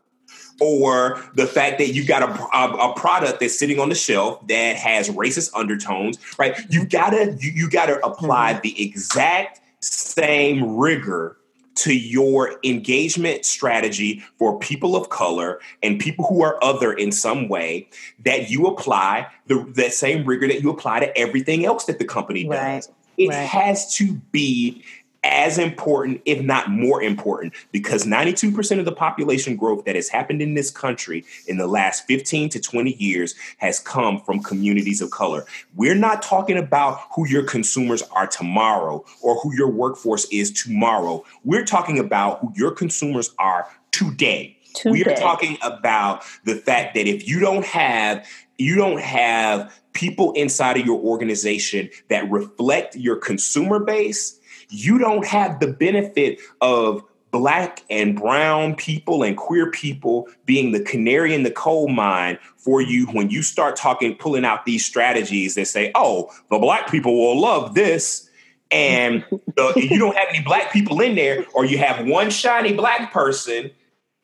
or 0.60 1.24
the 1.36 1.46
fact 1.46 1.78
that 1.78 1.94
you 1.94 2.06
got 2.06 2.24
a, 2.24 2.58
a, 2.58 2.90
a, 2.90 2.94
product 2.96 3.40
that's 3.40 3.58
sitting 3.58 3.80
on 3.80 3.90
the 3.90 3.96
shelf 3.96 4.46
that 4.48 4.76
has 4.76 5.08
racist 5.10 5.52
undertones, 5.54 6.18
right? 6.40 6.58
You 6.70 6.86
gotta 6.86 7.38
you, 7.40 7.52
you 7.52 7.70
gotta 7.70 8.04
apply 8.04 8.54
mm-hmm. 8.54 8.62
the 8.64 8.84
exact 8.84 9.62
same 9.82 10.78
rigor 10.78 11.38
to 11.78 11.96
your 11.96 12.60
engagement 12.64 13.46
strategy 13.46 14.24
for 14.38 14.58
people 14.60 14.96
of 14.96 15.10
color 15.10 15.60
and 15.84 16.00
people 16.00 16.26
who 16.26 16.44
are 16.44 16.62
other 16.64 16.94
in 16.94 17.12
some 17.12 17.48
way 17.48 17.88
that 18.26 18.50
you 18.50 18.66
apply 18.66 19.28
the 19.48 19.66
that 19.76 19.94
same 19.94 20.26
rigor 20.26 20.48
that 20.48 20.62
you 20.62 20.70
apply 20.70 21.00
to 21.00 21.18
everything 21.18 21.66
else 21.66 21.86
that 21.86 22.00
the 22.00 22.06
company 22.06 22.44
does. 22.44 22.52
Right. 22.52 22.88
It 23.18 23.30
right. 23.30 23.48
has 23.48 23.96
to 23.96 24.14
be 24.32 24.84
as 25.28 25.58
important, 25.58 26.22
if 26.26 26.42
not 26.42 26.70
more 26.70 27.02
important, 27.02 27.54
because 27.72 28.06
92% 28.06 28.80
of 28.80 28.86
the 28.86 28.92
population 28.92 29.56
growth 29.56 29.86
that 29.86 29.96
has 29.96 30.10
happened 30.10 30.42
in 30.42 30.54
this 30.54 30.72
country 30.72 31.26
in 31.48 31.58
the 31.58 31.68
last 31.68 32.08
15 32.08 32.50
to 32.50 32.60
20 32.60 32.94
years 32.94 33.36
has 33.58 33.80
come 33.80 34.20
from 34.22 34.42
communities 34.42 35.02
of 35.02 35.12
color. 35.12 35.46
We're 35.76 35.96
not 35.96 36.22
talking 36.22 36.58
about 36.58 37.02
who 37.16 37.28
your 37.28 37.44
consumers 37.44 38.02
are 38.04 38.28
tomorrow 38.28 39.04
or 39.22 39.40
who 39.42 39.54
your 39.56 39.70
workforce 39.70 40.26
is 40.32 40.52
tomorrow. 40.52 41.24
We're 41.44 41.66
talking 41.66 42.00
about 42.00 42.40
who 42.40 42.54
your 42.56 42.72
consumers 42.72 43.36
are 43.38 43.68
today. 43.92 44.58
today. 44.74 44.92
We 44.92 45.06
are 45.06 45.16
talking 45.16 45.58
about 45.62 46.24
the 46.46 46.56
fact 46.56 46.96
that 46.96 47.06
if 47.08 47.28
you 47.28 47.40
don't 47.40 47.66
have 47.66 48.26
you 48.60 48.76
don't 48.76 49.00
have 49.00 49.80
people 49.94 50.32
inside 50.34 50.78
of 50.78 50.86
your 50.86 51.00
organization 51.00 51.90
that 52.10 52.30
reflect 52.32 52.96
your 52.96 53.16
consumer 53.16 53.80
base 53.80 54.40
you 54.70 54.98
don't 54.98 55.26
have 55.26 55.60
the 55.60 55.68
benefit 55.68 56.40
of 56.62 57.04
black 57.32 57.84
and 57.90 58.16
brown 58.16 58.76
people 58.76 59.24
and 59.24 59.38
queer 59.38 59.70
people 59.70 60.28
being 60.46 60.72
the 60.72 60.80
canary 60.82 61.34
in 61.34 61.44
the 61.44 61.52
coal 61.52 61.88
mine 61.88 62.38
for 62.56 62.82
you 62.82 63.06
when 63.08 63.30
you 63.30 63.44
start 63.44 63.76
talking 63.76 64.16
pulling 64.16 64.46
out 64.46 64.66
these 64.66 64.86
strategies 64.86 65.56
that 65.56 65.66
say 65.68 65.92
oh 65.94 66.32
the 66.50 66.58
black 66.58 66.90
people 66.90 67.16
will 67.16 67.40
love 67.40 67.76
this 67.76 68.30
and 68.72 69.26
the, 69.56 69.74
you 69.76 70.00
don't 70.00 70.16
have 70.16 70.28
any 70.30 70.44
black 70.44 70.72
people 70.72 71.00
in 71.02 71.16
there 71.16 71.46
or 71.54 71.66
you 71.66 71.78
have 71.78 72.06
one 72.08 72.30
shiny 72.30 72.74
black 72.74 73.12
person 73.12 73.70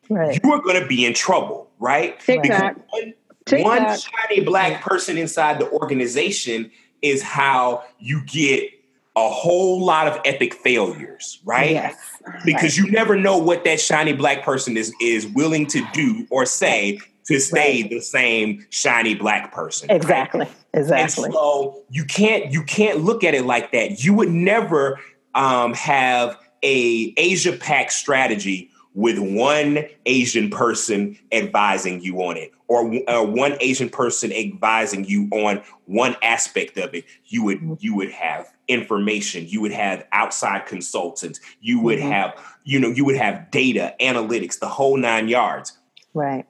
right. 0.08 0.40
you 0.42 0.52
are 0.52 0.60
going 0.62 0.80
to 0.80 0.86
be 0.86 1.04
in 1.04 1.12
trouble 1.12 1.70
right 1.78 2.18
TikTok. 2.20 2.76
one, 2.90 3.14
one 3.62 3.98
shiny 3.98 4.40
black 4.40 4.82
person 4.82 5.18
inside 5.18 5.58
the 5.58 5.70
organization 5.70 6.70
is 7.02 7.22
how 7.22 7.84
you 7.98 8.24
get 8.24 8.70
a 9.16 9.28
whole 9.28 9.84
lot 9.84 10.08
of 10.08 10.20
epic 10.24 10.54
failures, 10.54 11.40
right? 11.44 11.70
Yes. 11.70 11.96
Because 12.44 12.78
right. 12.78 12.86
you 12.86 12.90
never 12.90 13.16
know 13.16 13.38
what 13.38 13.64
that 13.64 13.80
shiny 13.80 14.12
black 14.12 14.42
person 14.42 14.76
is 14.76 14.92
is 15.00 15.26
willing 15.28 15.66
to 15.68 15.86
do 15.92 16.26
or 16.30 16.46
say 16.46 16.98
to 17.26 17.38
stay 17.38 17.82
right. 17.82 17.90
the 17.90 18.00
same 18.00 18.66
shiny 18.70 19.14
black 19.14 19.52
person. 19.52 19.90
Exactly. 19.90 20.40
Right? 20.40 20.50
Exactly. 20.74 21.24
And 21.26 21.32
so 21.32 21.82
you 21.90 22.04
can't 22.04 22.52
you 22.52 22.64
can't 22.64 23.00
look 23.00 23.22
at 23.24 23.34
it 23.34 23.44
like 23.44 23.72
that. 23.72 24.02
You 24.02 24.14
would 24.14 24.30
never 24.30 24.98
um, 25.34 25.74
have 25.74 26.36
a 26.62 27.14
Asia 27.16 27.52
Pac 27.52 27.90
strategy 27.90 28.70
with 28.94 29.18
one 29.18 29.84
Asian 30.06 30.50
person 30.50 31.18
advising 31.32 32.00
you 32.00 32.18
on 32.22 32.36
it, 32.36 32.52
or 32.68 32.92
uh, 33.08 33.22
one 33.22 33.56
Asian 33.60 33.88
person 33.88 34.32
advising 34.32 35.04
you 35.04 35.28
on 35.32 35.62
one 35.86 36.16
aspect 36.22 36.78
of 36.78 36.94
it. 36.94 37.04
You 37.26 37.44
would 37.44 37.78
you 37.80 37.94
would 37.96 38.10
have 38.10 38.53
information. 38.68 39.46
You 39.46 39.60
would 39.60 39.72
have 39.72 40.06
outside 40.12 40.66
consultants. 40.66 41.40
You 41.60 41.80
would 41.80 41.98
mm-hmm. 41.98 42.10
have 42.10 42.56
you 42.64 42.78
know 42.78 42.88
you 42.88 43.04
would 43.04 43.16
have 43.16 43.50
data 43.50 43.94
analytics, 44.00 44.58
the 44.58 44.68
whole 44.68 44.96
nine 44.96 45.28
yards. 45.28 45.78
Right. 46.14 46.46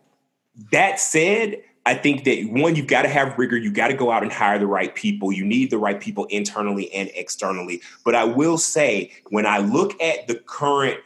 That 0.71 1.01
said, 1.01 1.63
I 1.87 1.95
think 1.95 2.25
that 2.25 2.49
one, 2.51 2.77
you've 2.77 2.87
got 2.87 3.03
to 3.03 3.09
have 3.09 3.39
rigor. 3.39 3.57
You 3.57 3.71
got 3.71 3.89
to 3.89 3.95
go 3.95 4.11
out 4.11 4.23
and 4.23 4.33
hire 4.33 4.59
the 4.59 4.67
right 4.67 4.95
people. 4.95 5.33
You 5.33 5.45
need 5.45 5.71
the 5.71 5.79
right 5.79 6.01
people 6.01 6.25
internally 6.27 6.93
and 6.93 7.11
externally. 7.15 7.83
But 8.05 8.15
I 8.15 8.25
will 8.25 8.57
say, 8.57 9.13
when 9.29 9.47
I 9.47 9.59
look 9.59 10.01
at 10.01 10.27
the 10.27 10.37
current 10.37 11.01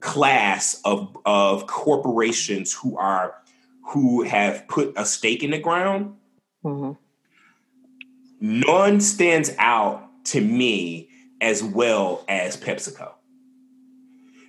class 0.00 0.80
of 0.84 1.16
of 1.24 1.66
corporations 1.66 2.72
who 2.72 2.96
are 2.96 3.34
who 3.88 4.22
have 4.22 4.66
put 4.68 4.92
a 4.96 5.04
stake 5.04 5.42
in 5.42 5.50
the 5.50 5.58
ground, 5.58 6.16
mm-hmm. 6.64 6.92
none 8.40 9.00
stands 9.00 9.50
out 9.58 10.07
to 10.30 10.40
me 10.40 11.10
as 11.40 11.62
well 11.62 12.24
as 12.28 12.56
PepsiCo. 12.56 13.12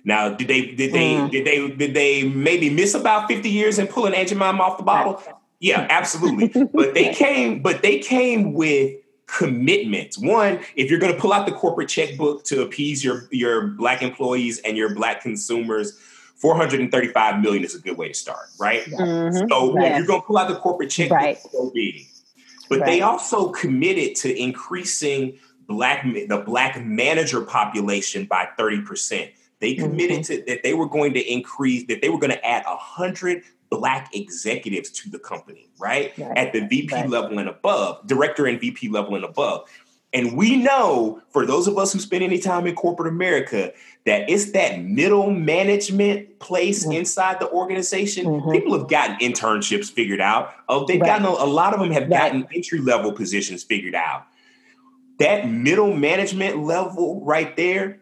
Now, 0.04 0.30
did 0.30 0.48
they 0.48 0.66
did 0.66 0.92
they 0.92 1.14
mm. 1.14 1.30
did 1.30 1.44
they 1.44 1.68
did 1.68 1.94
they 1.94 2.24
maybe 2.24 2.70
miss 2.70 2.94
about 2.94 3.28
fifty 3.28 3.50
years 3.50 3.78
and 3.78 3.88
pull 3.88 4.06
an 4.06 4.14
Aunt 4.14 4.28
Jemima 4.28 4.62
off 4.62 4.78
the 4.78 4.82
bottle? 4.82 5.22
Yeah, 5.58 5.86
absolutely. 5.90 6.64
but 6.72 6.94
they 6.94 7.12
came, 7.14 7.60
but 7.60 7.82
they 7.82 7.98
came 7.98 8.54
with 8.54 8.96
commitments. 9.26 10.18
One, 10.18 10.60
if 10.74 10.90
you're 10.90 10.98
going 10.98 11.14
to 11.14 11.20
pull 11.20 11.32
out 11.32 11.46
the 11.46 11.52
corporate 11.52 11.88
checkbook 11.88 12.44
to 12.44 12.62
appease 12.62 13.04
your 13.04 13.28
your 13.30 13.68
black 13.68 14.02
employees 14.02 14.58
and 14.60 14.76
your 14.76 14.94
black 14.94 15.20
consumers, 15.20 15.98
435 16.36 17.42
million 17.42 17.64
is 17.64 17.74
a 17.74 17.80
good 17.80 17.98
way 17.98 18.08
to 18.08 18.14
start, 18.14 18.48
right? 18.58 18.82
Mm-hmm. 18.84 19.48
So 19.48 19.78
if 19.78 19.96
you're 19.98 20.06
going 20.06 20.22
to 20.22 20.26
pull 20.26 20.38
out 20.38 20.48
the 20.48 20.56
corporate 20.56 20.90
checkbook, 20.90 21.18
right. 21.18 21.38
so 21.38 21.70
be. 21.70 22.08
But 22.70 22.80
right. 22.80 22.86
they 22.86 23.00
also 23.02 23.50
committed 23.50 24.14
to 24.16 24.40
increasing 24.40 25.38
black 25.70 26.04
the 26.04 26.42
black 26.44 26.84
manager 26.84 27.40
population 27.42 28.26
by 28.26 28.48
30%. 28.58 29.32
They 29.60 29.74
committed 29.74 30.20
mm-hmm. 30.20 30.44
to 30.44 30.44
that 30.46 30.62
they 30.62 30.74
were 30.74 30.88
going 30.88 31.14
to 31.14 31.32
increase 31.32 31.86
that 31.86 32.02
they 32.02 32.08
were 32.08 32.18
going 32.18 32.32
to 32.32 32.44
add 32.44 32.64
100 32.64 33.42
black 33.70 34.14
executives 34.14 34.90
to 34.90 35.10
the 35.10 35.18
company, 35.18 35.70
right? 35.78 36.12
right. 36.18 36.36
At 36.36 36.52
the 36.52 36.66
VP 36.66 36.92
right. 36.92 37.08
level 37.08 37.38
and 37.38 37.48
above, 37.48 38.04
director 38.06 38.46
and 38.46 38.60
VP 38.60 38.88
level 38.88 39.14
and 39.14 39.24
above. 39.24 39.68
And 40.12 40.36
we 40.36 40.56
know 40.56 41.22
for 41.30 41.46
those 41.46 41.68
of 41.68 41.78
us 41.78 41.92
who 41.92 42.00
spend 42.00 42.24
any 42.24 42.40
time 42.40 42.66
in 42.66 42.74
corporate 42.74 43.06
America 43.06 43.72
that 44.06 44.28
it's 44.28 44.50
that 44.52 44.82
middle 44.82 45.30
management 45.30 46.40
place 46.40 46.82
mm-hmm. 46.82 46.92
inside 46.92 47.38
the 47.38 47.48
organization. 47.50 48.26
Mm-hmm. 48.26 48.50
People 48.50 48.76
have 48.76 48.88
gotten 48.88 49.16
internships 49.18 49.90
figured 49.90 50.20
out. 50.20 50.52
Oh, 50.68 50.84
they've 50.86 51.00
right. 51.00 51.06
gotten 51.06 51.26
a, 51.26 51.30
a, 51.30 51.46
lot 51.46 51.74
of 51.74 51.80
them 51.80 51.92
have 51.92 52.08
gotten 52.08 52.46
entry 52.52 52.80
level 52.80 53.12
positions 53.12 53.62
figured 53.62 53.94
out. 53.94 54.26
That 55.20 55.48
middle 55.48 55.94
management 55.94 56.58
level 56.58 57.24
right 57.24 57.56
there 57.56 58.00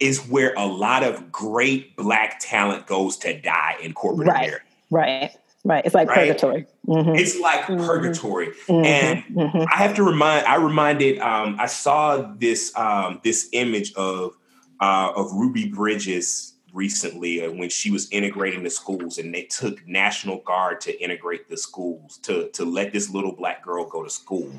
is 0.00 0.26
where 0.26 0.54
a 0.56 0.66
lot 0.66 1.04
of 1.04 1.30
great 1.30 1.96
black 1.96 2.40
talent 2.40 2.86
goes 2.86 3.16
to 3.18 3.40
die 3.40 3.76
in 3.82 3.92
corporate 3.92 4.28
America. 4.28 4.64
Right. 4.90 5.30
Right. 5.64 5.84
It's 5.84 5.94
like 5.94 6.08
right? 6.08 6.28
purgatory. 6.28 6.66
Mm-hmm. 6.88 7.14
It's 7.14 7.38
like 7.38 7.62
mm-hmm. 7.62 7.86
purgatory. 7.86 8.48
Mm-hmm. 8.48 8.84
And 8.84 9.24
mm-hmm. 9.24 9.64
I 9.72 9.76
have 9.76 9.94
to 9.94 10.02
remind 10.02 10.44
I 10.46 10.56
reminded 10.56 11.20
um, 11.20 11.56
I 11.60 11.66
saw 11.66 12.32
this 12.36 12.76
um, 12.76 13.20
this 13.22 13.48
image 13.52 13.94
of 13.94 14.32
uh, 14.80 15.12
of 15.14 15.32
Ruby 15.32 15.68
Bridges 15.68 16.54
recently 16.72 17.44
uh, 17.44 17.52
when 17.52 17.68
she 17.68 17.92
was 17.92 18.10
integrating 18.10 18.64
the 18.64 18.70
schools 18.70 19.18
and 19.18 19.32
they 19.32 19.44
took 19.44 19.86
National 19.86 20.38
Guard 20.38 20.80
to 20.80 21.00
integrate 21.00 21.48
the 21.48 21.56
schools 21.56 22.18
to 22.18 22.48
to 22.50 22.64
let 22.64 22.92
this 22.92 23.10
little 23.10 23.32
black 23.32 23.62
girl 23.62 23.88
go 23.88 24.02
to 24.02 24.10
school. 24.10 24.50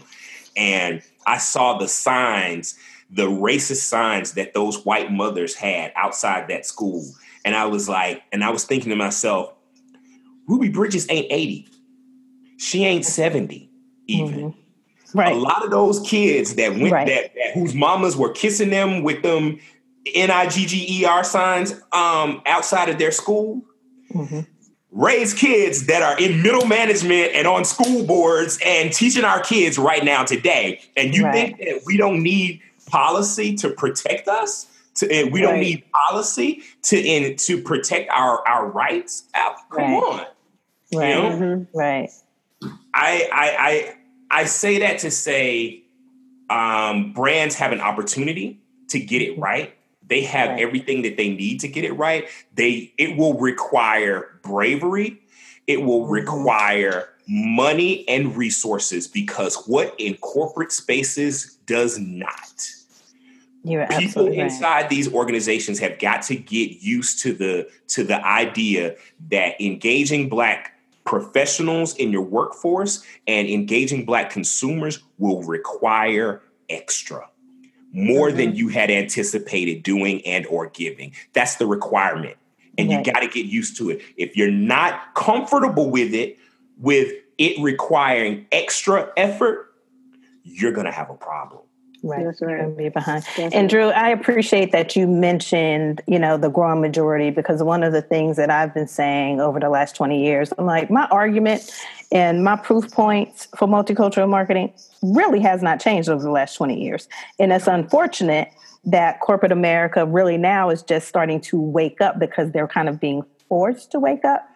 And 0.55 1.01
I 1.26 1.38
saw 1.38 1.78
the 1.78 1.88
signs, 1.88 2.78
the 3.09 3.28
racist 3.28 3.88
signs 3.88 4.34
that 4.34 4.53
those 4.53 4.84
white 4.86 5.11
mothers 5.11 5.55
had 5.55 5.91
outside 5.95 6.47
that 6.49 6.65
school. 6.65 7.05
And 7.45 7.55
I 7.55 7.65
was 7.65 7.89
like, 7.89 8.24
and 8.32 8.43
I 8.43 8.49
was 8.49 8.63
thinking 8.65 8.89
to 8.89 8.95
myself, 8.95 9.53
Ruby 10.47 10.69
Bridges 10.69 11.07
ain't 11.09 11.28
80. 11.30 11.67
She 12.57 12.86
ain't 12.86 13.05
70 13.05 13.69
even. 14.07 14.36
Mm-hmm. 14.36 15.17
Right. 15.17 15.36
A 15.36 15.38
lot 15.38 15.63
of 15.63 15.69
those 15.69 15.99
kids 15.99 16.55
that 16.55 16.71
went 16.71 16.91
right. 16.91 17.07
that, 17.07 17.34
that, 17.36 17.53
whose 17.53 17.76
mamas 17.76 18.17
were 18.17 18.32
kissing 18.32 18.71
them 18.71 19.03
with 19.03 19.21
them 19.21 19.59
N-I-G-G-E-R 20.13 21.24
signs 21.24 21.74
um, 21.91 22.41
outside 22.45 22.89
of 22.89 22.97
their 22.97 23.11
school. 23.11 23.61
Mm-hmm. 24.13 24.41
Raise 24.93 25.33
kids 25.33 25.87
that 25.87 26.03
are 26.03 26.19
in 26.19 26.43
middle 26.43 26.67
management 26.67 27.31
and 27.33 27.47
on 27.47 27.65
school 27.65 28.05
boards 28.05 28.59
and 28.63 28.93
teaching 28.93 29.23
our 29.25 29.41
kids 29.41 29.79
right 29.79 30.03
now 30.05 30.23
today. 30.23 30.81
And 30.95 31.15
you 31.15 31.25
right. 31.25 31.33
think 31.33 31.57
that 31.57 31.81
we 31.85 31.97
don't 31.97 32.21
need 32.21 32.61
policy 32.85 33.55
to 33.55 33.71
protect 33.71 34.27
us? 34.27 34.67
To, 34.95 35.07
we 35.07 35.23
right. 35.23 35.41
don't 35.41 35.59
need 35.59 35.83
policy 35.91 36.61
to 36.83 36.99
in, 36.99 37.35
to 37.37 37.61
protect 37.63 38.11
our 38.11 38.47
our 38.47 38.67
rights. 38.67 39.27
Come 39.33 39.93
right. 39.93 40.03
on, 40.03 40.19
right? 40.19 40.27
You 40.91 40.99
know? 40.99 41.29
mm-hmm. 41.29 41.77
Right. 41.77 42.11
I 42.93 43.27
I 43.33 43.55
I 43.59 43.95
I 44.29 44.45
say 44.45 44.79
that 44.79 44.99
to 44.99 45.09
say 45.09 45.83
um, 46.49 47.13
brands 47.13 47.55
have 47.55 47.71
an 47.71 47.81
opportunity 47.81 48.59
to 48.89 48.99
get 48.99 49.21
it 49.21 49.37
right. 49.39 49.75
They 50.07 50.21
have 50.21 50.49
right. 50.49 50.59
everything 50.59 51.01
that 51.03 51.17
they 51.17 51.29
need 51.29 51.59
to 51.61 51.67
get 51.67 51.83
it 51.83 51.93
right. 51.93 52.27
They 52.53 52.93
it 52.97 53.17
will 53.17 53.39
require 53.39 54.39
bravery. 54.41 55.21
It 55.67 55.81
will 55.81 56.01
mm-hmm. 56.01 56.11
require 56.11 57.09
money 57.27 58.07
and 58.09 58.35
resources 58.35 59.07
because 59.07 59.55
what 59.65 59.95
in 59.97 60.15
corporate 60.17 60.71
spaces 60.71 61.55
does 61.65 61.97
not. 61.97 62.69
You're 63.63 63.87
People 63.87 64.27
right. 64.27 64.39
inside 64.39 64.89
these 64.89 65.11
organizations 65.13 65.79
have 65.79 65.97
got 65.97 66.23
to 66.23 66.35
get 66.35 66.81
used 66.81 67.19
to 67.19 67.33
the 67.33 67.69
to 67.89 68.03
the 68.03 68.25
idea 68.25 68.95
that 69.29 69.59
engaging 69.61 70.27
black 70.27 70.77
professionals 71.05 71.95
in 71.95 72.11
your 72.11 72.23
workforce 72.23 73.03
and 73.27 73.47
engaging 73.47 74.05
black 74.05 74.29
consumers 74.29 74.99
will 75.17 75.43
require 75.43 76.41
extra 76.69 77.29
more 77.93 78.27
mm-hmm. 78.27 78.37
than 78.37 78.55
you 78.55 78.67
had 78.67 78.91
anticipated 78.91 79.83
doing 79.83 80.25
and 80.25 80.45
or 80.47 80.67
giving 80.67 81.13
that's 81.33 81.55
the 81.55 81.65
requirement 81.65 82.35
and 82.77 82.89
right. 82.89 83.05
you 83.05 83.13
got 83.13 83.19
to 83.19 83.27
get 83.27 83.45
used 83.45 83.77
to 83.77 83.89
it 83.89 84.01
if 84.17 84.35
you're 84.35 84.51
not 84.51 85.13
comfortable 85.13 85.89
with 85.89 86.13
it 86.13 86.37
with 86.77 87.13
it 87.37 87.61
requiring 87.61 88.45
extra 88.51 89.09
effort 89.15 89.73
you're 90.43 90.71
going 90.73 90.85
to 90.85 90.91
have 90.91 91.09
a 91.09 91.15
problem 91.15 91.61
Right. 92.03 92.25
That's 92.25 92.41
right. 92.41 92.77
Be 92.77 92.89
behind. 92.89 93.23
That's 93.37 93.55
and 93.55 93.69
Drew, 93.69 93.87
I 93.87 94.09
appreciate 94.09 94.73
that 94.73 94.93
you 94.93 95.07
mentioned, 95.07 96.01
you 96.05 96.19
know, 96.19 96.35
the 96.37 96.49
growing 96.49 96.81
majority 96.81 97.29
because 97.29 97.63
one 97.63 97.81
of 97.81 97.93
the 97.93 98.01
things 98.01 98.35
that 98.35 98.49
I've 98.49 98.73
been 98.73 98.89
saying 98.89 99.39
over 99.39 99.57
the 99.57 99.69
last 99.69 99.95
20 99.95 100.21
years, 100.21 100.51
I'm 100.57 100.65
like, 100.65 100.91
my 100.91 101.05
argument 101.05 101.71
and 102.14 102.43
my 102.43 102.55
proof 102.55 102.89
points 102.91 103.47
for 103.57 103.68
multicultural 103.68 104.30
marketing 104.30 104.72
really 105.01 105.41
has 105.41 105.61
not 105.61 105.82
changed 105.82 106.07
over 106.07 106.24
the 106.24 106.32
last 106.32 106.55
20 106.55 106.82
years. 106.82 107.09
And 107.39 107.51
it's 107.51 107.68
unfortunate 107.68 108.49
that 108.86 109.20
corporate 109.20 109.51
America 109.51 110.05
really 110.05 110.38
now 110.38 110.70
is 110.70 110.82
just 110.82 111.07
starting 111.07 111.41
to 111.41 111.59
wake 111.59 111.99
up 111.99 112.20
because 112.20 112.51
they're 112.51 112.68
kind 112.68 112.88
of 112.88 112.99
being 112.99 113.24
forced 113.49 113.91
to 113.91 113.99
wake 113.99 114.24
up 114.24 114.47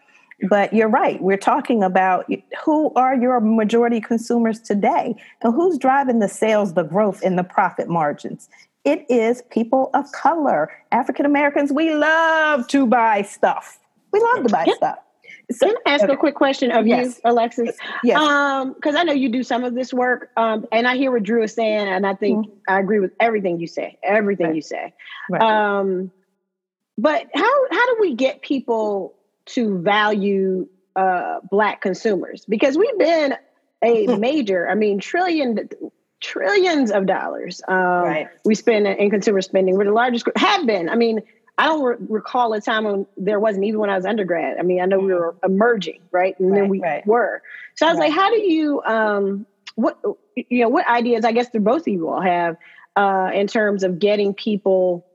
but 0.50 0.72
you're 0.74 0.88
right. 0.88 1.22
We're 1.22 1.38
talking 1.38 1.84
about 1.84 2.32
who 2.64 2.94
are 2.94 3.16
your 3.16 3.40
majority 3.40 4.00
consumers 4.00 4.60
today 4.60 5.16
and 5.42 5.54
who's 5.54 5.78
driving 5.78 6.20
the 6.20 6.28
sales, 6.28 6.74
the 6.74 6.84
growth, 6.84 7.22
and 7.24 7.38
the 7.38 7.44
profit 7.44 7.90
margins. 7.90 8.48
It 8.86 9.06
is 9.10 9.42
people 9.50 9.90
of 9.94 10.12
color. 10.12 10.72
African 10.92 11.26
Americans, 11.26 11.72
we 11.72 11.94
love 11.94 12.68
to 12.68 12.86
buy 12.86 13.24
stuff. 13.24 13.80
We 14.12 14.20
love 14.22 14.44
to 14.44 14.50
buy 14.50 14.66
stuff. 14.76 15.00
So, 15.50 15.68
can 15.68 15.76
I 15.86 15.92
ask 15.92 16.04
okay. 16.04 16.14
a 16.14 16.18
quick 16.18 16.36
question 16.36 16.72
of 16.72 16.86
yes. 16.86 17.06
you, 17.24 17.32
Alexis? 17.32 17.78
Yes. 18.04 18.20
Because 18.76 18.96
um, 18.96 18.98
I 18.98 19.04
know 19.04 19.14
you 19.14 19.30
do 19.30 19.44
some 19.44 19.64
of 19.64 19.76
this 19.76 19.94
work, 19.94 20.30
um, 20.36 20.66
and 20.72 20.86
I 20.88 20.98
hear 20.98 21.12
what 21.12 21.24
Drew 21.24 21.44
is 21.44 21.54
saying, 21.54 21.88
and 21.88 22.06
I 22.06 22.16
think 22.16 22.46
mm-hmm. 22.46 22.58
I 22.68 22.80
agree 22.80 23.00
with 23.00 23.14
everything 23.20 23.60
you 23.60 23.68
say. 23.68 23.98
Everything 24.04 24.48
right. 24.48 24.56
you 24.56 24.62
say. 24.62 24.94
Right. 25.30 25.42
Um, 25.42 26.12
but 26.98 27.28
how 27.34 27.68
how 27.72 27.96
do 27.96 27.98
we 28.02 28.16
get 28.16 28.42
people 28.42 29.16
to 29.46 29.80
value 29.80 30.68
uh, 30.98 31.40
black 31.50 31.82
consumers 31.82 32.44
because 32.50 32.78
we've 32.78 32.98
been 32.98 33.36
a 33.84 34.08
major, 34.18 34.68
I 34.70 34.76
mean, 34.76 35.00
trillion 35.00 35.70
trillions 36.20 36.90
of 36.90 37.06
dollars 37.06 37.62
um, 37.68 37.76
right. 37.78 38.28
we 38.44 38.56
spend 38.56 38.88
in 38.88 39.10
consumer 39.10 39.42
spending. 39.42 39.78
We're 39.78 39.86
the 39.86 39.92
largest, 39.92 40.28
have 40.36 40.66
been. 40.66 40.90
I 40.90 40.96
mean, 40.96 41.22
I 41.58 41.66
don't 41.66 41.84
re- 41.84 41.96
recall 42.10 42.54
a 42.54 42.62
time 42.62 42.84
when 42.84 43.06
there 43.18 43.40
wasn't 43.40 43.66
even 43.66 43.80
when 43.80 43.90
I 43.90 43.96
was 43.96 44.06
undergrad. 44.06 44.58
I 44.60 44.64
mean, 44.64 44.82
I 44.82 44.86
know 44.86 45.00
we 45.00 45.14
were 45.14 45.36
emerging, 45.44 46.02
right, 46.12 46.40
and 46.40 46.52
right, 46.52 46.62
then 46.62 46.70
we 46.70 46.80
right. 46.80 47.06
were. 47.08 47.42
So 47.76 47.88
I 47.88 47.90
was 47.90 48.00
like, 48.00 48.14
how 48.14 48.30
do 48.30 48.40
you, 48.40 48.82
um, 48.84 49.46
what 49.76 50.00
you 50.36 50.62
know, 50.62 50.70
what 50.70 50.88
ideas? 50.88 51.26
I 51.26 51.32
guess 51.32 51.50
do 51.50 51.60
both 51.60 51.82
of 51.82 51.88
you 51.88 52.08
all 52.10 52.22
have 52.22 52.58
uh, 52.96 53.32
in 53.34 53.48
terms 53.48 53.84
of 53.84 54.00
getting 54.00 54.34
people 54.34 55.06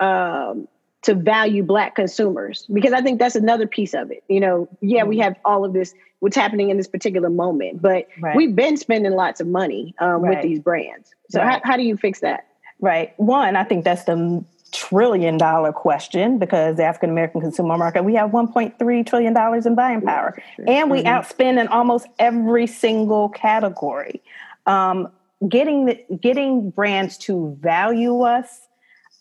um, 0.00 0.68
to 1.02 1.14
value 1.14 1.62
black 1.62 1.94
consumers 1.96 2.64
because 2.72 2.92
i 2.92 3.00
think 3.00 3.18
that's 3.18 3.34
another 3.34 3.66
piece 3.66 3.94
of 3.94 4.10
it 4.10 4.22
you 4.28 4.40
know 4.40 4.68
yeah 4.80 5.04
we 5.04 5.16
mm-hmm. 5.16 5.24
have 5.24 5.36
all 5.44 5.64
of 5.64 5.72
this 5.72 5.94
what's 6.20 6.36
happening 6.36 6.70
in 6.70 6.76
this 6.76 6.88
particular 6.88 7.28
moment 7.28 7.82
but 7.82 8.06
right. 8.20 8.36
we've 8.36 8.54
been 8.54 8.76
spending 8.76 9.12
lots 9.12 9.40
of 9.40 9.46
money 9.46 9.94
um, 9.98 10.22
right. 10.22 10.36
with 10.36 10.42
these 10.42 10.58
brands 10.60 11.10
so 11.28 11.40
right. 11.40 11.60
how, 11.64 11.72
how 11.72 11.76
do 11.76 11.82
you 11.82 11.96
fix 11.96 12.20
that 12.20 12.46
right 12.80 13.18
one 13.18 13.56
i 13.56 13.64
think 13.64 13.84
that's 13.84 14.04
the 14.04 14.44
trillion 14.72 15.36
dollar 15.36 15.72
question 15.72 16.38
because 16.38 16.76
the 16.76 16.84
African 16.84 17.10
American 17.10 17.40
consumer 17.40 17.76
market, 17.76 18.04
we 18.04 18.14
have 18.14 18.30
$1.3 18.30 19.06
trillion 19.06 19.66
in 19.66 19.74
buying 19.74 20.00
power. 20.00 20.42
And 20.66 20.90
we 20.90 21.02
mm-hmm. 21.02 21.08
outspend 21.08 21.60
in 21.60 21.68
almost 21.68 22.06
every 22.18 22.66
single 22.66 23.28
category. 23.28 24.22
Um, 24.66 25.08
getting 25.48 25.86
the, 25.86 26.04
getting 26.20 26.70
brands 26.70 27.18
to 27.18 27.56
value 27.60 28.22
us 28.22 28.60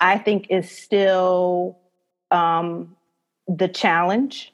I 0.02 0.18
think 0.18 0.47
is 0.49 0.70
still 0.70 1.78
um, 2.32 2.97
the 3.47 3.68
challenge. 3.68 4.52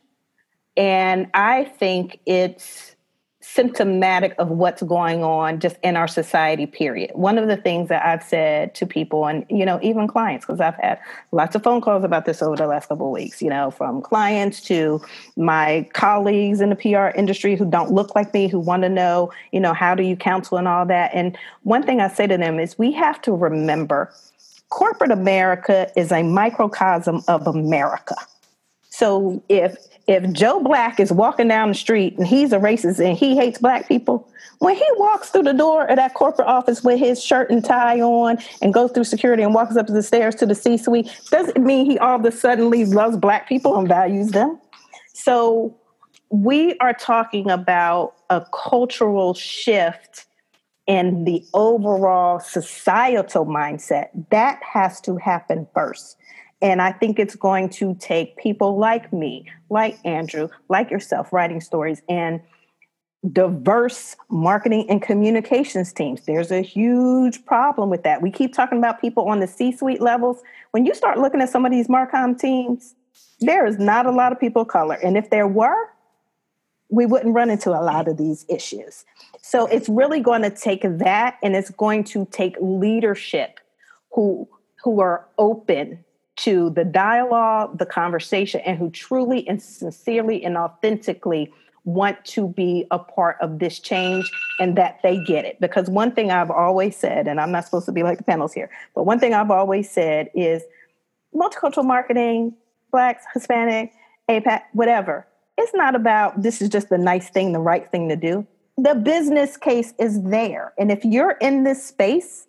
And 0.76 1.28
I 1.34 1.64
think 1.64 2.20
it's 2.26 2.96
symptomatic 3.54 4.36
of 4.38 4.50
what's 4.50 4.82
going 4.84 5.24
on 5.24 5.60
just 5.60 5.78
in 5.82 5.96
our 5.96 6.08
society 6.08 6.66
period 6.66 7.10
one 7.14 7.38
of 7.38 7.48
the 7.48 7.56
things 7.56 7.88
that 7.88 8.06
i've 8.06 8.22
said 8.22 8.76
to 8.76 8.86
people 8.86 9.26
and 9.26 9.46
you 9.50 9.66
know 9.66 9.80
even 9.82 10.06
clients 10.06 10.46
because 10.46 10.60
i've 10.60 10.76
had 10.76 11.00
lots 11.32 11.56
of 11.56 11.64
phone 11.64 11.80
calls 11.80 12.04
about 12.04 12.26
this 12.26 12.42
over 12.42 12.58
the 12.58 12.68
last 12.68 12.90
couple 12.90 13.08
of 13.08 13.14
weeks 13.14 13.42
you 13.42 13.50
know 13.50 13.72
from 13.72 14.02
clients 14.02 14.62
to 14.62 15.02
my 15.38 15.88
colleagues 15.94 16.60
in 16.60 16.70
the 16.70 16.76
pr 16.76 17.18
industry 17.18 17.56
who 17.56 17.66
don't 17.70 17.92
look 17.92 18.14
like 18.16 18.34
me 18.34 18.48
who 18.48 18.60
want 18.60 18.84
to 18.84 18.90
know 18.90 19.32
you 19.52 19.60
know 19.60 19.74
how 19.74 19.96
do 19.96 20.04
you 20.04 20.16
counsel 20.16 20.58
and 20.58 20.68
all 20.68 20.86
that 20.86 21.10
and 21.14 21.38
one 21.64 21.84
thing 21.84 22.02
i 22.02 22.08
say 22.08 22.28
to 22.28 22.38
them 22.38 22.60
is 22.60 22.78
we 22.78 22.92
have 22.92 23.22
to 23.22 23.32
remember 23.32 24.12
corporate 24.70 25.12
America 25.12 25.90
is 25.96 26.12
a 26.12 26.24
microcosm 26.24 27.24
of 27.28 27.48
America. 27.48 28.16
So 28.90 29.42
if 29.50 29.78
if 30.08 30.32
Joe 30.32 30.64
Black 30.64 31.00
is 31.00 31.12
walking 31.12 31.50
down 31.50 31.70
the 31.70 31.76
street 31.76 32.18
and 32.18 32.26
he's 32.26 32.54
a 32.54 32.58
racist 32.58 33.06
and 33.06 33.18
he 33.18 33.36
hates 33.36 33.60
black 33.60 33.88
people, 33.88 34.28
when 34.60 34.76
he 34.76 34.86
walks 34.96 35.30
through 35.30 35.44
the 35.44 35.54
door 35.54 35.86
of 35.86 35.98
that 35.98 36.14
corporate 36.14 36.48
office 36.48 36.84
with 36.84 36.98
his 36.98 37.22
shirt 37.22 37.52
and 37.52 37.64
tie 37.64 38.00
on 38.00 38.38
and 38.62 38.74
goes 38.74 38.92
through 38.92 39.04
security 39.04 39.44
and 39.44 39.54
walks 39.54 39.76
up 39.76 39.88
the 39.88 40.02
stairs 40.02 40.34
to 40.36 40.46
the 40.46 40.56
C-suite, 40.56 41.12
doesn't 41.30 41.64
mean 41.64 41.86
he 41.86 42.00
all 42.00 42.16
of 42.16 42.26
a 42.26 42.32
sudden 42.32 42.72
loves 42.92 43.18
black 43.18 43.48
people 43.48 43.78
and 43.78 43.88
values 43.88 44.32
them. 44.32 44.60
So 45.14 45.78
we 46.30 46.78
are 46.80 46.94
talking 46.94 47.50
about 47.50 48.16
a 48.30 48.46
cultural 48.54 49.34
shift 49.34 50.26
in 50.88 51.26
the 51.26 51.44
overall 51.54 52.40
societal 52.40 53.46
mindset, 53.46 54.08
that 54.30 54.62
has 54.64 55.02
to 55.02 55.18
happen 55.18 55.68
first. 55.74 56.17
And 56.62 56.82
I 56.82 56.92
think 56.92 57.20
it's 57.20 57.36
going 57.36 57.70
to 57.70 57.96
take 58.00 58.38
people 58.38 58.78
like 58.78 59.14
me, 59.14 59.46
like 59.70 60.00
Andrew, 60.04 60.50
like 60.70 60.90
yourself, 60.90 61.32
writing 61.32 61.62
stories 61.62 62.02
and 62.10 62.42
diverse 63.32 64.16
marketing 64.30 64.86
and 64.90 65.02
communications 65.02 65.92
teams. 65.92 66.22
There's 66.22 66.52
a 66.52 66.62
huge 66.62 67.46
problem 67.46 67.90
with 67.90 68.04
that. 68.04 68.22
We 68.22 68.32
keep 68.32 68.54
talking 68.54 68.78
about 68.78 69.02
people 69.02 69.28
on 69.28 69.40
the 69.40 69.48
C 69.48 69.72
suite 69.72 70.02
levels. 70.02 70.42
When 70.72 70.86
you 70.86 70.94
start 70.94 71.20
looking 71.20 71.42
at 71.42 71.50
some 71.50 71.66
of 71.66 71.72
these 71.72 71.88
Marcom 71.88 72.40
teams, 72.40 72.96
there 73.40 73.66
is 73.66 73.78
not 73.78 74.06
a 74.06 74.12
lot 74.12 74.32
of 74.32 74.40
people 74.40 74.64
of 74.64 74.68
color. 74.68 74.96
And 75.04 75.18
if 75.18 75.30
there 75.30 75.48
were, 75.48 75.90
we 76.90 77.06
wouldn't 77.06 77.36
run 77.36 77.50
into 77.50 77.70
a 77.72 77.82
lot 77.82 78.08
of 78.08 78.18
these 78.18 78.46
issues. 78.50 79.04
So 79.42 79.68
it's 79.68 79.90
really 79.90 80.22
going 80.22 80.42
to 80.44 80.50
take 80.50 80.84
that 80.84 81.38
and 81.44 81.56
it's 81.56 81.70
going 81.72 82.04
to 82.06 82.26
take 82.32 82.56
leadership 82.60 83.60
who 84.12 84.48
who 84.84 85.02
are 85.02 85.26
open 85.38 86.04
to 86.38 86.70
the 86.72 86.84
dialogue, 86.84 87.78
the 87.78 87.86
conversation 87.86 88.62
and 88.62 88.78
who 88.78 88.90
truly 88.90 89.48
and 89.48 89.62
sincerely 89.62 90.44
and 90.44 90.58
authentically 90.58 91.52
want 91.84 92.24
to 92.26 92.50
be 92.50 92.86
a 92.92 93.00
part 93.00 93.38
of 93.42 93.60
this 93.60 93.80
change 93.80 94.30
and 94.60 94.78
that 94.78 95.00
they 95.04 95.24
get 95.24 95.46
it. 95.46 95.60
Because 95.62 95.90
one 95.90 96.12
thing 96.12 96.32
I've 96.32 96.52
always 96.52 96.98
said, 96.98 97.28
and 97.28 97.40
I'm 97.40 97.52
not 97.52 97.66
supposed 97.66 97.86
to 97.86 97.92
be 97.92 98.04
like 98.04 98.18
the 98.18 98.26
panels 98.26 98.54
here, 98.54 98.70
but 98.94 99.04
one 99.04 99.20
thing 99.20 99.34
I've 99.34 99.52
always 99.52 99.90
said 99.90 100.30
is 100.36 100.64
multicultural 101.34 101.86
marketing, 101.86 102.54
Blacks, 102.92 103.24
Hispanic, 103.34 103.94
APAC, 104.30 104.64
whatever, 104.74 105.26
it's 105.58 105.74
not 105.74 105.96
about 105.96 106.42
this 106.42 106.62
is 106.62 106.70
just 106.70 106.90
the 106.90 106.98
nice 106.98 107.30
thing, 107.30 107.54
the 107.54 107.60
right 107.60 107.90
thing 107.90 108.10
to 108.10 108.16
do. 108.16 108.46
The 108.78 108.94
business 108.94 109.58
case 109.58 109.94
is 109.98 110.22
there. 110.24 110.74
And 110.78 110.92
if 110.92 111.04
you're 111.04 111.38
in 111.42 111.64
this 111.64 111.84
space 111.84 112.48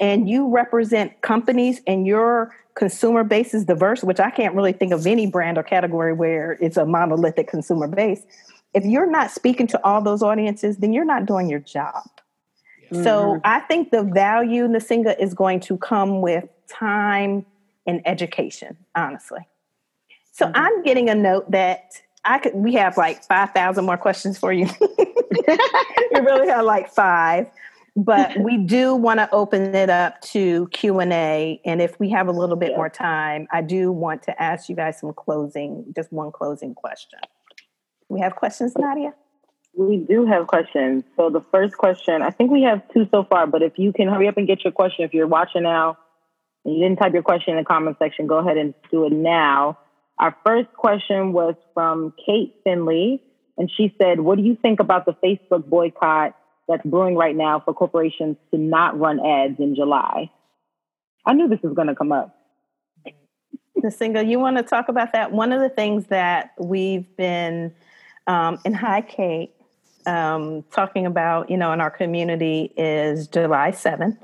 and 0.00 0.28
you 0.28 0.48
represent 0.48 1.20
companies 1.20 1.80
and 1.86 2.06
your 2.06 2.54
consumer 2.78 3.24
base 3.24 3.54
is 3.54 3.64
diverse, 3.64 4.04
which 4.04 4.20
I 4.20 4.30
can't 4.30 4.54
really 4.54 4.72
think 4.72 4.92
of 4.92 5.04
any 5.04 5.26
brand 5.26 5.58
or 5.58 5.64
category 5.64 6.12
where 6.12 6.52
it's 6.60 6.76
a 6.76 6.86
monolithic 6.86 7.48
consumer 7.48 7.88
base. 7.88 8.22
If 8.72 8.84
you're 8.84 9.10
not 9.10 9.32
speaking 9.32 9.66
to 9.68 9.84
all 9.84 10.00
those 10.00 10.22
audiences, 10.22 10.76
then 10.76 10.92
you're 10.92 11.04
not 11.04 11.26
doing 11.26 11.50
your 11.50 11.58
job. 11.58 12.08
Mm-hmm. 12.90 13.02
So 13.02 13.40
I 13.44 13.60
think 13.60 13.90
the 13.90 14.04
value, 14.04 14.68
Nsenga, 14.68 15.18
is 15.18 15.34
going 15.34 15.58
to 15.60 15.76
come 15.76 16.22
with 16.22 16.44
time 16.68 17.44
and 17.84 18.00
education, 18.06 18.76
honestly. 18.94 19.40
So 20.30 20.46
mm-hmm. 20.46 20.56
I'm 20.56 20.82
getting 20.84 21.10
a 21.10 21.16
note 21.16 21.50
that 21.50 22.00
I 22.24 22.38
could 22.38 22.54
we 22.54 22.74
have 22.74 22.96
like 22.96 23.24
5,000 23.24 23.84
more 23.84 23.96
questions 23.96 24.38
for 24.38 24.52
you. 24.52 24.68
we 24.80 26.20
really 26.20 26.48
have 26.48 26.64
like 26.64 26.90
five 26.90 27.50
but 28.04 28.38
we 28.38 28.56
do 28.56 28.94
want 28.94 29.18
to 29.18 29.28
open 29.32 29.74
it 29.74 29.90
up 29.90 30.20
to 30.20 30.68
q&a 30.68 31.60
and 31.64 31.82
if 31.82 31.98
we 31.98 32.08
have 32.10 32.28
a 32.28 32.32
little 32.32 32.56
bit 32.56 32.70
yeah. 32.70 32.76
more 32.76 32.88
time 32.88 33.48
i 33.52 33.60
do 33.60 33.90
want 33.90 34.22
to 34.22 34.42
ask 34.42 34.68
you 34.68 34.76
guys 34.76 34.98
some 35.00 35.12
closing 35.12 35.84
just 35.94 36.12
one 36.12 36.30
closing 36.30 36.74
question. 36.74 37.18
We 38.08 38.20
have 38.20 38.36
questions 38.36 38.74
nadia? 38.76 39.14
We 39.76 39.98
do 39.98 40.26
have 40.26 40.48
questions. 40.48 41.04
So 41.16 41.30
the 41.30 41.42
first 41.50 41.76
question 41.76 42.22
i 42.22 42.30
think 42.30 42.50
we 42.50 42.62
have 42.62 42.82
two 42.92 43.08
so 43.10 43.24
far 43.24 43.46
but 43.46 43.62
if 43.62 43.78
you 43.78 43.92
can 43.92 44.08
hurry 44.08 44.28
up 44.28 44.36
and 44.36 44.46
get 44.46 44.64
your 44.64 44.72
question 44.72 45.04
if 45.04 45.12
you're 45.12 45.26
watching 45.26 45.64
now 45.64 45.98
and 46.64 46.74
you 46.74 46.82
didn't 46.82 46.98
type 46.98 47.12
your 47.12 47.22
question 47.22 47.54
in 47.54 47.58
the 47.58 47.64
comment 47.64 47.96
section 47.98 48.26
go 48.26 48.38
ahead 48.38 48.56
and 48.56 48.74
do 48.90 49.06
it 49.06 49.12
now. 49.12 49.78
Our 50.18 50.36
first 50.44 50.72
question 50.72 51.32
was 51.32 51.54
from 51.74 52.12
kate 52.24 52.54
finley 52.64 53.22
and 53.56 53.70
she 53.76 53.94
said 53.98 54.20
what 54.20 54.38
do 54.38 54.44
you 54.44 54.56
think 54.60 54.78
about 54.78 55.04
the 55.04 55.16
facebook 55.24 55.68
boycott 55.68 56.36
that's 56.68 56.84
brewing 56.84 57.16
right 57.16 57.34
now 57.34 57.60
for 57.60 57.72
corporations 57.72 58.36
to 58.52 58.58
not 58.58 58.98
run 58.98 59.24
ads 59.24 59.58
in 59.58 59.74
July. 59.74 60.30
I 61.26 61.32
knew 61.32 61.48
this 61.48 61.60
was 61.62 61.74
going 61.74 61.88
to 61.88 61.94
come 61.94 62.12
up. 62.12 62.36
single, 63.90 64.22
you 64.22 64.38
want 64.38 64.56
to 64.58 64.62
talk 64.62 64.88
about 64.88 65.12
that? 65.12 65.32
One 65.32 65.52
of 65.52 65.60
the 65.60 65.68
things 65.68 66.06
that 66.06 66.52
we've 66.58 67.16
been 67.16 67.74
um, 68.26 68.58
in 68.64 68.74
High 68.74 69.02
Kate 69.02 69.52
um, 70.06 70.64
talking 70.72 71.06
about, 71.06 71.50
you 71.50 71.56
know, 71.56 71.72
in 71.72 71.80
our 71.80 71.90
community 71.90 72.72
is 72.76 73.26
July 73.28 73.70
7th 73.70 74.18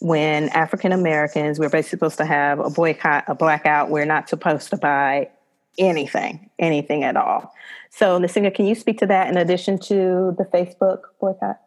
when 0.00 0.50
African 0.50 0.92
Americans, 0.92 1.58
we're 1.58 1.70
basically 1.70 1.96
supposed 1.96 2.18
to 2.18 2.26
have 2.26 2.58
a 2.60 2.68
boycott, 2.68 3.24
a 3.26 3.34
blackout. 3.34 3.88
We're 3.88 4.04
not 4.04 4.28
supposed 4.28 4.68
to 4.70 4.76
buy 4.76 5.30
anything, 5.78 6.50
anything 6.58 7.04
at 7.04 7.16
all. 7.16 7.54
So, 7.88 8.18
Nsenga, 8.18 8.54
can 8.54 8.66
you 8.66 8.74
speak 8.74 8.98
to 8.98 9.06
that 9.06 9.28
in 9.28 9.38
addition 9.38 9.78
to 9.80 10.34
the 10.36 10.44
Facebook 10.52 11.00
boycott? 11.20 11.58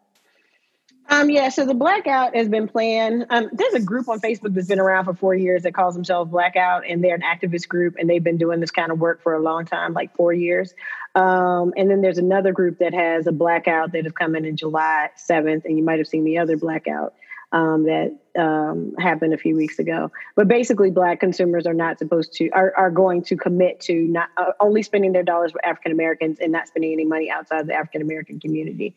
Um, 1.10 1.30
yeah, 1.30 1.48
so 1.48 1.64
the 1.64 1.74
blackout 1.74 2.36
has 2.36 2.50
been 2.50 2.68
planned. 2.68 3.26
Um, 3.30 3.48
there's 3.52 3.72
a 3.72 3.80
group 3.80 4.08
on 4.08 4.20
Facebook 4.20 4.52
that's 4.52 4.68
been 4.68 4.78
around 4.78 5.06
for 5.06 5.14
four 5.14 5.34
years 5.34 5.62
that 5.62 5.72
calls 5.72 5.94
themselves 5.94 6.30
Blackout, 6.30 6.84
and 6.86 7.02
they're 7.02 7.14
an 7.14 7.22
activist 7.22 7.66
group, 7.66 7.96
and 7.98 8.10
they've 8.10 8.22
been 8.22 8.36
doing 8.36 8.60
this 8.60 8.70
kind 8.70 8.92
of 8.92 8.98
work 8.98 9.22
for 9.22 9.32
a 9.32 9.40
long 9.40 9.64
time, 9.64 9.94
like 9.94 10.14
four 10.14 10.34
years. 10.34 10.74
Um, 11.14 11.72
and 11.78 11.90
then 11.90 12.02
there's 12.02 12.18
another 12.18 12.52
group 12.52 12.78
that 12.78 12.92
has 12.92 13.26
a 13.26 13.32
blackout 13.32 13.92
that 13.92 14.04
is 14.04 14.12
coming 14.12 14.44
in 14.44 14.56
July 14.56 15.08
7th, 15.16 15.64
and 15.64 15.78
you 15.78 15.82
might 15.82 15.98
have 15.98 16.08
seen 16.08 16.24
the 16.24 16.38
other 16.38 16.58
blackout 16.58 17.14
um, 17.52 17.84
that 17.84 18.16
um, 18.38 18.94
happened 18.98 19.32
a 19.32 19.38
few 19.38 19.56
weeks 19.56 19.78
ago. 19.78 20.10
But 20.36 20.48
basically, 20.48 20.90
Black 20.90 21.20
consumers 21.20 21.66
are 21.66 21.74
not 21.74 21.98
supposed 21.98 22.32
to 22.34 22.50
are, 22.50 22.72
are 22.76 22.90
going 22.90 23.22
to 23.24 23.36
commit 23.36 23.80
to 23.82 23.94
not 23.94 24.28
uh, 24.36 24.52
only 24.60 24.82
spending 24.82 25.12
their 25.12 25.22
dollars 25.22 25.52
for 25.52 25.64
African 25.64 25.92
Americans 25.92 26.38
and 26.40 26.52
not 26.52 26.68
spending 26.68 26.92
any 26.92 27.04
money 27.04 27.30
outside 27.30 27.60
of 27.60 27.66
the 27.66 27.74
African 27.74 28.02
American 28.02 28.38
community. 28.38 28.94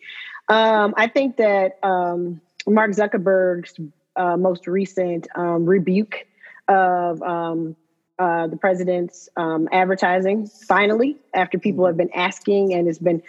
Um, 0.49 0.93
I 0.97 1.07
think 1.07 1.37
that 1.37 1.79
um, 1.83 2.41
Mark 2.67 2.91
Zuckerberg's 2.91 3.79
uh, 4.15 4.35
most 4.35 4.67
recent 4.67 5.27
um, 5.35 5.65
rebuke 5.65 6.27
of 6.67 7.21
um, 7.21 7.75
uh, 8.19 8.47
the 8.47 8.57
president's 8.57 9.29
advertising, 9.37 10.47
finally, 10.47 11.17
after 11.33 11.57
people 11.57 11.85
have 11.85 11.97
been 11.97 12.11
asking 12.13 12.73
and 12.73 12.87
it's 12.87 12.99
been, 12.99 13.23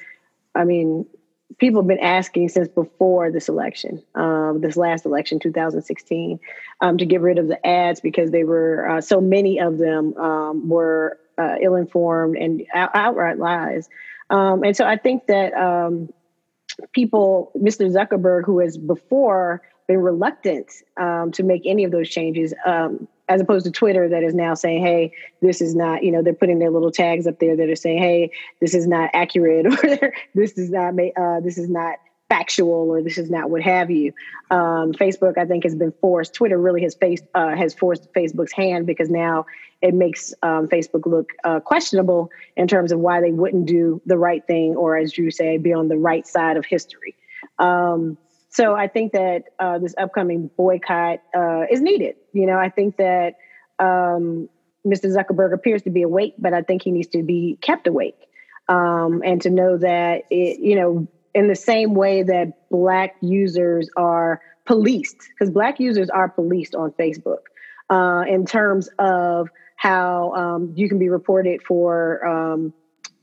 I 0.54 0.64
mean, 0.64 1.06
people 1.58 1.82
have 1.82 1.88
been 1.88 1.98
asking 1.98 2.48
since 2.48 2.68
before 2.68 3.30
this 3.30 3.48
election, 3.48 4.02
um, 4.14 4.60
this 4.60 4.76
last 4.76 5.04
election, 5.04 5.38
2016, 5.38 6.38
um, 6.80 6.98
to 6.98 7.06
get 7.06 7.20
rid 7.20 7.38
of 7.38 7.48
the 7.48 7.64
ads 7.66 8.00
because 8.00 8.30
they 8.30 8.44
were 8.44 8.88
uh, 8.88 9.00
so 9.00 9.20
many 9.20 9.60
of 9.60 9.78
them 9.78 10.16
um, 10.16 10.68
were 10.68 11.18
uh, 11.38 11.56
ill-informed 11.60 12.36
and 12.36 12.62
out- 12.74 12.90
outright 12.94 13.38
lies. 13.38 13.88
Um, 14.30 14.62
and 14.62 14.76
so 14.76 14.84
I 14.86 14.96
think 14.96 15.26
that 15.26 15.52
um, 15.54 16.12
people, 16.92 17.52
Mr. 17.56 17.90
Zuckerberg, 17.90 18.44
who 18.44 18.60
has 18.60 18.76
before 18.78 19.62
been 19.88 19.98
reluctant 19.98 20.72
um, 20.96 21.32
to 21.32 21.42
make 21.42 21.62
any 21.66 21.84
of 21.84 21.90
those 21.90 22.08
changes, 22.08 22.54
as 23.28 23.40
opposed 23.40 23.64
to 23.64 23.70
Twitter 23.70 24.08
that 24.08 24.22
is 24.22 24.34
now 24.34 24.54
saying, 24.54 24.84
hey, 24.84 25.12
this 25.40 25.60
is 25.60 25.74
not, 25.74 26.02
you 26.02 26.10
know, 26.10 26.22
they're 26.22 26.34
putting 26.34 26.58
their 26.58 26.70
little 26.70 26.90
tags 26.90 27.26
up 27.26 27.38
there 27.38 27.56
that 27.56 27.68
are 27.68 27.76
saying, 27.76 27.98
hey, 27.98 28.30
this 28.60 28.74
is 28.74 28.86
not 28.86 29.10
accurate 29.14 29.66
or 29.84 30.12
this 30.34 30.52
is 30.58 30.70
not, 30.70 30.94
uh, 31.16 31.40
this 31.40 31.58
is 31.58 31.70
not 31.70 31.96
factual 32.28 32.90
or 32.90 33.02
this 33.02 33.18
is 33.18 33.30
not 33.30 33.50
what 33.50 33.60
have 33.60 33.90
you. 33.90 34.10
Um, 34.50 34.92
Facebook, 34.92 35.36
I 35.36 35.44
think, 35.44 35.64
has 35.64 35.74
been 35.74 35.92
forced. 36.00 36.32
Twitter 36.32 36.58
really 36.58 36.82
has 36.82 36.94
faced 36.94 37.24
uh, 37.34 37.54
has 37.54 37.74
forced 37.74 38.10
Facebook's 38.14 38.52
hand 38.52 38.86
because 38.86 39.10
now 39.10 39.44
it 39.82 39.92
makes 39.92 40.32
um, 40.42 40.66
Facebook 40.66 41.04
look 41.04 41.28
uh, 41.44 41.60
questionable 41.60 42.30
in 42.56 42.66
terms 42.66 42.90
of 42.90 43.00
why 43.00 43.20
they 43.20 43.32
wouldn't 43.32 43.66
do 43.66 44.00
the 44.06 44.16
right 44.16 44.46
thing 44.46 44.76
or, 44.76 44.96
as 44.96 45.12
Drew 45.12 45.30
said, 45.30 45.62
be 45.62 45.74
on 45.74 45.88
the 45.88 45.98
right 45.98 46.26
side 46.26 46.56
of 46.56 46.64
history. 46.64 47.14
Um, 47.58 48.16
so 48.52 48.74
I 48.74 48.86
think 48.86 49.12
that 49.12 49.44
uh, 49.58 49.78
this 49.78 49.94
upcoming 49.96 50.50
boycott 50.56 51.20
uh, 51.34 51.62
is 51.70 51.80
needed. 51.80 52.16
You 52.34 52.46
know, 52.46 52.58
I 52.58 52.68
think 52.68 52.98
that 52.98 53.36
um, 53.78 54.50
Mr. 54.86 55.06
Zuckerberg 55.06 55.54
appears 55.54 55.82
to 55.82 55.90
be 55.90 56.02
awake, 56.02 56.34
but 56.38 56.52
I 56.52 56.60
think 56.60 56.82
he 56.82 56.90
needs 56.90 57.08
to 57.08 57.22
be 57.22 57.58
kept 57.62 57.86
awake 57.86 58.18
um, 58.68 59.22
and 59.24 59.40
to 59.42 59.50
know 59.50 59.78
that 59.78 60.24
it, 60.30 60.60
you 60.60 60.76
know, 60.76 61.08
in 61.34 61.48
the 61.48 61.56
same 61.56 61.94
way 61.94 62.22
that 62.24 62.68
Black 62.68 63.16
users 63.22 63.88
are 63.96 64.42
policed, 64.66 65.16
because 65.30 65.50
Black 65.50 65.80
users 65.80 66.10
are 66.10 66.28
policed 66.28 66.74
on 66.74 66.92
Facebook 66.92 67.44
uh, 67.88 68.24
in 68.28 68.44
terms 68.44 68.90
of 68.98 69.48
how 69.76 70.32
um, 70.34 70.74
you 70.76 70.90
can 70.90 70.98
be 70.98 71.08
reported 71.08 71.62
for 71.62 72.26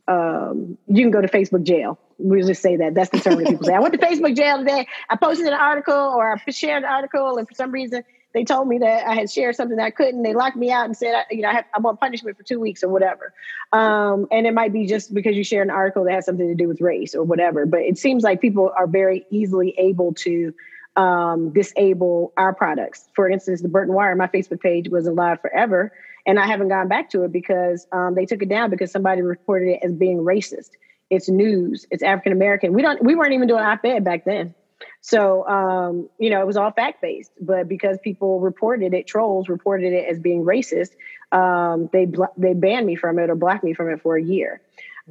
um, 0.10 0.78
you 0.88 1.03
can 1.03 1.12
go 1.12 1.22
to 1.22 1.28
Facebook 1.28 1.64
jail. 1.64 1.99
We'll 2.18 2.45
just 2.45 2.62
say 2.62 2.78
that. 2.78 2.95
That's 2.95 3.12
the 3.12 3.20
term 3.20 3.36
that 3.36 3.47
people 3.47 3.66
say. 3.66 3.74
I 3.74 3.80
went 3.80 3.93
to 3.93 3.99
Facebook 3.99 4.36
jail 4.36 4.57
today. 4.57 4.88
I 5.10 5.16
posted 5.16 5.47
an 5.47 5.53
article 5.53 5.93
or 5.93 6.34
I 6.34 6.51
shared 6.51 6.84
an 6.84 6.89
article, 6.89 7.38
and 7.38 7.47
for 7.47 7.53
some 7.53 7.72
reason 7.72 8.03
they 8.34 8.43
told 8.43 8.68
me 8.68 8.80
that 8.80 9.07
I 9.07 9.16
had 9.16 9.30
shared 9.30 9.55
something 9.55 9.78
that 9.78 9.86
I 9.86 9.91
couldn't. 9.91 10.22
They 10.22 10.34
locked 10.34 10.55
me 10.55 10.72
out 10.72 10.86
and 10.86 10.95
said, 10.95 11.26
you 11.32 11.41
know, 11.41 11.49
I 11.49 11.64
am 11.76 11.86
on 11.86 11.97
punishment 11.97 12.38
for 12.38 12.43
two 12.43 12.60
weeks 12.60 12.84
or 12.84 12.89
whatever. 12.89 13.34
Um, 13.72 14.28
and 14.32 14.45
it 14.45 14.53
might 14.53 14.72
be 14.72 14.86
just 14.86 15.14
because 15.14 15.36
you 15.36 15.43
share 15.43 15.64
an 15.64 15.72
article 15.72 16.03
that 16.03 16.14
has 16.14 16.26
something 16.26 16.47
to 16.47 16.55
do 16.55 16.68
with 16.68 16.80
race 16.80 17.16
or 17.16 17.24
whatever. 17.24 17.66
But 17.66 17.82
it 17.82 17.97
seems 17.97 18.24
like 18.24 18.39
people 18.39 18.72
are 18.78 18.86
very 18.86 19.26
easily 19.32 19.74
able 19.80 20.14
to 20.16 20.53
um, 20.95 21.51
disable 21.53 22.34
our 22.38 22.53
products. 22.53 23.07
For 23.16 23.30
instance, 23.30 23.62
the 23.62 23.70
Burton 23.70 23.95
Wire, 23.95 24.16
my 24.16 24.28
Facebook 24.28 24.60
page 24.62 24.89
was 24.89 25.07
alive 25.07 25.41
forever 25.41 25.91
and 26.26 26.40
I 26.40 26.48
haven't 26.48 26.70
gone 26.70 26.88
back 26.88 27.10
to 27.12 27.24
it 27.24 27.32
because 27.32 27.88
um, 27.92 28.16
they 28.16 28.26
took 28.26 28.42
it 28.42 28.50
down 28.50 28.70
because 28.70 28.92
somebody 28.92 29.22
reported 29.22 29.70
it 29.70 29.80
as 29.84 29.94
being 29.94 30.20
racist. 30.20 30.72
It's 31.10 31.30
news. 31.30 31.86
It's 31.90 32.04
African 32.04 32.32
American. 32.32 32.74
We 32.74 32.82
don't. 32.82 33.04
We 33.04 33.16
weren't 33.16 33.34
even 33.34 33.48
doing 33.48 33.64
op-ed 33.64 34.04
back 34.04 34.26
then. 34.26 34.54
So 35.02 35.48
um, 35.48 36.10
you 36.20 36.30
know, 36.30 36.42
it 36.42 36.48
was 36.48 36.58
all 36.58 36.72
fact 36.72 37.02
based. 37.02 37.32
But 37.42 37.68
because 37.68 37.98
people 38.04 38.40
reported 38.40 38.94
it, 38.94 39.08
trolls 39.08 39.50
reported 39.50 39.94
it 39.94 40.08
as 40.10 40.20
being 40.20 40.44
racist, 40.44 40.92
um, 41.32 41.90
they 41.92 42.06
bl- 42.06 42.26
they 42.38 42.54
banned 42.54 42.86
me 42.86 42.96
from 42.96 43.18
it 43.20 43.30
or 43.30 43.36
blocked 43.36 43.64
me 43.64 43.74
from 43.74 43.90
it 43.90 44.02
for 44.02 44.18
a 44.18 44.24
year. 44.24 44.62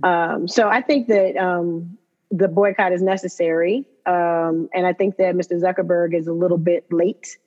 Um, 0.03 0.47
so 0.47 0.69
I 0.69 0.83
think 0.83 1.09
that 1.09 1.37
um, 1.37 1.99
the 2.31 2.47
boycott 2.47 2.93
is 2.93 3.03
necessary, 3.03 3.85
um, 4.07 4.69
and 4.73 4.87
I 4.87 4.93
think 4.93 5.17
that 5.17 5.35
Mr. 5.35 5.61
Zuckerberg 5.61 6.15
is 6.15 6.29
a 6.29 6.33
little 6.33 6.59
bit 6.59 6.93
late 6.93 7.39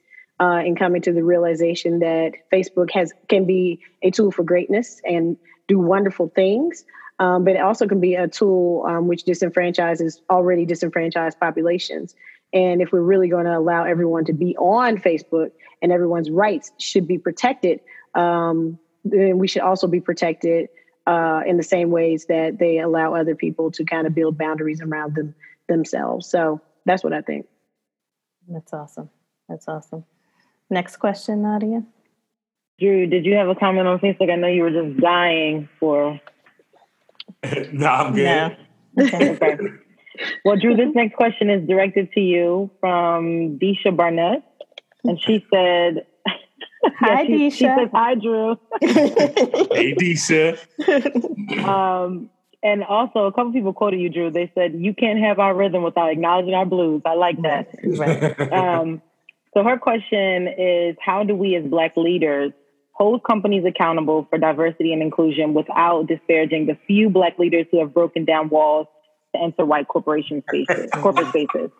uh, 0.41 0.57
and 0.57 0.77
coming 0.77 1.03
to 1.03 1.13
the 1.13 1.23
realization 1.23 1.99
that 1.99 2.31
Facebook 2.51 2.89
has 2.91 3.13
can 3.29 3.45
be 3.45 3.79
a 4.01 4.09
tool 4.09 4.31
for 4.31 4.43
greatness 4.43 4.99
and 5.05 5.37
do 5.67 5.77
wonderful 5.77 6.29
things, 6.29 6.83
um, 7.19 7.45
but 7.45 7.55
it 7.55 7.61
also 7.61 7.87
can 7.87 7.99
be 7.99 8.15
a 8.15 8.27
tool 8.27 8.83
um, 8.87 9.07
which 9.07 9.23
disenfranchises 9.23 10.19
already 10.29 10.65
disenfranchised 10.65 11.39
populations. 11.39 12.15
And 12.53 12.81
if 12.81 12.91
we're 12.91 13.01
really 13.01 13.29
going 13.29 13.45
to 13.45 13.55
allow 13.55 13.85
everyone 13.85 14.25
to 14.25 14.33
be 14.33 14.57
on 14.57 14.97
Facebook 14.97 15.51
and 15.81 15.91
everyone's 15.91 16.31
rights 16.31 16.71
should 16.79 17.07
be 17.07 17.19
protected, 17.19 17.79
um, 18.15 18.79
then 19.05 19.37
we 19.37 19.47
should 19.47 19.61
also 19.61 19.87
be 19.87 20.01
protected 20.01 20.69
uh, 21.05 21.41
in 21.45 21.57
the 21.57 21.63
same 21.63 21.91
ways 21.91 22.25
that 22.25 22.57
they 22.57 22.79
allow 22.79 23.13
other 23.13 23.35
people 23.35 23.71
to 23.71 23.85
kind 23.85 24.07
of 24.07 24.15
build 24.15 24.37
boundaries 24.37 24.81
around 24.81 25.15
them 25.15 25.35
themselves. 25.67 26.27
So 26.27 26.61
that's 26.85 27.03
what 27.03 27.13
I 27.13 27.21
think. 27.21 27.47
That's 28.47 28.73
awesome. 28.73 29.09
That's 29.47 29.67
awesome. 29.67 30.03
Next 30.71 30.97
question, 30.97 31.41
Nadia. 31.41 31.83
Drew, 32.79 33.05
did 33.05 33.25
you 33.25 33.35
have 33.35 33.49
a 33.49 33.55
comment 33.55 33.87
on 33.87 33.99
Facebook? 33.99 34.31
I 34.31 34.37
know 34.37 34.47
you 34.47 34.63
were 34.63 34.71
just 34.71 35.01
dying 35.01 35.67
for. 35.81 36.19
no, 37.73 37.87
I'm 37.87 38.15
good. 38.15 38.57
No. 38.95 39.05
Okay. 39.05 39.29
okay. 39.41 39.57
Well, 40.45 40.55
Drew, 40.55 40.75
this 40.77 40.95
next 40.95 41.17
question 41.17 41.49
is 41.49 41.67
directed 41.67 42.13
to 42.13 42.21
you 42.21 42.71
from 42.79 43.59
Disha 43.59 43.95
Barnett. 43.95 44.43
And 45.03 45.19
she 45.21 45.45
said, 45.53 46.05
Hi, 46.85 47.23
yeah, 47.23 47.25
she, 47.25 47.33
Disha. 47.33 47.51
She 47.51 47.65
says, 47.65 47.89
Hi, 47.93 48.15
Drew. 48.15 48.57
hey, 48.81 49.93
Disha. 49.99 50.57
um, 51.67 52.29
and 52.63 52.83
also, 52.85 53.25
a 53.25 53.33
couple 53.33 53.51
people 53.51 53.73
quoted 53.73 53.99
you, 53.99 54.09
Drew. 54.09 54.31
They 54.31 54.49
said, 54.55 54.73
You 54.75 54.93
can't 54.93 55.19
have 55.19 55.37
our 55.37 55.53
rhythm 55.53 55.83
without 55.83 56.11
acknowledging 56.11 56.53
our 56.53 56.65
blues. 56.65 57.01
I 57.05 57.15
like 57.15 57.41
that. 57.41 57.67
Right. 57.83 58.53
um, 58.53 59.01
so 59.53 59.63
her 59.63 59.77
question 59.77 60.47
is 60.47 60.95
how 61.03 61.23
do 61.23 61.35
we 61.35 61.55
as 61.55 61.65
Black 61.65 61.97
leaders 61.97 62.51
hold 62.93 63.23
companies 63.23 63.65
accountable 63.65 64.27
for 64.29 64.37
diversity 64.37 64.93
and 64.93 65.01
inclusion 65.01 65.53
without 65.53 66.07
disparaging 66.07 66.67
the 66.67 66.77
few 66.87 67.09
Black 67.09 67.39
leaders 67.39 67.65
who 67.71 67.79
have 67.79 67.93
broken 67.93 68.25
down 68.25 68.49
walls 68.49 68.87
to 69.35 69.41
enter 69.41 69.65
white 69.65 69.87
corporation 69.87 70.43
spaces, 70.47 70.89
corporate 71.01 71.29
spaces. 71.29 71.71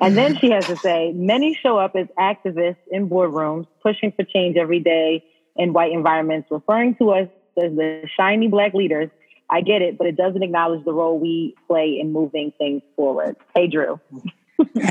And 0.00 0.16
then 0.16 0.36
she 0.40 0.50
has 0.50 0.66
to 0.66 0.78
say, 0.82 1.12
many 1.12 1.58
show 1.62 1.78
up 1.78 1.94
as 1.94 2.06
activists 2.18 2.76
in 2.90 3.08
boardrooms, 3.08 3.66
pushing 3.82 4.12
for 4.12 4.24
change 4.24 4.56
every 4.56 4.80
day 4.80 5.24
in 5.56 5.72
white 5.72 5.92
environments, 5.92 6.48
referring 6.50 6.94
to 6.96 7.10
us 7.10 7.28
as 7.62 7.72
the 7.76 8.08
shiny 8.18 8.48
black 8.48 8.72
leaders. 8.72 9.10
I 9.48 9.60
get 9.60 9.82
it, 9.82 9.98
but 9.98 10.06
it 10.06 10.16
doesn't 10.16 10.42
acknowledge 10.42 10.84
the 10.84 10.92
role 10.92 11.18
we 11.18 11.54
play 11.66 11.98
in 12.00 12.12
moving 12.12 12.52
things 12.56 12.82
forward. 12.96 13.36
Hey, 13.54 13.66
Drew. 13.66 14.00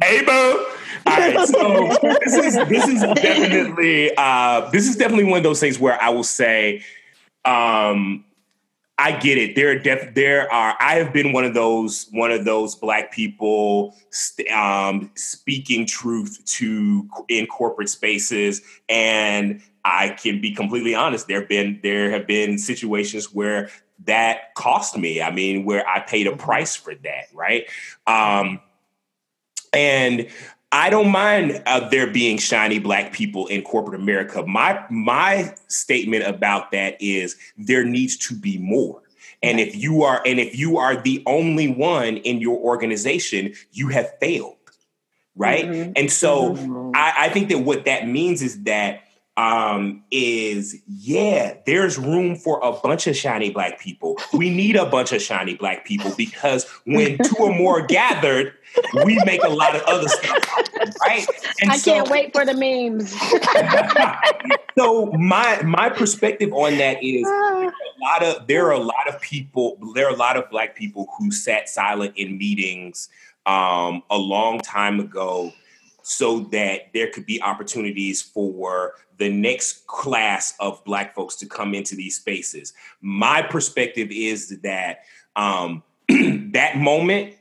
Hey, 0.01 0.23
Boo. 0.23 0.65
All 1.05 1.17
right, 1.17 1.47
so 1.47 1.97
this 2.25 2.35
is 2.35 2.55
this 2.67 2.87
is 2.87 3.01
definitely 3.01 4.11
uh, 4.17 4.69
this 4.71 4.87
is 4.87 4.95
definitely 4.95 5.25
one 5.25 5.37
of 5.37 5.43
those 5.43 5.59
things 5.59 5.79
where 5.79 6.01
I 6.01 6.09
will 6.09 6.23
say, 6.23 6.83
um, 7.45 8.25
I 8.97 9.17
get 9.17 9.37
it. 9.37 9.55
There 9.55 9.71
are 9.71 9.79
def- 9.79 10.13
there 10.13 10.51
are. 10.51 10.75
I 10.79 10.95
have 10.95 11.13
been 11.13 11.31
one 11.31 11.45
of 11.45 11.53
those 11.53 12.07
one 12.11 12.31
of 12.31 12.45
those 12.45 12.75
black 12.75 13.11
people 13.11 13.95
st- 14.09 14.51
um, 14.51 15.11
speaking 15.15 15.85
truth 15.85 16.43
to 16.57 17.07
in 17.29 17.47
corporate 17.47 17.89
spaces, 17.89 18.61
and 18.89 19.61
I 19.85 20.09
can 20.09 20.41
be 20.41 20.53
completely 20.53 20.95
honest. 20.95 21.27
There 21.27 21.39
have 21.39 21.49
been 21.49 21.79
there 21.81 22.11
have 22.11 22.27
been 22.27 22.57
situations 22.57 23.33
where 23.33 23.69
that 24.05 24.53
cost 24.55 24.97
me. 24.97 25.21
I 25.21 25.31
mean, 25.31 25.65
where 25.65 25.87
I 25.87 26.01
paid 26.01 26.27
a 26.27 26.35
price 26.35 26.75
for 26.75 26.93
that, 26.95 27.25
right? 27.33 27.67
Um, 28.05 28.59
and 29.73 30.27
I 30.71 30.89
don't 30.89 31.09
mind 31.09 31.63
uh, 31.65 31.89
there 31.89 32.07
being 32.07 32.37
shiny 32.37 32.79
black 32.79 33.11
people 33.11 33.47
in 33.47 33.63
corporate 33.63 33.99
America. 33.99 34.45
My 34.45 34.83
my 34.89 35.55
statement 35.67 36.25
about 36.25 36.71
that 36.71 36.97
is 37.01 37.35
there 37.57 37.83
needs 37.83 38.17
to 38.27 38.35
be 38.35 38.57
more. 38.59 39.01
And 39.41 39.59
if 39.59 39.75
you 39.75 40.03
are 40.03 40.21
and 40.25 40.39
if 40.39 40.57
you 40.57 40.77
are 40.77 40.95
the 40.95 41.23
only 41.25 41.67
one 41.67 42.17
in 42.17 42.39
your 42.39 42.57
organization, 42.57 43.53
you 43.71 43.87
have 43.89 44.11
failed. 44.19 44.57
Right. 45.35 45.65
Mm-hmm. 45.65 45.91
And 45.95 46.11
so 46.11 46.53
mm-hmm. 46.53 46.91
I, 46.93 47.13
I 47.17 47.29
think 47.29 47.49
that 47.49 47.59
what 47.59 47.85
that 47.85 48.07
means 48.07 48.41
is 48.41 48.63
that 48.63 49.03
um, 49.39 50.03
is 50.11 50.81
yeah, 50.85 51.53
there's 51.65 51.97
room 51.97 52.35
for 52.35 52.59
a 52.61 52.73
bunch 52.73 53.07
of 53.07 53.15
shiny 53.15 53.49
black 53.51 53.79
people. 53.79 54.17
We 54.33 54.49
need 54.49 54.75
a 54.75 54.85
bunch 54.85 55.13
of 55.13 55.21
shiny 55.21 55.55
black 55.55 55.85
people 55.85 56.13
because 56.17 56.65
when 56.85 57.17
two 57.19 57.35
or 57.39 57.55
more 57.55 57.81
gathered, 57.87 58.53
we 59.05 59.17
make 59.23 59.41
a 59.41 59.49
lot 59.49 59.77
of 59.77 59.81
other 59.83 60.09
stuff, 60.09 60.59
right? 61.07 61.25
And 61.61 61.71
I 61.71 61.77
so, 61.77 61.93
can't 61.93 62.09
wait 62.09 62.33
for 62.33 62.43
the 62.43 62.53
memes. 62.53 63.15
so 64.77 65.05
my 65.13 65.61
my 65.61 65.89
perspective 65.89 66.51
on 66.51 66.77
that 66.77 67.01
is 67.01 67.25
a 67.27 67.71
lot 68.01 68.23
of 68.23 68.45
there 68.47 68.65
are 68.65 68.73
a 68.73 68.79
lot 68.79 69.07
of 69.07 69.21
people, 69.21 69.77
there 69.95 70.05
are 70.07 70.13
a 70.13 70.17
lot 70.17 70.35
of 70.35 70.49
black 70.49 70.75
people 70.75 71.07
who 71.17 71.31
sat 71.31 71.69
silent 71.69 72.13
in 72.17 72.37
meetings 72.37 73.07
um, 73.45 74.03
a 74.09 74.17
long 74.17 74.59
time 74.59 74.99
ago 74.99 75.53
so 76.01 76.41
that 76.51 76.91
there 76.93 77.09
could 77.09 77.25
be 77.25 77.41
opportunities 77.41 78.21
for 78.21 78.95
the 79.19 79.29
next 79.29 79.85
class 79.85 80.55
of 80.59 80.83
black 80.85 81.13
folks 81.13 81.35
to 81.35 81.45
come 81.45 81.75
into 81.75 81.95
these 81.95 82.15
spaces. 82.15 82.73
My 83.01 83.41
perspective 83.41 84.09
is 84.11 84.59
that 84.61 85.01
um, 85.35 85.83
that 86.09 86.77
moment, 86.77 87.35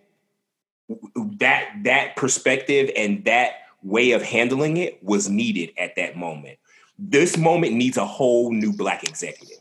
that 1.39 1.71
that 1.85 2.17
perspective 2.17 2.91
and 2.97 3.25
that 3.25 3.53
way 3.83 4.11
of 4.11 4.23
handling 4.23 4.77
it 4.77 5.03
was 5.03 5.29
needed 5.29 5.71
at 5.79 5.97
that 5.97 6.17
moment. 6.17 6.59
This 6.99 7.37
moment 7.37 7.75
needs 7.75 7.97
a 7.97 8.05
whole 8.05 8.53
new 8.53 8.73
black 8.73 9.05
executive. 9.05 9.59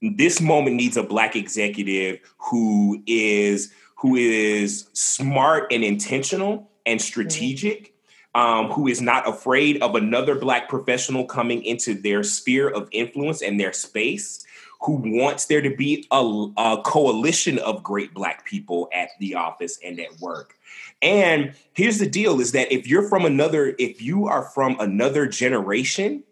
This 0.00 0.40
moment 0.40 0.76
needs 0.76 0.96
a 0.96 1.02
black 1.02 1.36
executive 1.36 2.20
who 2.38 3.02
is 3.06 3.72
who 3.96 4.16
is 4.16 4.88
smart 4.94 5.70
and 5.70 5.84
intentional 5.84 6.70
and 6.86 6.98
mm-hmm. 6.98 7.06
strategic 7.06 7.94
um, 8.34 8.70
who 8.70 8.86
is 8.86 9.00
not 9.00 9.28
afraid 9.28 9.82
of 9.82 9.94
another 9.94 10.34
Black 10.34 10.68
professional 10.68 11.24
coming 11.24 11.64
into 11.64 11.94
their 11.94 12.22
sphere 12.22 12.68
of 12.68 12.88
influence 12.92 13.42
and 13.42 13.58
their 13.58 13.72
space, 13.72 14.44
who 14.82 14.94
wants 15.04 15.46
there 15.46 15.60
to 15.60 15.74
be 15.74 16.06
a, 16.10 16.46
a 16.56 16.82
coalition 16.84 17.58
of 17.58 17.82
great 17.82 18.14
Black 18.14 18.44
people 18.44 18.88
at 18.92 19.10
the 19.18 19.34
office 19.34 19.78
and 19.84 20.00
at 20.00 20.20
work. 20.20 20.54
And 21.02 21.54
here's 21.72 21.98
the 21.98 22.08
deal 22.08 22.40
is 22.40 22.52
that 22.52 22.72
if 22.72 22.86
you're 22.86 23.08
from 23.08 23.24
another, 23.24 23.74
if 23.78 24.00
you 24.00 24.26
are 24.26 24.42
from 24.42 24.78
another 24.80 25.26
generation, 25.26 26.22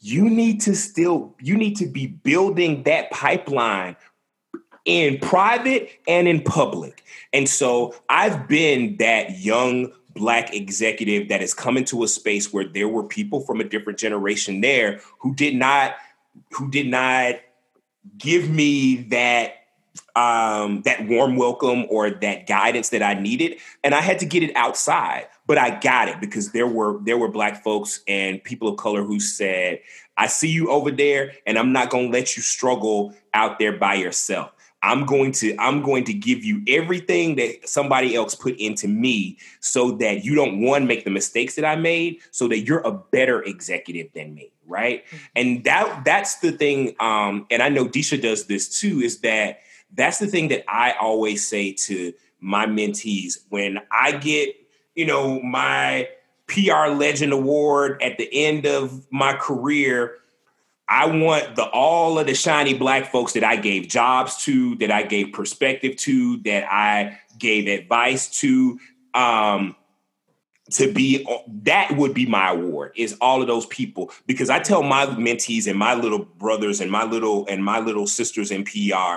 you 0.00 0.28
need 0.28 0.60
to 0.62 0.74
still, 0.74 1.34
you 1.40 1.56
need 1.56 1.76
to 1.76 1.86
be 1.86 2.08
building 2.08 2.82
that 2.82 3.10
pipeline 3.10 3.96
in 4.84 5.18
private 5.18 5.90
and 6.08 6.26
in 6.26 6.42
public. 6.42 7.04
And 7.32 7.48
so 7.48 7.94
I've 8.08 8.48
been 8.48 8.96
that 8.98 9.38
young 9.38 9.92
black 10.14 10.54
executive 10.54 11.28
that 11.28 11.40
has 11.40 11.54
come 11.54 11.76
into 11.76 12.02
a 12.02 12.08
space 12.08 12.52
where 12.52 12.66
there 12.66 12.88
were 12.88 13.04
people 13.04 13.40
from 13.40 13.60
a 13.60 13.64
different 13.64 13.98
generation 13.98 14.60
there 14.60 15.00
who 15.18 15.34
did 15.34 15.54
not 15.54 15.94
who 16.50 16.70
did 16.70 16.86
not 16.86 17.36
give 18.18 18.48
me 18.48 18.96
that 19.08 19.56
um, 20.16 20.82
that 20.82 21.06
warm 21.06 21.36
welcome 21.36 21.86
or 21.88 22.10
that 22.10 22.46
guidance 22.46 22.90
that 22.90 23.02
I 23.02 23.14
needed, 23.14 23.58
and 23.82 23.94
I 23.94 24.00
had 24.00 24.18
to 24.20 24.26
get 24.26 24.42
it 24.42 24.54
outside. 24.56 25.26
But 25.46 25.58
I 25.58 25.78
got 25.80 26.08
it 26.08 26.20
because 26.20 26.52
there 26.52 26.66
were 26.66 26.98
there 27.02 27.18
were 27.18 27.28
black 27.28 27.62
folks 27.62 28.02
and 28.06 28.42
people 28.42 28.68
of 28.68 28.76
color 28.76 29.02
who 29.02 29.20
said, 29.20 29.80
"I 30.16 30.26
see 30.26 30.48
you 30.48 30.70
over 30.70 30.90
there, 30.90 31.32
and 31.46 31.58
I'm 31.58 31.72
not 31.72 31.90
going 31.90 32.06
to 32.06 32.18
let 32.18 32.36
you 32.36 32.42
struggle 32.42 33.14
out 33.34 33.58
there 33.58 33.72
by 33.72 33.94
yourself." 33.94 34.51
I'm 34.82 35.06
going 35.06 35.32
to 35.32 35.54
I'm 35.58 35.82
going 35.82 36.04
to 36.04 36.12
give 36.12 36.44
you 36.44 36.62
everything 36.66 37.36
that 37.36 37.68
somebody 37.68 38.14
else 38.16 38.34
put 38.34 38.56
into 38.56 38.88
me 38.88 39.38
so 39.60 39.92
that 39.92 40.24
you 40.24 40.34
don't 40.34 40.60
one 40.60 40.86
make 40.86 41.04
the 41.04 41.10
mistakes 41.10 41.54
that 41.54 41.64
I 41.64 41.76
made 41.76 42.18
so 42.30 42.48
that 42.48 42.60
you're 42.60 42.80
a 42.80 42.92
better 42.92 43.42
executive 43.42 44.12
than 44.12 44.34
me, 44.34 44.50
right? 44.66 45.04
Mm-hmm. 45.06 45.16
And 45.36 45.64
that 45.64 46.04
that's 46.04 46.40
the 46.40 46.52
thing 46.52 46.96
um 47.00 47.46
and 47.50 47.62
I 47.62 47.68
know 47.68 47.86
Disha 47.86 48.20
does 48.20 48.46
this 48.46 48.80
too 48.80 49.00
is 49.00 49.20
that 49.20 49.60
that's 49.94 50.18
the 50.18 50.26
thing 50.26 50.48
that 50.48 50.64
I 50.68 50.92
always 51.00 51.46
say 51.46 51.72
to 51.72 52.12
my 52.40 52.66
mentees 52.66 53.38
when 53.50 53.78
I 53.90 54.12
get, 54.12 54.56
you 54.94 55.06
know, 55.06 55.40
my 55.42 56.08
PR 56.48 56.88
Legend 56.88 57.32
Award 57.32 58.02
at 58.02 58.18
the 58.18 58.28
end 58.32 58.66
of 58.66 59.06
my 59.10 59.32
career 59.34 60.16
I 60.92 61.06
want 61.06 61.56
the 61.56 61.64
all 61.64 62.18
of 62.18 62.26
the 62.26 62.34
shiny 62.34 62.74
black 62.74 63.10
folks 63.10 63.32
that 63.32 63.42
I 63.42 63.56
gave 63.56 63.88
jobs 63.88 64.44
to, 64.44 64.74
that 64.76 64.90
I 64.90 65.04
gave 65.04 65.32
perspective 65.32 65.96
to, 65.96 66.36
that 66.42 66.70
I 66.70 67.18
gave 67.38 67.66
advice 67.66 68.28
to, 68.40 68.78
um, 69.14 69.74
to 70.72 70.92
be 70.92 71.26
that 71.64 71.96
would 71.96 72.12
be 72.12 72.26
my 72.26 72.50
award 72.50 72.92
is 72.94 73.16
all 73.22 73.40
of 73.40 73.48
those 73.48 73.64
people 73.66 74.10
because 74.26 74.50
I 74.50 74.60
tell 74.60 74.82
my 74.82 75.06
mentees 75.06 75.66
and 75.66 75.78
my 75.78 75.94
little 75.94 76.26
brothers 76.26 76.80
and 76.82 76.90
my 76.90 77.04
little 77.04 77.46
and 77.48 77.64
my 77.64 77.80
little 77.80 78.06
sisters 78.06 78.50
in 78.50 78.64
PR 78.64 79.16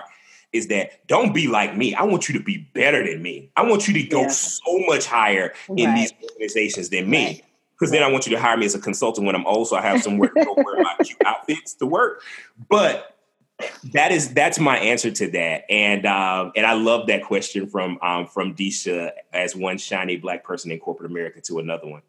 is 0.53 0.67
that 0.67 1.05
don't 1.07 1.34
be 1.34 1.47
like 1.47 1.76
me. 1.76 1.93
I 1.93 2.03
want 2.03 2.30
you 2.30 2.38
to 2.38 2.43
be 2.43 2.69
better 2.73 3.05
than 3.05 3.21
me. 3.21 3.51
I 3.57 3.63
want 3.63 3.88
you 3.89 3.93
to 3.95 4.03
go 4.03 4.21
yeah. 4.21 4.30
so 4.30 4.80
much 4.88 5.05
higher 5.05 5.53
in 5.67 5.93
these 5.93 6.13
organizations 6.23 6.88
than 6.88 7.09
me. 7.09 7.26
Right 7.26 7.44
because 7.78 7.91
then 7.91 8.03
I 8.03 8.11
want 8.11 8.26
you 8.26 8.36
to 8.36 8.41
hire 8.41 8.57
me 8.57 8.65
as 8.65 8.76
a 8.76 8.80
consultant 8.80 9.26
when 9.26 9.36
I'm 9.36 9.45
old, 9.45 9.67
so 9.67 9.76
I 9.76 9.82
have 9.82 10.01
somewhere 10.01 10.30
to 10.30 10.45
go 10.45 10.53
wear 10.57 10.82
my 10.82 10.95
cute 11.03 11.17
outfits 11.26 11.73
to 11.76 11.86
work. 11.86 12.21
But 12.69 13.15
that 13.93 14.11
is 14.11 14.34
that's 14.34 14.59
my 14.59 14.78
answer 14.78 15.11
to 15.11 15.32
that, 15.32 15.63
and 15.69 16.05
um, 16.05 16.51
and 16.55 16.65
I 16.65 16.73
love 16.73 17.07
that 17.07 17.23
question 17.23 17.67
from 17.67 17.97
um, 18.01 18.28
from 18.28 18.55
Disha 18.55 19.11
as 19.34 19.55
one 19.55 19.78
shiny 19.78 20.17
black 20.17 20.43
person 20.43 20.71
in 20.71 20.80
corporate 20.80 21.09
America 21.09 21.41
to 21.41 21.59
another 21.59 21.88
one. 21.88 22.01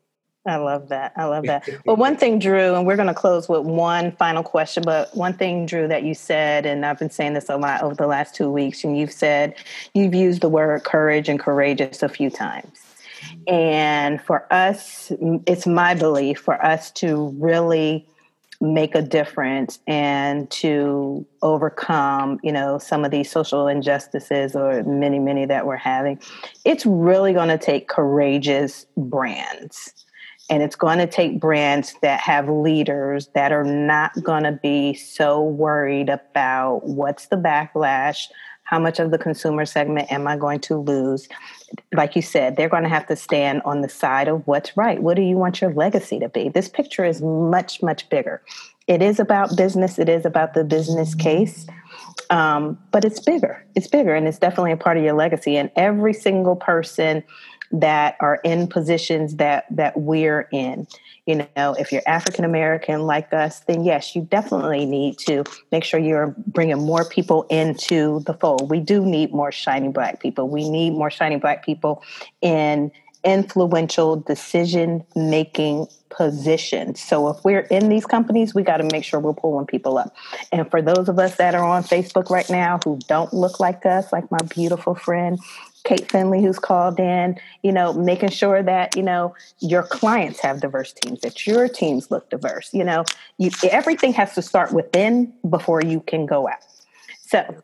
I 0.46 0.56
love 0.56 0.88
that. 0.90 1.12
I 1.16 1.24
love 1.24 1.44
that. 1.46 1.68
well, 1.86 1.96
one 1.96 2.16
thing, 2.16 2.38
Drew, 2.38 2.74
and 2.74 2.86
we're 2.86 2.96
going 2.96 3.08
to 3.08 3.14
close 3.14 3.48
with 3.48 3.62
one 3.62 4.12
final 4.12 4.44
question. 4.44 4.84
But 4.84 5.14
one 5.16 5.34
thing, 5.34 5.66
Drew, 5.66 5.88
that 5.88 6.04
you 6.04 6.14
said, 6.14 6.66
and 6.66 6.86
I've 6.86 6.98
been 6.98 7.10
saying 7.10 7.34
this 7.34 7.48
a 7.48 7.56
lot 7.56 7.82
over 7.82 7.94
the 7.94 8.06
last 8.06 8.34
two 8.34 8.50
weeks, 8.50 8.84
and 8.84 8.96
you've 8.96 9.12
said 9.12 9.56
you've 9.94 10.14
used 10.14 10.42
the 10.42 10.48
word 10.48 10.84
courage 10.84 11.28
and 11.28 11.38
courageous 11.40 12.02
a 12.02 12.08
few 12.08 12.30
times. 12.30 12.80
And 13.46 14.20
for 14.20 14.52
us, 14.52 15.12
it's 15.46 15.66
my 15.66 15.94
belief 15.94 16.38
for 16.38 16.64
us 16.64 16.90
to 16.92 17.34
really 17.38 18.06
make 18.60 18.94
a 18.94 19.02
difference 19.02 19.78
and 19.86 20.50
to 20.50 21.26
overcome, 21.42 22.40
you 22.42 22.52
know, 22.52 22.78
some 22.78 23.04
of 23.04 23.10
these 23.10 23.30
social 23.30 23.68
injustices 23.68 24.56
or 24.56 24.82
many, 24.84 25.18
many 25.18 25.44
that 25.44 25.66
we're 25.66 25.76
having. 25.76 26.18
It's 26.64 26.86
really 26.86 27.32
going 27.32 27.48
to 27.48 27.58
take 27.58 27.88
courageous 27.88 28.86
brands. 28.96 29.92
And 30.48 30.62
it's 30.62 30.76
going 30.76 30.98
to 30.98 31.08
take 31.08 31.40
brands 31.40 31.94
that 32.02 32.20
have 32.20 32.48
leaders 32.48 33.28
that 33.34 33.50
are 33.50 33.64
not 33.64 34.22
going 34.22 34.44
to 34.44 34.52
be 34.52 34.94
so 34.94 35.42
worried 35.42 36.08
about 36.08 36.82
what's 36.84 37.26
the 37.26 37.36
backlash, 37.36 38.28
how 38.66 38.78
much 38.80 38.98
of 38.98 39.12
the 39.12 39.18
consumer 39.18 39.64
segment 39.64 40.10
am 40.12 40.26
I 40.26 40.36
going 40.36 40.60
to 40.60 40.76
lose? 40.76 41.28
Like 41.94 42.16
you 42.16 42.22
said, 42.22 42.56
they're 42.56 42.68
going 42.68 42.82
to 42.82 42.88
have 42.88 43.06
to 43.06 43.16
stand 43.16 43.62
on 43.64 43.80
the 43.80 43.88
side 43.88 44.28
of 44.28 44.46
what's 44.46 44.76
right. 44.76 45.00
What 45.00 45.16
do 45.16 45.22
you 45.22 45.36
want 45.36 45.60
your 45.60 45.72
legacy 45.72 46.18
to 46.18 46.28
be? 46.28 46.48
This 46.48 46.68
picture 46.68 47.04
is 47.04 47.22
much, 47.22 47.80
much 47.82 48.08
bigger. 48.10 48.42
It 48.88 49.02
is 49.02 49.18
about 49.18 49.56
business, 49.56 49.98
it 49.98 50.08
is 50.08 50.26
about 50.26 50.54
the 50.54 50.64
business 50.64 51.14
case. 51.14 51.66
Um, 52.30 52.76
but 52.90 53.04
it's 53.04 53.20
bigger. 53.20 53.64
It's 53.76 53.86
bigger, 53.86 54.14
and 54.14 54.26
it's 54.26 54.38
definitely 54.38 54.72
a 54.72 54.76
part 54.76 54.96
of 54.96 55.04
your 55.04 55.14
legacy. 55.14 55.56
And 55.56 55.70
every 55.76 56.12
single 56.12 56.56
person 56.56 57.22
that 57.72 58.16
are 58.20 58.40
in 58.44 58.66
positions 58.66 59.36
that 59.36 59.66
that 59.70 59.98
we're 60.00 60.48
in, 60.52 60.86
you 61.26 61.46
know, 61.56 61.74
if 61.78 61.92
you're 61.92 62.02
African 62.06 62.44
American 62.44 63.02
like 63.02 63.32
us, 63.32 63.60
then 63.60 63.84
yes, 63.84 64.14
you 64.14 64.22
definitely 64.22 64.86
need 64.86 65.18
to 65.18 65.44
make 65.72 65.84
sure 65.84 65.98
you're 65.98 66.34
bringing 66.46 66.78
more 66.78 67.04
people 67.04 67.42
into 67.44 68.20
the 68.26 68.34
fold. 68.34 68.70
We 68.70 68.80
do 68.80 69.04
need 69.04 69.32
more 69.32 69.50
shiny 69.50 69.88
black 69.88 70.20
people. 70.20 70.48
We 70.48 70.68
need 70.68 70.90
more 70.90 71.10
shiny 71.10 71.36
black 71.36 71.64
people 71.64 72.02
in 72.40 72.92
influential 73.24 74.16
decision 74.16 75.04
making 75.16 75.88
positions. 76.10 77.00
So 77.02 77.28
if 77.28 77.44
we're 77.44 77.60
in 77.60 77.88
these 77.88 78.06
companies, 78.06 78.54
we 78.54 78.62
got 78.62 78.76
to 78.76 78.88
make 78.92 79.02
sure 79.02 79.18
we're 79.18 79.34
pulling 79.34 79.66
people 79.66 79.98
up. 79.98 80.14
And 80.52 80.70
for 80.70 80.80
those 80.80 81.08
of 81.08 81.18
us 81.18 81.36
that 81.36 81.54
are 81.54 81.64
on 81.64 81.82
Facebook 81.82 82.30
right 82.30 82.48
now 82.48 82.78
who 82.84 82.98
don't 83.08 83.34
look 83.34 83.58
like 83.58 83.84
us, 83.84 84.12
like 84.12 84.30
my 84.30 84.38
beautiful 84.48 84.94
friend 84.94 85.38
Kate 85.86 86.10
Finley, 86.10 86.42
who's 86.42 86.58
called 86.58 86.98
in, 86.98 87.38
you 87.62 87.72
know, 87.72 87.92
making 87.92 88.30
sure 88.30 88.62
that, 88.62 88.96
you 88.96 89.02
know, 89.02 89.34
your 89.60 89.84
clients 89.84 90.40
have 90.40 90.60
diverse 90.60 90.92
teams, 90.92 91.20
that 91.20 91.46
your 91.46 91.68
teams 91.68 92.10
look 92.10 92.28
diverse. 92.28 92.74
You 92.74 92.84
know, 92.84 93.04
you, 93.38 93.50
everything 93.70 94.12
has 94.14 94.34
to 94.34 94.42
start 94.42 94.72
within 94.72 95.32
before 95.48 95.80
you 95.82 96.00
can 96.00 96.26
go 96.26 96.48
out. 96.48 96.58
So 97.28 97.62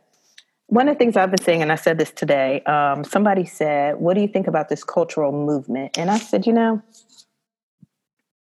one 0.68 0.88
of 0.88 0.94
the 0.94 0.98
things 0.98 1.16
I've 1.16 1.30
been 1.30 1.42
saying, 1.42 1.62
and 1.62 1.72
I 1.72 1.74
said 1.74 1.98
this 1.98 2.12
today, 2.12 2.62
um, 2.62 3.04
somebody 3.04 3.44
said, 3.44 3.96
What 3.96 4.14
do 4.14 4.20
you 4.20 4.28
think 4.28 4.46
about 4.46 4.68
this 4.68 4.84
cultural 4.84 5.32
movement? 5.32 5.98
And 5.98 6.10
I 6.10 6.18
said, 6.18 6.46
You 6.46 6.52
know, 6.52 6.82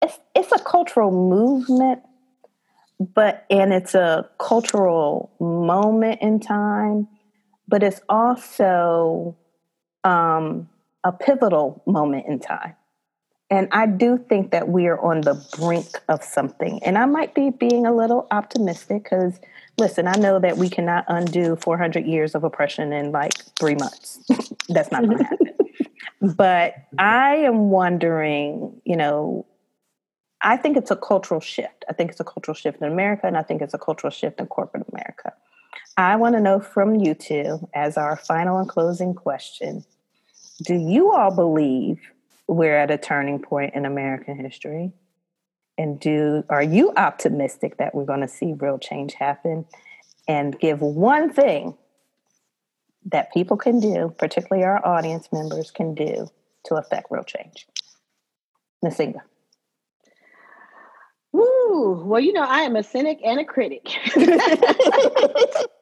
it's, 0.03 0.19
it's 0.35 0.53
a 0.53 0.59
cultural 0.59 1.11
movement, 1.11 2.03
but, 2.99 3.47
and 3.49 3.73
it's 3.73 3.95
a 3.95 4.29
cultural 4.39 5.33
moment 5.41 6.21
in 6.21 6.41
time, 6.41 7.09
but 7.69 7.83
it's 7.83 8.01
also 8.09 9.37
um, 10.05 10.69
a 11.05 11.13
pivotal 11.13 11.83
moment 11.87 12.27
in 12.27 12.39
time. 12.39 12.75
And 13.51 13.69
I 13.73 13.87
do 13.87 14.19
think 14.29 14.51
that 14.51 14.69
we 14.69 14.89
are 14.89 15.01
on 15.01 15.23
the 15.23 15.43
brink 15.59 16.01
of 16.09 16.23
something. 16.23 16.83
And 16.85 16.99
I 16.99 17.07
might 17.07 17.35
be 17.35 17.49
being 17.51 17.87
a 17.87 17.95
little 17.95 18.27
optimistic 18.31 19.05
because 19.05 19.41
listen, 19.79 20.07
I 20.07 20.15
know 20.17 20.39
that 20.39 20.59
we 20.59 20.69
cannot 20.69 21.05
undo 21.09 21.57
400 21.57 22.05
years 22.05 22.35
of 22.35 22.45
oppression 22.45 22.93
in 22.93 23.11
like 23.13 23.33
three 23.59 23.75
months. 23.75 24.19
That's 24.69 24.91
not 24.93 25.05
going 25.05 25.19
to 25.19 25.25
happen. 25.25 25.49
But 26.21 26.75
I 26.99 27.37
am 27.37 27.71
wondering, 27.71 28.81
you 28.85 28.97
know, 28.97 29.47
I 30.41 30.57
think 30.57 30.77
it's 30.77 30.91
a 30.91 30.97
cultural 30.97 31.41
shift. 31.41 31.85
I 31.89 31.93
think 31.93 32.11
it's 32.11 32.21
a 32.21 32.25
cultural 32.25 32.55
shift 32.55 32.81
in 32.81 32.91
America, 32.91 33.27
and 33.27 33.37
I 33.37 33.43
think 33.43 33.63
it's 33.63 33.75
a 33.75 33.79
cultural 33.79 34.11
shift 34.11 34.41
in 34.41 34.47
corporate 34.47 34.87
America. 34.93 35.33
I 35.99 36.15
want 36.15 36.37
to 36.37 36.41
know 36.41 36.61
from 36.61 36.95
you 36.95 37.13
two, 37.15 37.69
as 37.75 37.97
our 37.97 38.17
final 38.17 38.59
and 38.59 38.69
closing 38.69 39.15
question 39.15 39.85
do 40.63 40.75
you 40.75 41.13
all 41.13 41.35
believe 41.35 42.01
we're 42.49 42.77
at 42.77 42.91
a 42.91 42.99
turning 42.99 43.41
point 43.41 43.75
in 43.75 43.85
American 43.85 44.39
history? 44.39 44.93
and 45.77 46.01
do 46.01 46.45
are 46.49 46.63
you 46.63 46.93
optimistic 46.97 47.77
that 47.79 47.95
we're 47.95 48.05
going 48.05 48.21
to 48.21 48.29
see 48.29 48.53
real 48.55 48.79
change 48.79 49.15
happen 49.15 49.65
and 50.27 50.59
give 50.59 50.81
one 50.81 51.33
thing 51.33 51.75
that 53.07 53.33
people 53.33 53.57
can 53.57 53.79
do 53.79 54.13
particularly 54.19 54.65
our 54.65 54.85
audience 54.85 55.29
members 55.33 55.71
can 55.71 55.95
do 55.95 56.29
to 56.65 56.75
affect 56.75 57.07
real 57.11 57.25
change 57.25 57.67
Nsenga 58.85 59.21
Woo! 61.31 62.03
Well, 62.07 62.21
you 62.21 62.33
know, 62.33 62.43
I 62.43 62.61
am 62.61 62.75
a 62.75 62.83
cynic 62.83 63.21
and 63.23 63.39
a 63.39 63.45
critic. 63.45 63.87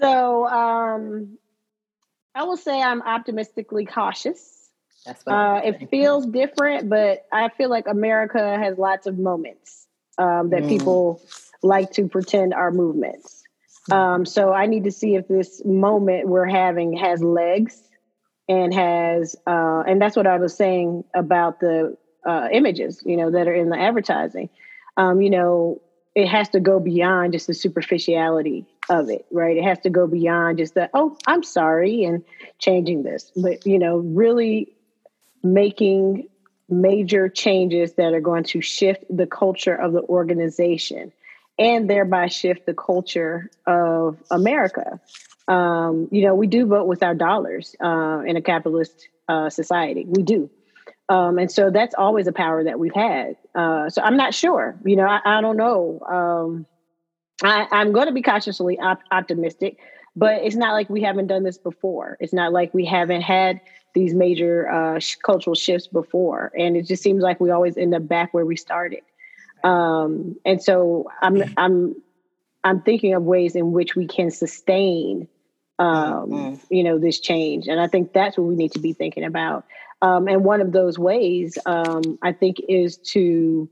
so 0.00 0.46
um, 0.46 1.38
I 2.34 2.44
will 2.44 2.56
say 2.56 2.80
I'm 2.80 3.02
optimistically 3.02 3.86
cautious. 3.86 4.68
That's 5.04 5.26
Uh, 5.26 5.60
it 5.64 5.88
feels 5.90 6.26
different, 6.26 6.88
but 6.88 7.26
I 7.32 7.48
feel 7.48 7.70
like 7.70 7.86
America 7.86 8.38
has 8.58 8.76
lots 8.78 9.06
of 9.06 9.18
moments 9.18 9.86
um, 10.18 10.50
that 10.50 10.62
mm. 10.62 10.68
people 10.68 11.22
like 11.62 11.92
to 11.92 12.08
pretend 12.08 12.54
are 12.54 12.70
movements. 12.70 13.42
Um, 13.90 14.24
so 14.24 14.52
I 14.52 14.66
need 14.66 14.84
to 14.84 14.92
see 14.92 15.16
if 15.16 15.26
this 15.26 15.64
moment 15.64 16.28
we're 16.28 16.46
having 16.46 16.96
has 16.98 17.22
legs 17.22 17.82
and 18.48 18.72
has, 18.74 19.34
uh, 19.46 19.82
and 19.86 20.00
that's 20.00 20.16
what 20.16 20.26
I 20.26 20.36
was 20.36 20.54
saying 20.54 21.04
about 21.14 21.60
the 21.60 21.96
uh, 22.26 22.48
images, 22.52 23.02
you 23.04 23.16
know, 23.16 23.30
that 23.30 23.48
are 23.48 23.54
in 23.54 23.70
the 23.70 23.78
advertising. 23.78 24.50
Um, 24.96 25.20
you 25.22 25.30
know, 25.30 25.80
it 26.14 26.28
has 26.28 26.48
to 26.50 26.60
go 26.60 26.78
beyond 26.78 27.32
just 27.32 27.46
the 27.46 27.54
superficiality 27.54 28.66
of 28.90 29.08
it, 29.08 29.24
right? 29.30 29.56
It 29.56 29.64
has 29.64 29.78
to 29.80 29.90
go 29.90 30.06
beyond 30.06 30.58
just 30.58 30.74
the, 30.74 30.90
oh, 30.92 31.16
I'm 31.26 31.42
sorry, 31.42 32.04
and 32.04 32.22
changing 32.58 33.04
this. 33.04 33.32
But, 33.34 33.64
you 33.64 33.78
know, 33.78 33.96
really 33.96 34.74
making 35.42 36.28
major 36.68 37.28
changes 37.28 37.94
that 37.94 38.12
are 38.12 38.20
going 38.20 38.44
to 38.44 38.60
shift 38.60 39.04
the 39.08 39.26
culture 39.26 39.74
of 39.74 39.92
the 39.92 40.02
organization 40.02 41.12
and 41.58 41.88
thereby 41.88 42.26
shift 42.26 42.66
the 42.66 42.74
culture 42.74 43.50
of 43.66 44.18
America. 44.30 45.00
Um, 45.48 46.08
you 46.10 46.22
know, 46.22 46.34
we 46.34 46.46
do 46.46 46.66
vote 46.66 46.86
with 46.86 47.02
our 47.02 47.14
dollars 47.14 47.74
uh, 47.82 48.22
in 48.26 48.36
a 48.36 48.42
capitalist 48.42 49.08
uh, 49.28 49.50
society. 49.50 50.04
We 50.06 50.22
do. 50.22 50.50
Um, 51.08 51.38
and 51.38 51.50
so 51.50 51.70
that's 51.70 51.94
always 51.94 52.28
a 52.28 52.32
power 52.32 52.62
that 52.64 52.78
we've 52.78 52.94
had. 52.94 53.36
Uh, 53.54 53.90
so 53.90 54.00
I'm 54.00 54.16
not 54.16 54.32
sure. 54.32 54.76
You 54.84 54.96
know, 54.96 55.06
I, 55.06 55.20
I 55.24 55.40
don't 55.40 55.56
know. 55.56 56.00
Um, 56.08 56.66
I, 57.42 57.66
am 57.72 57.92
going 57.92 58.06
to 58.06 58.12
be 58.12 58.22
cautiously 58.22 58.78
op- 58.78 59.02
optimistic, 59.10 59.78
but 60.16 60.42
it's 60.42 60.56
not 60.56 60.72
like 60.72 60.90
we 60.90 61.02
haven't 61.02 61.28
done 61.28 61.42
this 61.42 61.58
before. 61.58 62.16
It's 62.20 62.32
not 62.32 62.52
like 62.52 62.74
we 62.74 62.84
haven't 62.84 63.22
had 63.22 63.60
these 63.94 64.14
major 64.14 64.70
uh, 64.70 64.98
sh- 64.98 65.16
cultural 65.16 65.54
shifts 65.54 65.86
before, 65.86 66.52
and 66.58 66.76
it 66.76 66.86
just 66.86 67.02
seems 67.02 67.22
like 67.22 67.40
we 67.40 67.50
always 67.50 67.76
end 67.76 67.94
up 67.94 68.06
back 68.06 68.32
where 68.34 68.46
we 68.46 68.56
started. 68.56 69.00
Um, 69.64 70.36
and 70.44 70.62
so 70.62 71.10
I'm 71.20 71.42
I'm 71.56 71.96
I'm 72.64 72.82
thinking 72.82 73.14
of 73.14 73.22
ways 73.22 73.56
in 73.56 73.72
which 73.72 73.96
we 73.96 74.06
can 74.06 74.30
sustain, 74.30 75.28
um, 75.78 76.30
mm-hmm. 76.30 76.74
you 76.74 76.84
know, 76.84 76.98
this 76.98 77.20
change, 77.20 77.66
and 77.68 77.80
I 77.80 77.86
think 77.86 78.12
that's 78.12 78.36
what 78.36 78.46
we 78.46 78.56
need 78.56 78.72
to 78.72 78.80
be 78.80 78.92
thinking 78.92 79.24
about. 79.24 79.64
Um, 80.02 80.28
and 80.28 80.44
one 80.44 80.60
of 80.60 80.72
those 80.72 80.98
ways, 80.98 81.58
um, 81.66 82.18
I 82.22 82.32
think, 82.32 82.56
is 82.68 82.96
to 83.12 83.68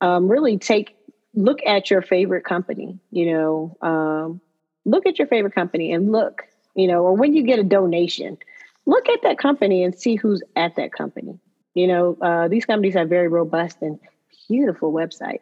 um, 0.00 0.28
really 0.28 0.58
take 0.58 0.95
look 1.36 1.58
at 1.64 1.90
your 1.90 2.02
favorite 2.02 2.44
company. 2.44 2.98
You 3.12 3.32
know, 3.32 3.76
um, 3.82 4.40
look 4.84 5.06
at 5.06 5.18
your 5.18 5.28
favorite 5.28 5.54
company 5.54 5.92
and 5.92 6.10
look, 6.10 6.42
you 6.74 6.88
know, 6.88 7.02
or 7.02 7.14
when 7.14 7.34
you 7.34 7.44
get 7.44 7.58
a 7.58 7.64
donation 7.64 8.38
look 8.86 9.08
at 9.08 9.22
that 9.22 9.38
company 9.38 9.82
and 9.82 9.94
see 9.94 10.14
who's 10.14 10.42
at 10.54 10.76
that 10.76 10.92
company. 10.92 11.38
You 11.74 11.88
know, 11.88 12.16
uh, 12.22 12.48
these 12.48 12.64
companies 12.64 12.94
have 12.94 13.08
very 13.08 13.28
robust 13.28 13.78
and 13.82 13.98
beautiful 14.48 14.92
websites. 14.92 15.40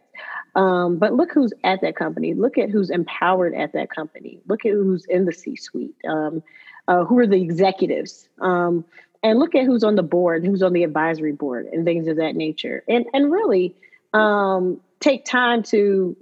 Um, 0.57 0.99
but 0.99 1.14
look 1.14 1.30
who's 1.32 1.53
at 1.62 1.80
that 1.82 1.97
company. 1.97 2.34
Look 2.34 2.59
at 2.59 2.70
who's 2.70 2.90
empowered 2.90 3.55
at 3.55 3.72
that 3.74 3.90
company. 3.90 4.40
Look 4.49 4.64
at 4.64 4.72
who's 4.72 5.05
in 5.07 5.26
the 5.26 5.32
C 5.32 5.57
suite. 5.57 5.95
Um, 6.09 6.42
uh, 6.88 7.05
who 7.05 7.18
are 7.18 7.26
the 7.26 7.40
executives? 7.40 8.28
Um, 8.40 8.84
and 9.22 9.38
look 9.38 9.55
at 9.55 9.64
who's 9.64 9.84
on 9.84 9.95
the 9.95 10.03
board, 10.03 10.45
who's 10.45 10.62
on 10.62 10.72
the 10.72 10.84
advisory 10.84 11.32
board, 11.32 11.66
and 11.66 11.84
things 11.84 12.09
of 12.09 12.16
that 12.16 12.36
nature. 12.36 12.84
And 12.88 13.07
and 13.14 13.32
really 13.32 13.74
um, 14.14 14.80
take 15.00 15.24
time 15.24 15.62
to 15.64 16.16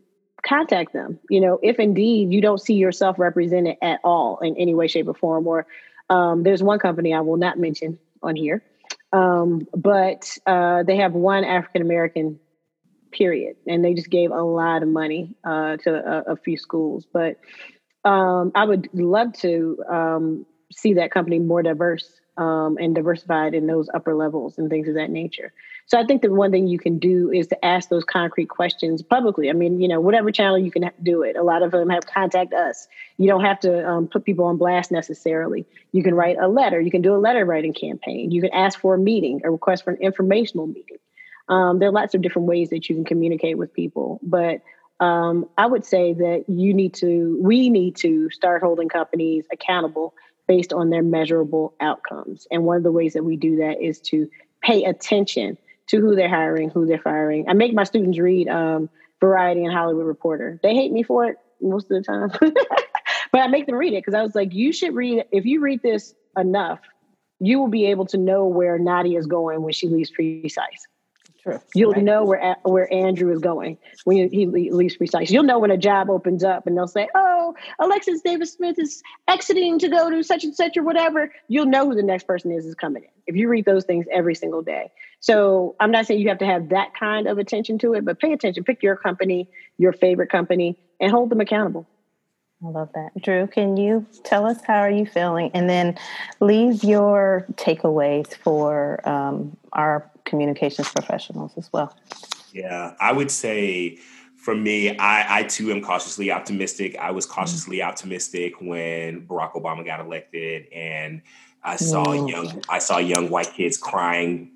contact 0.44 0.92
them. 0.92 1.20
You 1.30 1.40
know, 1.40 1.58
if 1.62 1.78
indeed 1.78 2.32
you 2.32 2.40
don't 2.40 2.60
see 2.60 2.74
yourself 2.74 3.18
represented 3.18 3.76
at 3.80 4.00
all 4.02 4.38
in 4.40 4.56
any 4.56 4.74
way, 4.74 4.88
shape, 4.88 5.06
or 5.06 5.14
form, 5.14 5.46
or 5.46 5.66
um, 6.10 6.42
there's 6.42 6.62
one 6.62 6.78
company 6.78 7.14
I 7.14 7.20
will 7.20 7.36
not 7.36 7.58
mention 7.58 7.98
on 8.22 8.34
here, 8.34 8.62
um, 9.12 9.66
but 9.74 10.36
uh, 10.46 10.82
they 10.82 10.96
have 10.96 11.12
one 11.12 11.44
African 11.44 11.82
American 11.82 12.40
period, 13.12 13.56
and 13.66 13.84
they 13.84 13.94
just 13.94 14.10
gave 14.10 14.30
a 14.30 14.42
lot 14.42 14.82
of 14.82 14.88
money 14.88 15.36
uh, 15.44 15.76
to 15.78 15.90
a, 15.94 16.32
a, 16.32 16.36
few 16.36 16.56
schools. 16.56 17.06
But 17.12 17.38
um, 18.04 18.52
I 18.54 18.64
would 18.64 18.88
love 18.94 19.34
to 19.40 19.84
um, 19.88 20.46
see 20.72 20.94
that 20.94 21.10
company 21.10 21.38
more 21.38 21.62
diverse 21.62 22.08
um, 22.36 22.78
and 22.80 22.94
diversified 22.94 23.54
in 23.54 23.66
those 23.66 23.88
upper 23.92 24.14
levels 24.14 24.58
and 24.58 24.70
things 24.70 24.88
of 24.88 24.94
that 24.94 25.10
nature. 25.10 25.52
So 25.86 25.98
I 25.98 26.04
think 26.06 26.22
the 26.22 26.32
one 26.32 26.50
thing 26.50 26.68
you 26.68 26.78
can 26.78 26.98
do 26.98 27.30
is 27.30 27.48
to 27.48 27.64
ask 27.64 27.88
those 27.88 28.04
concrete 28.04 28.48
questions 28.48 29.02
publicly. 29.02 29.50
I 29.50 29.52
mean, 29.52 29.80
you 29.80 29.88
know, 29.88 30.00
whatever 30.00 30.30
channel 30.30 30.58
you 30.58 30.70
can 30.70 30.90
do 31.02 31.22
it. 31.22 31.36
A 31.36 31.42
lot 31.42 31.62
of 31.62 31.70
them 31.70 31.90
have 31.90 32.06
contact 32.06 32.54
us. 32.54 32.88
You 33.18 33.28
don't 33.28 33.44
have 33.44 33.60
to 33.60 33.86
um, 33.88 34.08
put 34.08 34.24
people 34.24 34.46
on 34.46 34.56
blast 34.56 34.90
necessarily. 34.90 35.66
You 35.92 36.02
can 36.02 36.14
write 36.14 36.38
a 36.40 36.48
letter. 36.48 36.80
You 36.80 36.90
can 36.90 37.02
do 37.02 37.14
a 37.14 37.18
letter 37.18 37.44
writing 37.44 37.74
campaign. 37.74 38.30
You 38.30 38.40
can 38.40 38.52
ask 38.52 38.80
for 38.80 38.94
a 38.94 38.98
meeting, 38.98 39.42
a 39.44 39.50
request 39.50 39.84
for 39.84 39.90
an 39.90 40.00
informational 40.00 40.66
meeting. 40.66 40.98
Um, 41.48 41.78
there 41.78 41.88
are 41.88 41.92
lots 41.92 42.14
of 42.14 42.22
different 42.22 42.48
ways 42.48 42.70
that 42.70 42.88
you 42.88 42.94
can 42.94 43.04
communicate 43.04 43.58
with 43.58 43.74
people, 43.74 44.20
but 44.22 44.62
um, 45.00 45.48
I 45.58 45.66
would 45.66 45.84
say 45.84 46.14
that 46.14 46.44
you 46.46 46.72
need 46.72 46.94
to, 46.94 47.36
we 47.42 47.68
need 47.68 47.96
to 47.96 48.30
start 48.30 48.62
holding 48.62 48.88
companies 48.88 49.44
accountable 49.52 50.14
based 50.46 50.72
on 50.72 50.90
their 50.90 51.02
measurable 51.02 51.74
outcomes. 51.80 52.46
And 52.50 52.64
one 52.64 52.76
of 52.76 52.84
the 52.84 52.92
ways 52.92 53.14
that 53.14 53.24
we 53.24 53.36
do 53.36 53.56
that 53.56 53.82
is 53.82 54.00
to 54.00 54.30
pay 54.62 54.84
attention 54.84 55.58
to 55.92 56.00
who 56.00 56.16
they're 56.16 56.28
hiring, 56.28 56.70
who 56.70 56.86
they're 56.86 56.98
firing. 56.98 57.44
I 57.48 57.52
make 57.52 57.74
my 57.74 57.84
students 57.84 58.18
read 58.18 58.48
um, 58.48 58.88
Variety 59.20 59.62
and 59.62 59.72
Hollywood 59.72 60.06
Reporter. 60.06 60.58
They 60.62 60.74
hate 60.74 60.90
me 60.90 61.02
for 61.02 61.26
it 61.26 61.36
most 61.60 61.90
of 61.90 61.90
the 61.90 62.02
time. 62.02 62.30
but 63.32 63.40
I 63.40 63.46
make 63.48 63.66
them 63.66 63.76
read 63.76 63.92
it 63.92 64.02
because 64.02 64.14
I 64.14 64.22
was 64.22 64.34
like, 64.34 64.54
you 64.54 64.72
should 64.72 64.94
read. 64.94 65.26
If 65.30 65.44
you 65.44 65.60
read 65.60 65.82
this 65.82 66.14
enough, 66.36 66.80
you 67.40 67.58
will 67.58 67.68
be 67.68 67.86
able 67.86 68.06
to 68.06 68.16
know 68.16 68.46
where 68.46 68.78
Nadia 68.78 69.18
is 69.18 69.26
going 69.26 69.62
when 69.62 69.74
she 69.74 69.88
leaves 69.88 70.10
precise. 70.10 70.86
True. 71.42 71.58
You'll 71.74 71.92
right. 71.92 72.04
know 72.04 72.24
where 72.24 72.56
where 72.62 72.92
Andrew 72.92 73.32
is 73.32 73.40
going 73.40 73.76
when 74.04 74.30
he 74.30 74.46
leaves 74.46 74.96
precise. 74.96 75.30
You'll 75.30 75.42
know 75.42 75.58
when 75.58 75.72
a 75.72 75.76
job 75.76 76.08
opens 76.08 76.44
up 76.44 76.68
and 76.68 76.76
they'll 76.76 76.86
say, 76.86 77.08
"Oh, 77.16 77.56
Alexis 77.80 78.20
Davis 78.20 78.52
Smith 78.52 78.78
is 78.78 79.02
exiting 79.26 79.80
to 79.80 79.88
go 79.88 80.08
to 80.08 80.22
such 80.22 80.44
and 80.44 80.54
such 80.54 80.76
or 80.76 80.84
whatever." 80.84 81.32
You'll 81.48 81.66
know 81.66 81.88
who 81.88 81.96
the 81.96 82.02
next 82.02 82.28
person 82.28 82.52
is 82.52 82.64
is 82.64 82.76
coming 82.76 83.02
in 83.02 83.08
if 83.26 83.34
you 83.34 83.48
read 83.48 83.64
those 83.64 83.84
things 83.84 84.06
every 84.12 84.36
single 84.36 84.62
day. 84.62 84.92
So 85.18 85.74
I'm 85.80 85.90
not 85.90 86.06
saying 86.06 86.20
you 86.20 86.28
have 86.28 86.38
to 86.38 86.46
have 86.46 86.68
that 86.68 86.94
kind 86.94 87.26
of 87.26 87.38
attention 87.38 87.78
to 87.78 87.94
it, 87.94 88.04
but 88.04 88.20
pay 88.20 88.32
attention. 88.32 88.62
Pick 88.62 88.80
your 88.82 88.94
company, 88.94 89.48
your 89.78 89.92
favorite 89.92 90.30
company, 90.30 90.78
and 91.00 91.10
hold 91.10 91.30
them 91.30 91.40
accountable. 91.40 91.88
I 92.64 92.68
love 92.68 92.90
that. 92.94 93.10
Drew, 93.20 93.48
can 93.48 93.76
you 93.76 94.06
tell 94.22 94.46
us 94.46 94.58
how 94.64 94.78
are 94.78 94.90
you 94.90 95.06
feeling? 95.06 95.50
And 95.54 95.68
then 95.68 95.98
leave 96.38 96.84
your 96.84 97.46
takeaways 97.54 98.36
for 98.36 99.00
um, 99.08 99.56
our 99.72 100.10
communications 100.24 100.88
professionals 100.88 101.52
as 101.56 101.72
well. 101.72 101.96
Yeah, 102.52 102.94
I 103.00 103.12
would 103.12 103.30
say 103.30 103.98
for 104.36 104.54
me, 104.54 104.96
I, 104.98 105.38
I 105.38 105.42
too 105.44 105.70
am 105.70 105.80
cautiously 105.80 106.30
optimistic. 106.32 106.96
I 106.96 107.12
was 107.12 107.26
cautiously 107.26 107.78
mm-hmm. 107.78 107.88
optimistic 107.88 108.60
when 108.60 109.26
Barack 109.26 109.52
Obama 109.52 109.84
got 109.84 110.00
elected, 110.00 110.66
and 110.72 111.22
I 111.62 111.76
saw 111.76 112.04
mm. 112.06 112.28
young 112.28 112.62
I 112.68 112.78
saw 112.78 112.98
young 112.98 113.30
white 113.30 113.52
kids 113.52 113.76
crying 113.76 114.50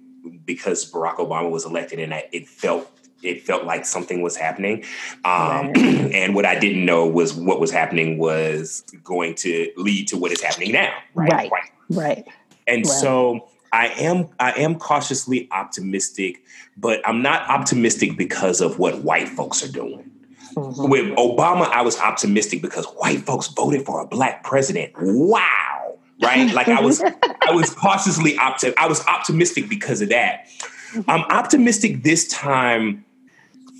because 0.44 0.90
Barack 0.90 1.16
Obama 1.16 1.50
was 1.50 1.64
elected, 1.64 2.00
and 2.00 2.12
I, 2.12 2.28
it 2.32 2.48
felt 2.48 2.90
it 3.22 3.42
felt 3.42 3.64
like 3.64 3.86
something 3.86 4.22
was 4.22 4.36
happening. 4.36 4.84
Um, 5.24 5.68
right. 5.68 5.76
and 6.14 6.34
what 6.34 6.44
I 6.44 6.58
didn't 6.58 6.84
know 6.84 7.06
was 7.06 7.34
what 7.34 7.60
was 7.60 7.70
happening 7.70 8.18
was 8.18 8.82
going 9.04 9.34
to 9.36 9.70
lead 9.76 10.08
to 10.08 10.16
what 10.16 10.32
is 10.32 10.42
happening 10.42 10.72
now. 10.72 10.92
Right. 11.14 11.32
Right. 11.32 11.50
Right. 11.50 11.70
right. 11.90 12.24
And 12.66 12.78
right. 12.78 12.86
so 12.86 13.48
I 13.72 13.88
am 13.88 14.28
I 14.38 14.52
am 14.52 14.76
cautiously 14.78 15.48
optimistic, 15.50 16.42
but 16.76 17.06
I'm 17.06 17.22
not 17.22 17.48
optimistic 17.48 18.16
because 18.16 18.60
of 18.60 18.78
what 18.78 19.02
white 19.02 19.28
folks 19.28 19.64
are 19.64 19.70
doing. 19.70 20.10
Mm-hmm. 20.54 20.88
With 20.88 21.16
Obama, 21.16 21.66
I 21.68 21.82
was 21.82 21.98
optimistic 21.98 22.62
because 22.62 22.86
white 22.96 23.20
folks 23.20 23.48
voted 23.48 23.84
for 23.84 24.00
a 24.00 24.06
black 24.06 24.42
president. 24.44 24.92
Wow. 24.98 25.98
Right? 26.22 26.52
Like 26.52 26.68
I 26.68 26.80
was 26.80 27.02
I 27.02 27.52
was 27.52 27.74
cautiously 27.74 28.34
opti- 28.38 28.74
I 28.78 28.86
was 28.86 29.06
optimistic 29.06 29.68
because 29.68 30.00
of 30.00 30.08
that. 30.08 30.48
I'm 31.08 31.22
optimistic 31.24 32.02
this 32.02 32.26
time 32.28 33.04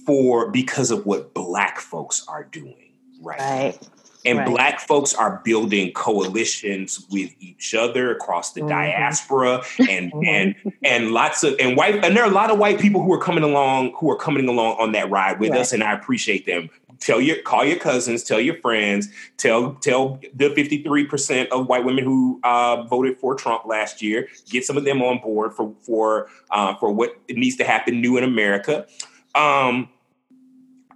for 0.05 0.51
because 0.51 0.91
of 0.91 1.07
what 1.07 1.33
black 1.33 1.81
folks 1.81 2.25
are 2.29 2.45
doing 2.45 2.87
right, 3.21 3.39
right. 3.39 3.89
And 4.27 4.39
right. 4.39 4.49
black 4.49 4.81
folks 4.81 5.15
are 5.15 5.41
building 5.45 5.93
coalitions 5.93 7.07
with 7.11 7.35
each 7.41 7.75
other 7.75 8.11
across 8.11 8.53
the 8.53 8.61
mm-hmm. 8.61 8.71
diaspora 8.71 9.63
and 9.89 10.13
mm-hmm. 10.13 10.25
and 10.25 10.55
and 10.85 11.13
lots 11.13 11.43
of 11.43 11.55
and 11.61 11.77
white 11.77 12.05
and 12.05 12.17
there 12.17 12.25
are 12.25 12.31
a 12.31 12.35
lot 12.35 12.51
of 12.51 12.59
white 12.59 12.81
people 12.81 13.03
who 13.03 13.13
are 13.13 13.21
coming 13.21 13.45
along 13.45 13.93
who 13.99 14.11
are 14.11 14.17
coming 14.17 14.49
along 14.49 14.77
on 14.79 14.93
that 14.93 15.11
ride 15.11 15.39
with 15.41 15.51
right. 15.51 15.61
us 15.61 15.73
and 15.73 15.83
I 15.83 15.93
appreciate 15.93 16.47
them 16.47 16.69
tell 16.99 17.21
your 17.21 17.41
call 17.43 17.65
your 17.65 17.79
cousins 17.79 18.23
tell 18.23 18.41
your 18.41 18.57
friends 18.61 19.09
tell 19.37 19.75
tell 19.75 20.19
the 20.35 20.49
53% 20.51 21.49
of 21.49 21.69
white 21.69 21.85
women 21.85 22.05
who 22.05 22.41
uh, 22.43 22.83
voted 22.85 23.19
for 23.19 23.35
trump 23.35 23.67
last 23.67 24.03
year 24.03 24.29
get 24.51 24.65
some 24.65 24.77
of 24.77 24.85
them 24.85 25.03
on 25.03 25.19
board 25.19 25.53
for 25.53 25.75
for 25.81 26.29
uh, 26.51 26.75
for 26.77 26.93
what 26.93 27.17
needs 27.29 27.57
to 27.57 27.65
happen 27.65 28.01
new 28.01 28.17
in 28.17 28.25
america 28.25 28.87
um, 29.35 29.91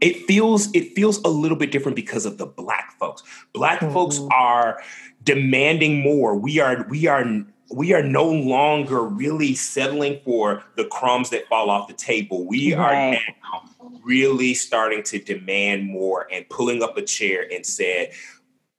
it 0.01 0.27
feels 0.27 0.75
it 0.75 0.95
feels 0.95 1.19
a 1.25 1.29
little 1.29 1.57
bit 1.57 1.71
different 1.71 1.97
because 1.97 2.27
of 2.27 2.39
the 2.39 2.47
black 2.47 2.99
folks. 2.99 3.23
Black 3.53 3.81
mm-hmm. 3.81 3.93
folks 3.93 4.21
are 4.33 4.83
demanding 5.23 6.01
more. 6.01 6.37
We 6.37 6.59
are 6.59 6.87
we 6.89 7.07
are 7.07 7.25
we 7.73 7.93
are 7.93 8.03
no 8.03 8.29
longer 8.29 9.03
really 9.03 9.55
settling 9.55 10.21
for 10.25 10.65
the 10.77 10.87
crumbs 10.87 11.31
that 11.31 11.47
fall 11.49 11.71
off 11.71 11.89
the 11.89 11.95
table. 11.95 12.47
We 12.47 12.75
right. 12.75 13.15
are 13.17 13.21
now 13.43 13.71
really 14.03 14.55
starting 14.55 15.03
to 15.05 15.19
demand 15.19 15.87
more 15.87 16.27
and 16.33 16.49
pulling 16.49 16.83
up 16.83 16.97
a 16.97 17.03
chair 17.03 17.47
and 17.53 17.65
said, 17.65 18.13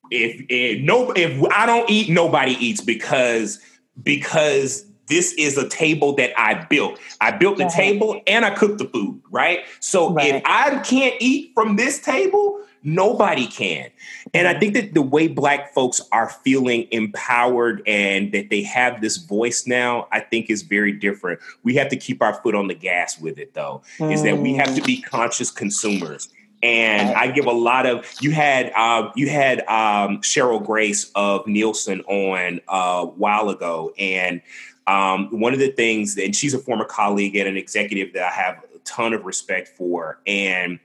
if, 0.09 0.45
if 0.49 0.81
no 0.81 1.11
if 1.11 1.41
I 1.51 1.65
don't 1.65 1.89
eat, 1.89 2.09
nobody 2.09 2.53
eats 2.53 2.81
because 2.81 3.59
because 4.01 4.85
this 5.11 5.33
is 5.33 5.57
a 5.57 5.67
table 5.67 6.13
that 6.13 6.31
I 6.39 6.53
built. 6.65 6.99
I 7.19 7.31
built 7.31 7.57
the 7.57 7.65
right. 7.65 7.73
table 7.73 8.21
and 8.25 8.45
I 8.45 8.51
cooked 8.55 8.77
the 8.77 8.85
food, 8.85 9.21
right? 9.29 9.59
So 9.81 10.13
right. 10.13 10.35
if 10.35 10.41
I 10.45 10.79
can't 10.79 11.15
eat 11.19 11.51
from 11.53 11.75
this 11.75 11.99
table, 11.99 12.61
nobody 12.81 13.45
can. 13.45 13.89
And 14.33 14.47
I 14.47 14.57
think 14.57 14.73
that 14.73 14.93
the 14.93 15.01
way 15.01 15.27
black 15.27 15.73
folks 15.73 16.01
are 16.13 16.29
feeling 16.29 16.87
empowered 16.91 17.83
and 17.85 18.31
that 18.31 18.49
they 18.49 18.63
have 18.63 19.01
this 19.01 19.17
voice 19.17 19.67
now, 19.67 20.07
I 20.13 20.21
think 20.21 20.49
is 20.49 20.61
very 20.61 20.93
different. 20.93 21.41
We 21.63 21.75
have 21.75 21.89
to 21.89 21.97
keep 21.97 22.21
our 22.21 22.33
foot 22.33 22.55
on 22.55 22.69
the 22.69 22.73
gas 22.73 23.19
with 23.19 23.37
it 23.37 23.53
though, 23.53 23.81
mm. 23.97 24.13
is 24.13 24.23
that 24.23 24.37
we 24.37 24.53
have 24.55 24.73
to 24.75 24.81
be 24.81 25.01
conscious 25.01 25.51
consumers. 25.51 26.29
And 26.63 27.09
I 27.15 27.31
give 27.31 27.47
a 27.47 27.51
lot 27.51 27.87
of 27.87 28.05
you 28.21 28.31
had 28.31 28.71
uh, 28.75 29.11
you 29.15 29.27
had 29.29 29.61
um, 29.61 30.19
Cheryl 30.21 30.63
Grace 30.63 31.11
of 31.15 31.47
Nielsen 31.47 32.01
on 32.01 32.61
uh, 32.67 33.01
a 33.01 33.05
while 33.07 33.49
ago, 33.49 33.91
and 33.97 34.43
um, 34.91 35.29
one 35.39 35.53
of 35.53 35.59
the 35.59 35.71
things, 35.71 36.17
and 36.17 36.35
she's 36.35 36.53
a 36.53 36.59
former 36.59 36.83
colleague 36.83 37.37
and 37.37 37.47
an 37.47 37.55
executive 37.55 38.13
that 38.13 38.23
I 38.23 38.35
have 38.35 38.65
a 38.75 38.79
ton 38.79 39.13
of 39.13 39.25
respect 39.25 39.69
for. 39.69 40.19
And 40.27 40.79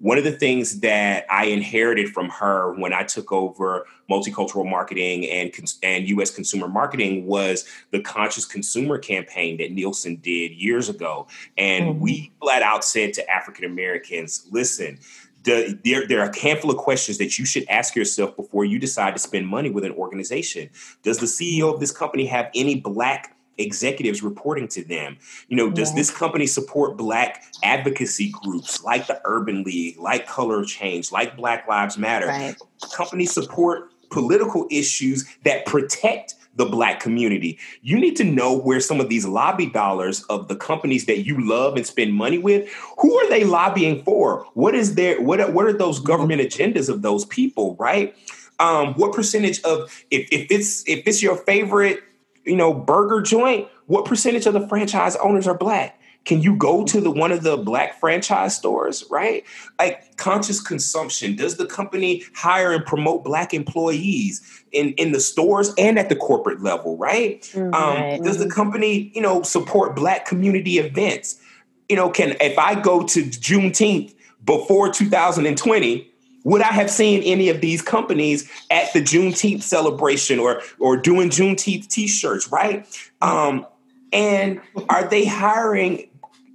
one 0.00 0.16
of 0.16 0.24
the 0.24 0.32
things 0.32 0.80
that 0.80 1.26
I 1.30 1.46
inherited 1.46 2.08
from 2.08 2.30
her 2.30 2.72
when 2.72 2.94
I 2.94 3.02
took 3.04 3.30
over 3.30 3.86
multicultural 4.10 4.68
marketing 4.68 5.28
and 5.28 5.52
and 5.82 6.08
U.S. 6.08 6.30
consumer 6.34 6.66
marketing 6.66 7.26
was 7.26 7.68
the 7.90 8.00
conscious 8.00 8.46
consumer 8.46 8.98
campaign 8.98 9.58
that 9.58 9.70
Nielsen 9.70 10.16
did 10.16 10.52
years 10.52 10.88
ago, 10.88 11.28
and 11.58 11.84
mm-hmm. 11.84 12.00
we 12.00 12.32
flat 12.40 12.62
out 12.62 12.84
said 12.84 13.12
to 13.14 13.30
African 13.30 13.64
Americans, 13.64 14.46
"Listen." 14.50 14.98
The, 15.44 15.76
there, 15.84 16.06
there 16.06 16.20
are 16.20 16.30
a 16.30 16.38
handful 16.38 16.70
of 16.70 16.76
questions 16.76 17.18
that 17.18 17.36
you 17.36 17.44
should 17.44 17.68
ask 17.68 17.96
yourself 17.96 18.36
before 18.36 18.64
you 18.64 18.78
decide 18.78 19.12
to 19.14 19.18
spend 19.18 19.48
money 19.48 19.70
with 19.70 19.84
an 19.84 19.90
organization. 19.90 20.70
Does 21.02 21.18
the 21.18 21.26
CEO 21.26 21.74
of 21.74 21.80
this 21.80 21.90
company 21.90 22.26
have 22.26 22.48
any 22.54 22.76
black 22.76 23.34
executives 23.58 24.22
reporting 24.22 24.68
to 24.68 24.84
them. 24.84 25.16
You 25.48 25.56
know, 25.56 25.70
does 25.70 25.94
this 25.94 26.10
company 26.10 26.46
support 26.46 26.96
black 26.96 27.44
advocacy 27.62 28.30
groups 28.30 28.82
like 28.82 29.06
the 29.06 29.20
Urban 29.24 29.62
League, 29.62 29.98
like 29.98 30.26
Color 30.26 30.64
Change, 30.64 31.12
like 31.12 31.36
Black 31.36 31.68
Lives 31.68 31.98
Matter? 31.98 32.26
Right. 32.26 32.56
Companies 32.94 33.32
support 33.32 33.90
political 34.10 34.66
issues 34.70 35.26
that 35.44 35.66
protect 35.66 36.34
the 36.56 36.66
black 36.66 37.00
community. 37.00 37.58
You 37.80 37.98
need 37.98 38.16
to 38.16 38.24
know 38.24 38.56
where 38.56 38.80
some 38.80 39.00
of 39.00 39.08
these 39.08 39.24
lobby 39.24 39.66
dollars 39.66 40.22
of 40.24 40.48
the 40.48 40.56
companies 40.56 41.06
that 41.06 41.24
you 41.24 41.46
love 41.46 41.76
and 41.76 41.86
spend 41.86 42.12
money 42.12 42.38
with, 42.38 42.70
who 42.98 43.18
are 43.18 43.28
they 43.30 43.44
lobbying 43.44 44.02
for? 44.02 44.46
What 44.54 44.74
is 44.74 44.94
their 44.94 45.20
what 45.20 45.52
what 45.52 45.64
are 45.64 45.72
those 45.72 45.98
government 45.98 46.42
agendas 46.42 46.88
of 46.88 47.02
those 47.02 47.24
people, 47.24 47.76
right? 47.76 48.14
Um, 48.58 48.94
what 48.94 49.12
percentage 49.12 49.62
of 49.62 49.90
if, 50.10 50.28
if 50.30 50.46
it's 50.50 50.86
if 50.86 51.06
it's 51.06 51.22
your 51.22 51.36
favorite 51.36 52.02
you 52.44 52.56
know, 52.56 52.72
burger 52.72 53.20
joint, 53.20 53.68
what 53.86 54.04
percentage 54.04 54.46
of 54.46 54.54
the 54.54 54.66
franchise 54.68 55.16
owners 55.16 55.46
are 55.46 55.56
black? 55.56 55.98
Can 56.24 56.40
you 56.40 56.54
go 56.54 56.84
to 56.84 57.00
the 57.00 57.10
one 57.10 57.32
of 57.32 57.42
the 57.42 57.56
black 57.56 57.98
franchise 57.98 58.56
stores, 58.56 59.04
right? 59.10 59.44
Like 59.78 60.16
conscious 60.16 60.60
consumption. 60.60 61.34
Does 61.34 61.56
the 61.56 61.66
company 61.66 62.22
hire 62.34 62.72
and 62.72 62.86
promote 62.86 63.24
black 63.24 63.52
employees 63.52 64.64
in, 64.70 64.90
in 64.92 65.12
the 65.12 65.18
stores 65.18 65.72
and 65.76 65.98
at 65.98 66.08
the 66.08 66.16
corporate 66.16 66.62
level, 66.62 66.96
right? 66.96 67.42
Mm-hmm. 67.52 67.74
Um, 67.74 68.22
does 68.22 68.38
the 68.38 68.48
company, 68.48 69.10
you 69.14 69.20
know, 69.20 69.42
support 69.42 69.96
black 69.96 70.24
community 70.24 70.78
events? 70.78 71.40
You 71.88 71.96
know, 71.96 72.08
can 72.08 72.36
if 72.40 72.56
I 72.56 72.80
go 72.80 73.04
to 73.04 73.22
Juneteenth 73.24 74.14
before 74.44 74.92
2020, 74.92 76.11
would 76.44 76.62
I 76.62 76.72
have 76.72 76.90
seen 76.90 77.22
any 77.22 77.48
of 77.48 77.60
these 77.60 77.82
companies 77.82 78.50
at 78.70 78.92
the 78.92 79.00
Juneteenth 79.00 79.62
celebration 79.62 80.38
or 80.38 80.62
or 80.78 80.96
doing 80.96 81.30
Juneteenth 81.30 81.88
T-shirts, 81.88 82.50
right? 82.50 82.86
Um, 83.20 83.66
and 84.12 84.60
are 84.88 85.08
they 85.08 85.24
hiring, 85.24 86.08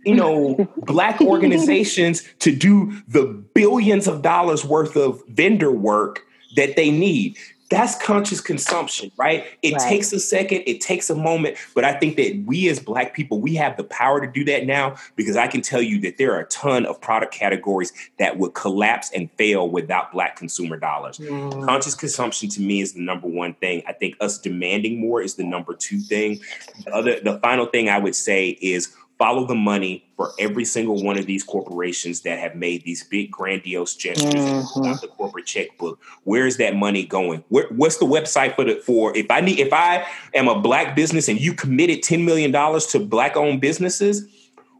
you 0.06 0.16
know, 0.16 0.68
black 0.78 1.22
organizations 1.22 2.24
to 2.40 2.56
do 2.56 3.02
the 3.08 3.26
billions 3.26 4.08
of 4.08 4.22
dollars 4.22 4.64
worth 4.64 4.96
of 4.96 5.22
vendor 5.28 5.72
work 5.72 6.22
that 6.56 6.76
they 6.76 6.92
need? 6.92 7.38
That's 7.70 8.02
conscious 8.02 8.40
consumption, 8.40 9.12
right? 9.18 9.46
It 9.62 9.74
right. 9.74 9.82
takes 9.82 10.14
a 10.14 10.20
second, 10.20 10.64
it 10.66 10.80
takes 10.80 11.10
a 11.10 11.16
moment, 11.16 11.58
but 11.76 11.84
I 11.84 11.94
think 11.94 12.16
that 12.16 12.44
we 12.46 12.70
as 12.70 12.80
Black 12.80 13.14
people, 13.14 13.42
we 13.42 13.56
have 13.56 13.76
the 13.76 13.84
power 13.84 14.22
to 14.26 14.32
do 14.32 14.46
that 14.46 14.66
now 14.66 14.96
because 15.16 15.36
I 15.36 15.48
can 15.48 15.62
tell 15.62 15.82
you 15.82 16.00
that 16.02 16.18
there 16.18 16.34
are 16.34 16.40
a 16.40 16.48
ton 16.48 16.86
of 16.86 17.02
product 17.02 17.34
categories 17.34 17.92
that 18.20 18.38
would 18.38 18.54
collapse 18.54 19.12
and 19.14 19.30
fail 19.32 19.70
without 19.70 20.12
Black 20.12 20.38
consumer 20.38 20.78
dollars. 20.78 21.18
Mm. 21.18 21.66
Conscious 21.66 21.96
consumption 21.96 22.50
to 22.50 22.62
me 22.62 22.82
is 22.82 22.94
the 22.94 23.02
number 23.02 23.28
one 23.28 23.54
thing. 23.56 23.84
I 23.88 23.94
think 23.94 24.16
us 24.22 24.38
demanding 24.38 25.00
more 25.00 25.22
is 25.22 25.36
the 25.36 25.44
number 25.44 25.74
two 25.74 26.00
thing. 26.00 26.40
The 26.86 26.94
other, 26.94 27.20
the 27.20 27.40
final 27.40 27.66
thing 27.66 27.90
I 27.90 28.00
would 28.00 28.16
say 28.16 28.58
is 28.62 28.96
follow 29.18 29.46
the 29.46 29.56
money 29.56 30.06
for 30.16 30.32
every 30.40 30.66
single 30.66 31.04
one 31.04 31.18
of 31.18 31.26
these 31.26 31.44
corporations 31.44 32.22
that 32.22 32.40
have 32.40 32.56
made 32.56 32.84
these 32.84 33.04
big 33.04 33.32
grandiose 33.32 33.96
gestures 33.96 34.34
mm-hmm. 34.34 34.82
on 34.82 34.98
the 35.02 35.08
corporate 35.08 35.46
checkbook 35.46 36.00
where 36.24 36.46
is 36.46 36.58
that 36.58 36.76
money 36.76 37.06
going 37.06 37.44
where, 37.50 37.68
what's 37.70 37.98
the 37.98 38.06
website 38.06 38.56
for 38.56 38.64
the 38.64 38.76
for 38.86 39.16
if 39.18 39.30
i 39.30 39.42
need 39.42 39.60
if 39.60 39.74
i 39.74 40.06
am 40.34 40.48
a 40.48 40.60
black 40.60 40.96
business 40.96 41.28
and 41.28 41.40
you 41.40 41.54
committed 41.54 42.04
10 42.04 42.26
million 42.26 42.52
dollars 42.52 42.86
to 42.88 43.00
black 43.00 43.36
owned 43.36 43.62
businesses 43.62 44.28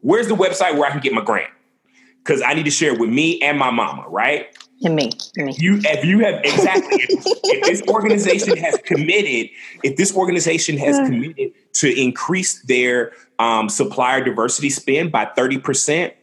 where's 0.02 0.28
the 0.28 0.36
website 0.36 0.78
where 0.78 0.86
i 0.86 0.92
can 0.92 1.02
get 1.02 1.14
my 1.14 1.24
grant 1.24 1.52
because 2.24 2.42
i 2.42 2.54
need 2.54 2.66
to 2.66 2.72
share 2.72 2.94
it 2.94 3.00
with 3.00 3.10
me 3.10 3.42
and 3.42 3.58
my 3.58 3.72
mama 3.72 4.04
right 4.08 4.56
and 4.84 4.96
me, 4.96 5.10
me. 5.38 5.56
You, 5.58 5.80
if 5.84 6.06
you 6.06 6.20
have 6.20 6.40
exactly, 6.44 6.98
if, 7.02 7.26
if, 7.26 7.66
this 7.66 7.82
organization 7.88 8.56
has 8.58 8.78
committed, 8.86 9.50
if 9.84 9.98
this 9.98 10.16
organization 10.16 10.78
has 10.78 10.98
committed 11.10 11.52
to 11.74 12.00
increase 12.00 12.62
their 12.64 13.12
um, 13.40 13.70
supplier 13.70 14.24
diversity 14.24 14.70
spend 14.70 15.12
by 15.12 15.26
30%. 15.26 16.14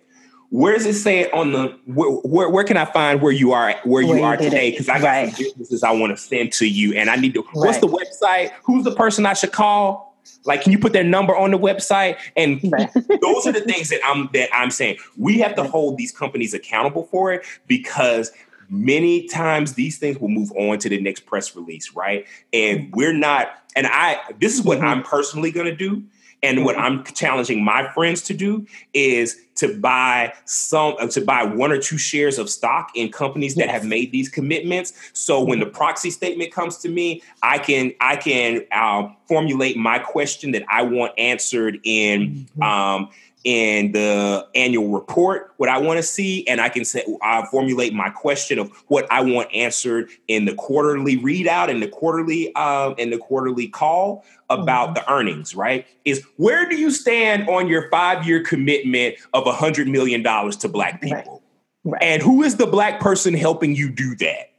Where 0.51 0.75
does 0.75 0.87
it 0.87 0.95
say 0.95 1.31
on 1.31 1.53
the 1.53 1.77
where, 1.87 2.11
where, 2.11 2.49
where 2.49 2.65
can 2.65 2.77
I 2.77 2.85
find 2.85 3.21
where 3.21 3.33
you 3.33 3.53
are 3.53 3.75
where 3.83 4.03
you 4.03 4.11
where 4.11 4.25
are 4.25 4.37
today? 4.37 4.71
Because 4.71 4.89
I 4.89 5.01
got 5.01 5.09
right. 5.09 5.35
some 5.35 5.45
businesses 5.45 5.83
I 5.83 5.91
want 5.91 6.17
to 6.17 6.23
send 6.23 6.53
to 6.53 6.67
you, 6.67 6.95
and 6.95 7.11
I 7.11 7.17
need 7.17 7.35
to. 7.35 7.41
Right. 7.41 7.55
What's 7.55 7.79
the 7.79 7.89
website? 7.89 8.53
Who's 8.63 8.85
the 8.85 8.95
person 8.95 9.27
I 9.27 9.33
should 9.33 9.51
call? 9.51 10.17
Like, 10.45 10.63
can 10.63 10.71
you 10.71 10.79
put 10.79 10.93
their 10.93 11.03
number 11.03 11.37
on 11.37 11.51
the 11.51 11.59
website? 11.59 12.19
And 12.37 12.61
right. 12.71 12.89
those 12.95 13.47
are 13.47 13.53
the 13.53 13.65
things 13.67 13.89
that 13.89 14.01
I'm 14.05 14.29
that 14.33 14.49
I'm 14.53 14.71
saying. 14.71 14.99
We 15.17 15.39
have 15.39 15.57
to 15.57 15.65
hold 15.65 15.99
these 15.99 16.13
companies 16.13 16.55
accountable 16.55 17.05
for 17.05 17.33
it 17.33 17.45
because 17.67 18.31
many 18.69 19.27
times 19.27 19.75
these 19.75 19.99
things 19.99 20.19
will 20.19 20.29
move 20.29 20.53
on 20.53 20.79
to 20.79 20.89
the 20.89 21.01
next 21.01 21.27
press 21.27 21.55
release, 21.57 21.93
right? 21.95 22.27
And 22.53 22.93
we're 22.95 23.13
not. 23.13 23.49
And 23.75 23.89
I, 23.89 24.21
this 24.39 24.55
is 24.55 24.63
what 24.63 24.79
mm-hmm. 24.79 24.87
I'm 24.87 25.03
personally 25.03 25.51
going 25.51 25.67
to 25.67 25.75
do 25.75 26.05
and 26.45 26.63
what 26.63 26.79
I'm 26.79 27.03
challenging 27.05 27.65
my 27.65 27.91
friends 27.93 28.21
to 28.23 28.35
do 28.35 28.67
is 28.93 29.41
to 29.57 29.75
buy 29.81 30.35
some 30.45 30.95
uh, 31.01 31.07
to 31.09 31.21
buy 31.23 31.45
one 31.45 31.73
or 31.73 31.79
two 31.79 31.97
shares 31.97 32.39
of 32.39 32.51
stock 32.51 32.91
in 32.95 33.11
companies 33.11 33.55
that 33.55 33.71
have 33.71 33.85
made 33.85 34.13
these 34.13 34.29
commitments. 34.29 34.93
So 35.15 35.43
when 35.43 35.59
the 35.59 35.67
proxy 35.67 36.11
statement 36.11 36.53
comes 36.53 36.77
to 36.79 36.89
me, 36.89 37.23
I 37.43 37.59
can 37.59 37.95
I 38.01 38.17
can 38.17 38.67
uh, 38.73 39.09
formulate 39.27 39.77
my 39.79 39.99
question 39.99 40.53
that 40.53 40.65
I 40.69 40.83
want 40.83 41.13
answered 41.17 41.81
in 41.83 42.47
mm-hmm. 42.59 42.63
um, 42.63 43.09
in 43.45 43.93
the 43.93 44.47
annual 44.55 44.89
report 44.89 45.53
what 45.59 45.69
I 45.69 45.79
want 45.79 45.99
to 45.99 46.03
see, 46.03 46.47
and 46.49 46.61
I 46.61 46.69
can 46.69 46.85
say 46.85 47.05
I 47.23 47.47
formulate 47.51 47.93
my 47.93 48.11
question 48.11 48.59
of 48.59 48.71
what 48.89 49.07
I 49.11 49.23
want 49.23 49.55
answered 49.55 50.09
in 50.29 50.47
the 50.47 50.55
quarterly 50.55 51.19
readout 51.19 51.71
and 51.71 51.83
the 51.83 51.89
quarterly 51.89 52.55
um, 52.57 52.95
in 52.99 53.11
the 53.11 53.19
quarterly 53.19 53.69
call 53.69 54.25
about 54.51 54.89
mm-hmm. 54.89 54.95
the 54.95 55.13
earnings. 55.13 55.55
Right? 55.55 55.87
Is 56.05 56.27
where 56.37 56.69
do 56.69 56.77
you 56.77 56.91
stand 56.91 57.49
on 57.49 57.69
your 57.69 57.89
five 57.91 58.27
year 58.27 58.43
commitment 58.43 59.17
of 59.33 59.47
a 59.47 59.53
hundred 59.53 59.89
million 59.89 60.23
dollars 60.23 60.57
to 60.57 60.69
Black 60.69 61.01
people, 61.01 61.43
right. 61.85 61.93
Right. 61.93 62.03
and 62.03 62.23
who 62.23 62.43
is 62.43 62.57
the 62.57 62.67
Black 62.67 63.01
person 63.01 63.35
helping 63.35 63.77
you 63.77 63.91
do 63.91 64.17
that? 64.17 64.51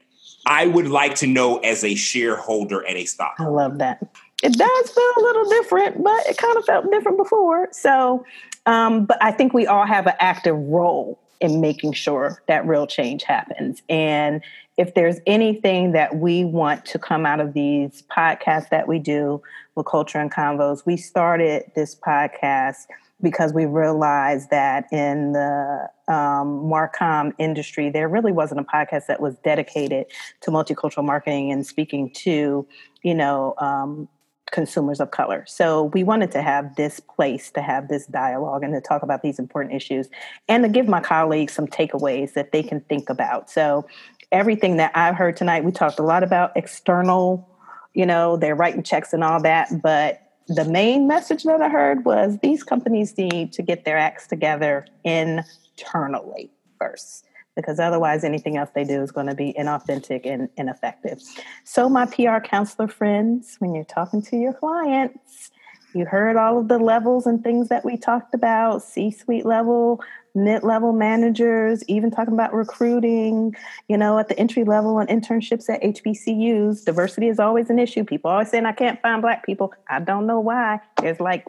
I 0.45 0.67
would 0.67 0.87
like 0.87 1.15
to 1.15 1.27
know 1.27 1.57
as 1.57 1.83
a 1.83 1.95
shareholder 1.95 2.81
and 2.81 2.97
a 2.97 3.05
stock. 3.05 3.35
I 3.39 3.47
love 3.47 3.79
that. 3.79 3.99
It 4.43 4.53
does 4.53 4.91
feel 4.91 5.11
a 5.17 5.21
little 5.21 5.49
different, 5.49 6.03
but 6.03 6.27
it 6.27 6.37
kind 6.37 6.55
of 6.57 6.65
felt 6.65 6.91
different 6.91 7.17
before. 7.17 7.69
So 7.71 8.23
um, 8.65 9.05
but 9.05 9.21
I 9.21 9.31
think 9.31 9.53
we 9.53 9.67
all 9.67 9.85
have 9.85 10.07
an 10.07 10.15
active 10.19 10.55
role 10.55 11.19
in 11.41 11.61
making 11.61 11.93
sure 11.93 12.41
that 12.47 12.65
real 12.65 12.87
change 12.87 13.23
happens. 13.23 13.81
And 13.89 14.41
if 14.77 14.93
there's 14.93 15.19
anything 15.25 15.91
that 15.91 16.17
we 16.17 16.43
want 16.45 16.85
to 16.85 16.99
come 16.99 17.25
out 17.25 17.39
of 17.39 17.53
these 17.53 18.03
podcasts 18.03 18.69
that 18.69 18.87
we 18.87 18.99
do 18.99 19.41
with 19.75 19.85
Culture 19.85 20.19
and 20.19 20.31
Convos, 20.31 20.85
we 20.85 20.97
started 20.97 21.71
this 21.75 21.95
podcast 21.95 22.85
because 23.21 23.53
we 23.53 23.65
realized 23.65 24.49
that 24.49 24.91
in 24.91 25.31
the 25.31 25.89
um, 26.07 26.63
Marcom 26.65 27.33
industry, 27.37 27.89
there 27.89 28.09
really 28.09 28.31
wasn't 28.31 28.59
a 28.59 28.63
podcast 28.63 29.07
that 29.07 29.21
was 29.21 29.35
dedicated 29.43 30.05
to 30.41 30.51
multicultural 30.51 31.05
marketing 31.05 31.51
and 31.51 31.65
speaking 31.65 32.09
to, 32.11 32.67
you 33.03 33.15
know, 33.15 33.55
um, 33.57 34.07
consumers 34.55 35.01
of 35.01 35.11
color. 35.11 35.43
So 35.47 35.83
we 35.83 36.03
wanted 36.03 36.31
to 36.31 36.41
have 36.41 36.77
this 36.77 37.01
place 37.01 37.51
to 37.51 37.61
have 37.61 37.89
this 37.89 38.05
dialogue 38.07 38.63
and 38.63 38.73
to 38.73 38.79
talk 38.79 39.03
about 39.03 39.21
these 39.21 39.37
important 39.37 39.75
issues 39.75 40.07
and 40.47 40.63
to 40.63 40.69
give 40.69 40.87
my 40.87 41.01
colleagues 41.01 41.51
some 41.51 41.67
takeaways 41.67 42.33
that 42.33 42.53
they 42.53 42.63
can 42.63 42.79
think 42.79 43.09
about. 43.09 43.49
So 43.49 43.85
everything 44.31 44.77
that 44.77 44.93
I've 44.95 45.15
heard 45.15 45.35
tonight, 45.35 45.65
we 45.65 45.73
talked 45.73 45.99
a 45.99 46.03
lot 46.03 46.23
about 46.23 46.55
external, 46.55 47.47
you 47.93 48.05
know, 48.05 48.37
they're 48.37 48.55
writing 48.55 48.81
checks 48.81 49.11
and 49.11 49.25
all 49.25 49.41
that, 49.41 49.81
but 49.83 50.21
the 50.47 50.63
main 50.63 51.05
message 51.05 51.43
that 51.43 51.61
I 51.61 51.67
heard 51.67 52.05
was 52.05 52.37
these 52.41 52.63
companies 52.63 53.17
need 53.17 53.51
to 53.53 53.61
get 53.61 53.83
their 53.83 53.97
acts 53.97 54.25
together 54.25 54.87
internally 55.03 56.49
first 56.79 57.24
because 57.55 57.79
otherwise 57.79 58.23
anything 58.23 58.57
else 58.57 58.69
they 58.75 58.83
do 58.83 59.01
is 59.01 59.11
going 59.11 59.27
to 59.27 59.35
be 59.35 59.53
inauthentic 59.57 60.21
and 60.25 60.49
ineffective. 60.57 61.21
So, 61.63 61.89
my 61.89 62.05
PR 62.05 62.39
counselor 62.43 62.87
friends, 62.87 63.55
when 63.59 63.73
you're 63.73 63.85
talking 63.85 64.21
to 64.23 64.37
your 64.37 64.53
clients, 64.53 65.51
you 65.93 66.05
heard 66.05 66.35
all 66.35 66.59
of 66.59 66.67
the 66.67 66.77
levels 66.77 67.25
and 67.25 67.43
things 67.43 67.69
that 67.69 67.85
we 67.85 67.95
talked 67.97 68.33
about 68.33 68.83
C 68.83 69.11
suite 69.11 69.45
level, 69.45 70.03
mid-level 70.35 70.93
managers, 70.93 71.83
even 71.87 72.11
talking 72.11 72.33
about 72.33 72.53
recruiting, 72.53 73.55
you 73.87 73.97
know, 73.97 74.19
at 74.19 74.27
the 74.27 74.37
entry 74.37 74.63
level 74.63 74.99
and 74.99 75.09
internships 75.09 75.69
at 75.69 75.81
HBCUs. 75.81 76.85
Diversity 76.85 77.27
is 77.27 77.39
always 77.39 77.69
an 77.69 77.79
issue. 77.79 78.03
People 78.03 78.31
always 78.31 78.49
saying 78.49 78.65
I 78.65 78.71
can't 78.71 79.01
find 79.01 79.21
black 79.21 79.45
people. 79.45 79.73
I 79.89 79.99
don't 79.99 80.27
know 80.27 80.39
why. 80.39 80.79
There's 81.01 81.19
like 81.19 81.45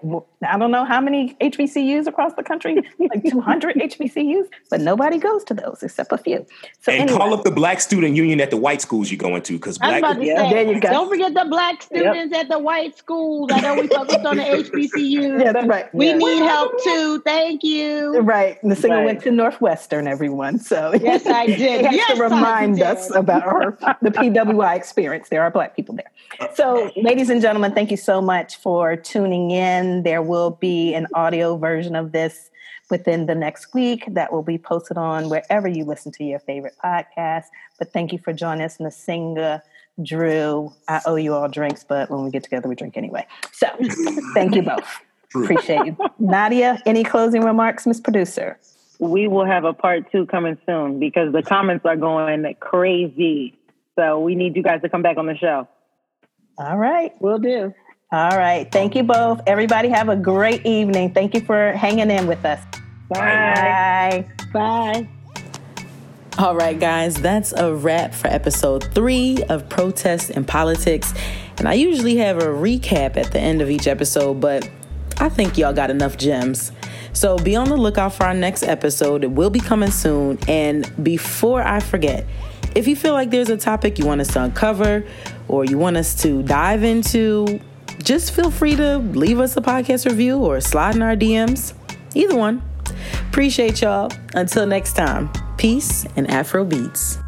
I 0.46 0.58
don't 0.58 0.70
know 0.70 0.84
how 0.84 1.00
many 1.00 1.34
HBCUs 1.40 2.06
across 2.06 2.34
the 2.34 2.42
country, 2.42 2.76
like 2.98 3.24
200 3.24 3.76
HBCUs, 3.76 4.48
but 4.70 4.80
nobody 4.80 5.18
goes 5.18 5.44
to 5.44 5.54
those 5.54 5.82
except 5.82 6.12
a 6.12 6.18
few. 6.18 6.46
So 6.80 6.92
and 6.92 7.02
anyway. 7.02 7.18
call 7.18 7.34
up 7.34 7.44
the 7.44 7.50
black 7.50 7.80
student 7.80 8.14
union 8.14 8.40
at 8.40 8.50
the 8.50 8.56
white 8.56 8.80
schools 8.80 9.10
you're 9.10 9.18
going 9.18 9.42
to 9.42 9.54
because 9.54 9.78
black. 9.78 9.98
About 9.98 10.16
to 10.16 10.24
yeah, 10.24 10.50
there 10.50 10.72
you 10.72 10.80
go. 10.80 10.90
Don't 10.90 11.08
forget 11.08 11.34
the 11.34 11.46
black 11.48 11.82
students 11.82 12.32
yep. 12.32 12.44
at 12.44 12.48
the 12.48 12.58
white 12.58 12.96
schools. 12.96 13.50
I 13.52 13.60
know 13.60 13.74
we 13.74 13.88
focused 13.88 14.24
on 14.24 14.36
the 14.36 14.42
HBCUs. 14.42 15.26
Yeah, 15.46 15.52
that's 15.52 15.66
right. 15.66 15.94
We 15.94 16.08
yeah. 16.08 16.16
need 16.16 16.38
help 16.38 16.72
too. 16.82 17.20
Thank 17.24 17.62
you. 17.62 18.20
Right. 18.20 18.58
The 18.62 18.75
singer 18.76 18.96
right. 18.96 19.04
went 19.04 19.22
to 19.22 19.30
Northwestern, 19.30 20.06
everyone. 20.06 20.58
So 20.58 20.94
yes, 21.00 21.26
I 21.26 21.46
did. 21.46 21.82
yes, 21.82 22.16
to 22.16 22.22
remind 22.22 22.80
us 22.80 23.14
about 23.14 23.44
our 23.44 23.78
the 24.02 24.10
PWI 24.10 24.76
experience. 24.76 25.28
There 25.28 25.42
are 25.42 25.50
black 25.50 25.74
people 25.76 25.96
there. 25.96 26.10
So, 26.54 26.90
ladies 26.96 27.30
and 27.30 27.40
gentlemen, 27.40 27.72
thank 27.72 27.90
you 27.90 27.96
so 27.96 28.20
much 28.20 28.56
for 28.56 28.96
tuning 28.96 29.50
in. 29.50 30.02
There 30.02 30.22
will 30.22 30.50
be 30.50 30.94
an 30.94 31.06
audio 31.14 31.56
version 31.56 31.96
of 31.96 32.12
this 32.12 32.50
within 32.90 33.26
the 33.26 33.34
next 33.34 33.74
week 33.74 34.04
that 34.08 34.32
will 34.32 34.42
be 34.42 34.58
posted 34.58 34.96
on 34.96 35.28
wherever 35.28 35.66
you 35.66 35.84
listen 35.84 36.12
to 36.12 36.24
your 36.24 36.38
favorite 36.38 36.74
podcast. 36.82 37.44
But 37.78 37.92
thank 37.92 38.12
you 38.12 38.18
for 38.18 38.32
joining 38.32 38.62
us, 38.62 38.78
Nsenga. 38.78 39.62
Drew, 40.02 40.72
I 40.88 41.00
owe 41.06 41.16
you 41.16 41.34
all 41.34 41.48
drinks, 41.48 41.82
but 41.82 42.10
when 42.10 42.22
we 42.22 42.30
get 42.30 42.42
together, 42.42 42.68
we 42.68 42.74
drink 42.74 42.96
anyway. 42.96 43.26
So 43.52 43.66
thank 44.34 44.54
you 44.54 44.62
both. 44.62 45.00
Appreciate 45.44 45.86
you. 45.86 45.96
Nadia, 46.18 46.80
any 46.86 47.04
closing 47.04 47.42
remarks, 47.42 47.86
Miss 47.86 48.00
Producer? 48.00 48.58
We 48.98 49.28
will 49.28 49.44
have 49.44 49.64
a 49.64 49.72
part 49.72 50.10
two 50.10 50.26
coming 50.26 50.58
soon 50.66 50.98
because 50.98 51.32
the 51.32 51.42
comments 51.42 51.84
are 51.84 51.96
going 51.96 52.54
crazy. 52.60 53.58
So 53.98 54.20
we 54.20 54.34
need 54.34 54.56
you 54.56 54.62
guys 54.62 54.82
to 54.82 54.88
come 54.88 55.02
back 55.02 55.16
on 55.16 55.26
the 55.26 55.36
show. 55.36 55.68
All 56.58 56.76
right. 56.76 57.12
We'll 57.20 57.38
do. 57.38 57.74
All 58.12 58.36
right. 58.38 58.70
Thank 58.70 58.94
you 58.94 59.02
both. 59.02 59.40
Everybody 59.46 59.88
have 59.88 60.08
a 60.08 60.16
great 60.16 60.64
evening. 60.64 61.12
Thank 61.12 61.34
you 61.34 61.40
for 61.40 61.72
hanging 61.72 62.10
in 62.10 62.26
with 62.26 62.44
us. 62.44 62.62
Bye. 63.08 64.26
Bye. 64.52 64.52
Bye. 64.52 65.08
All 66.38 66.54
right, 66.54 66.78
guys, 66.78 67.14
that's 67.14 67.54
a 67.54 67.74
wrap 67.74 68.12
for 68.12 68.28
episode 68.28 68.84
three 68.94 69.42
of 69.48 69.70
Protest 69.70 70.28
and 70.28 70.46
Politics. 70.46 71.14
And 71.56 71.66
I 71.66 71.72
usually 71.72 72.16
have 72.16 72.36
a 72.36 72.48
recap 72.48 73.16
at 73.16 73.32
the 73.32 73.40
end 73.40 73.62
of 73.62 73.70
each 73.70 73.86
episode, 73.86 74.34
but 74.34 74.68
I 75.18 75.28
think 75.28 75.56
y'all 75.56 75.72
got 75.72 75.90
enough 75.90 76.16
gems. 76.16 76.72
So 77.12 77.38
be 77.38 77.56
on 77.56 77.68
the 77.68 77.76
lookout 77.76 78.12
for 78.12 78.24
our 78.24 78.34
next 78.34 78.62
episode. 78.62 79.24
It 79.24 79.30
will 79.30 79.50
be 79.50 79.60
coming 79.60 79.90
soon. 79.90 80.38
And 80.46 80.90
before 81.02 81.62
I 81.62 81.80
forget, 81.80 82.26
if 82.74 82.86
you 82.86 82.94
feel 82.94 83.14
like 83.14 83.30
there's 83.30 83.48
a 83.48 83.56
topic 83.56 83.98
you 83.98 84.04
want 84.04 84.20
us 84.20 84.28
to 84.34 84.42
uncover 84.42 85.02
or 85.48 85.64
you 85.64 85.78
want 85.78 85.96
us 85.96 86.14
to 86.22 86.42
dive 86.42 86.84
into, 86.84 87.58
just 88.02 88.34
feel 88.34 88.50
free 88.50 88.76
to 88.76 88.98
leave 88.98 89.40
us 89.40 89.56
a 89.56 89.62
podcast 89.62 90.04
review 90.04 90.38
or 90.38 90.60
slide 90.60 90.94
in 90.94 91.02
our 91.02 91.16
DMs. 91.16 91.72
Either 92.14 92.36
one. 92.36 92.62
Appreciate 93.30 93.80
y'all. 93.80 94.10
Until 94.34 94.66
next 94.66 94.92
time, 94.92 95.30
peace 95.56 96.04
and 96.16 96.30
Afro 96.30 96.64
beats. 96.64 97.18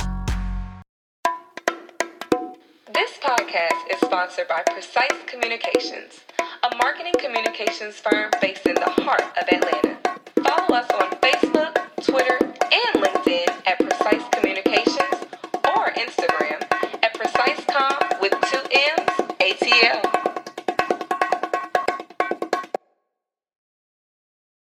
This 2.93 3.17
podcast 3.23 3.91
is 3.91 4.01
sponsored 4.01 4.49
by 4.49 4.63
Precise 4.67 5.09
Communications 5.27 6.21
a 6.63 6.77
marketing 6.77 7.15
communications 7.19 7.97
firm 7.97 8.31
based 8.41 8.67
in 8.67 8.75
the 8.75 8.91
heart 9.03 9.23
of 9.41 9.49
Atlanta. 9.49 9.97
Follow 10.43 10.79
us 10.79 10.91
on 10.91 11.11
Facebook, 11.21 11.75
Twitter, 12.03 12.39
and 12.41 13.05
LinkedIn 13.05 13.49
at 13.67 13.79
Precise 13.79 14.23
Communications 14.33 15.27
or 15.65 15.91
Instagram 15.93 16.63
at 17.03 17.15
PreciseComm 17.15 18.21
with 18.21 18.33
two 18.51 18.63
M's 18.73 19.11
ATL. 19.41 20.08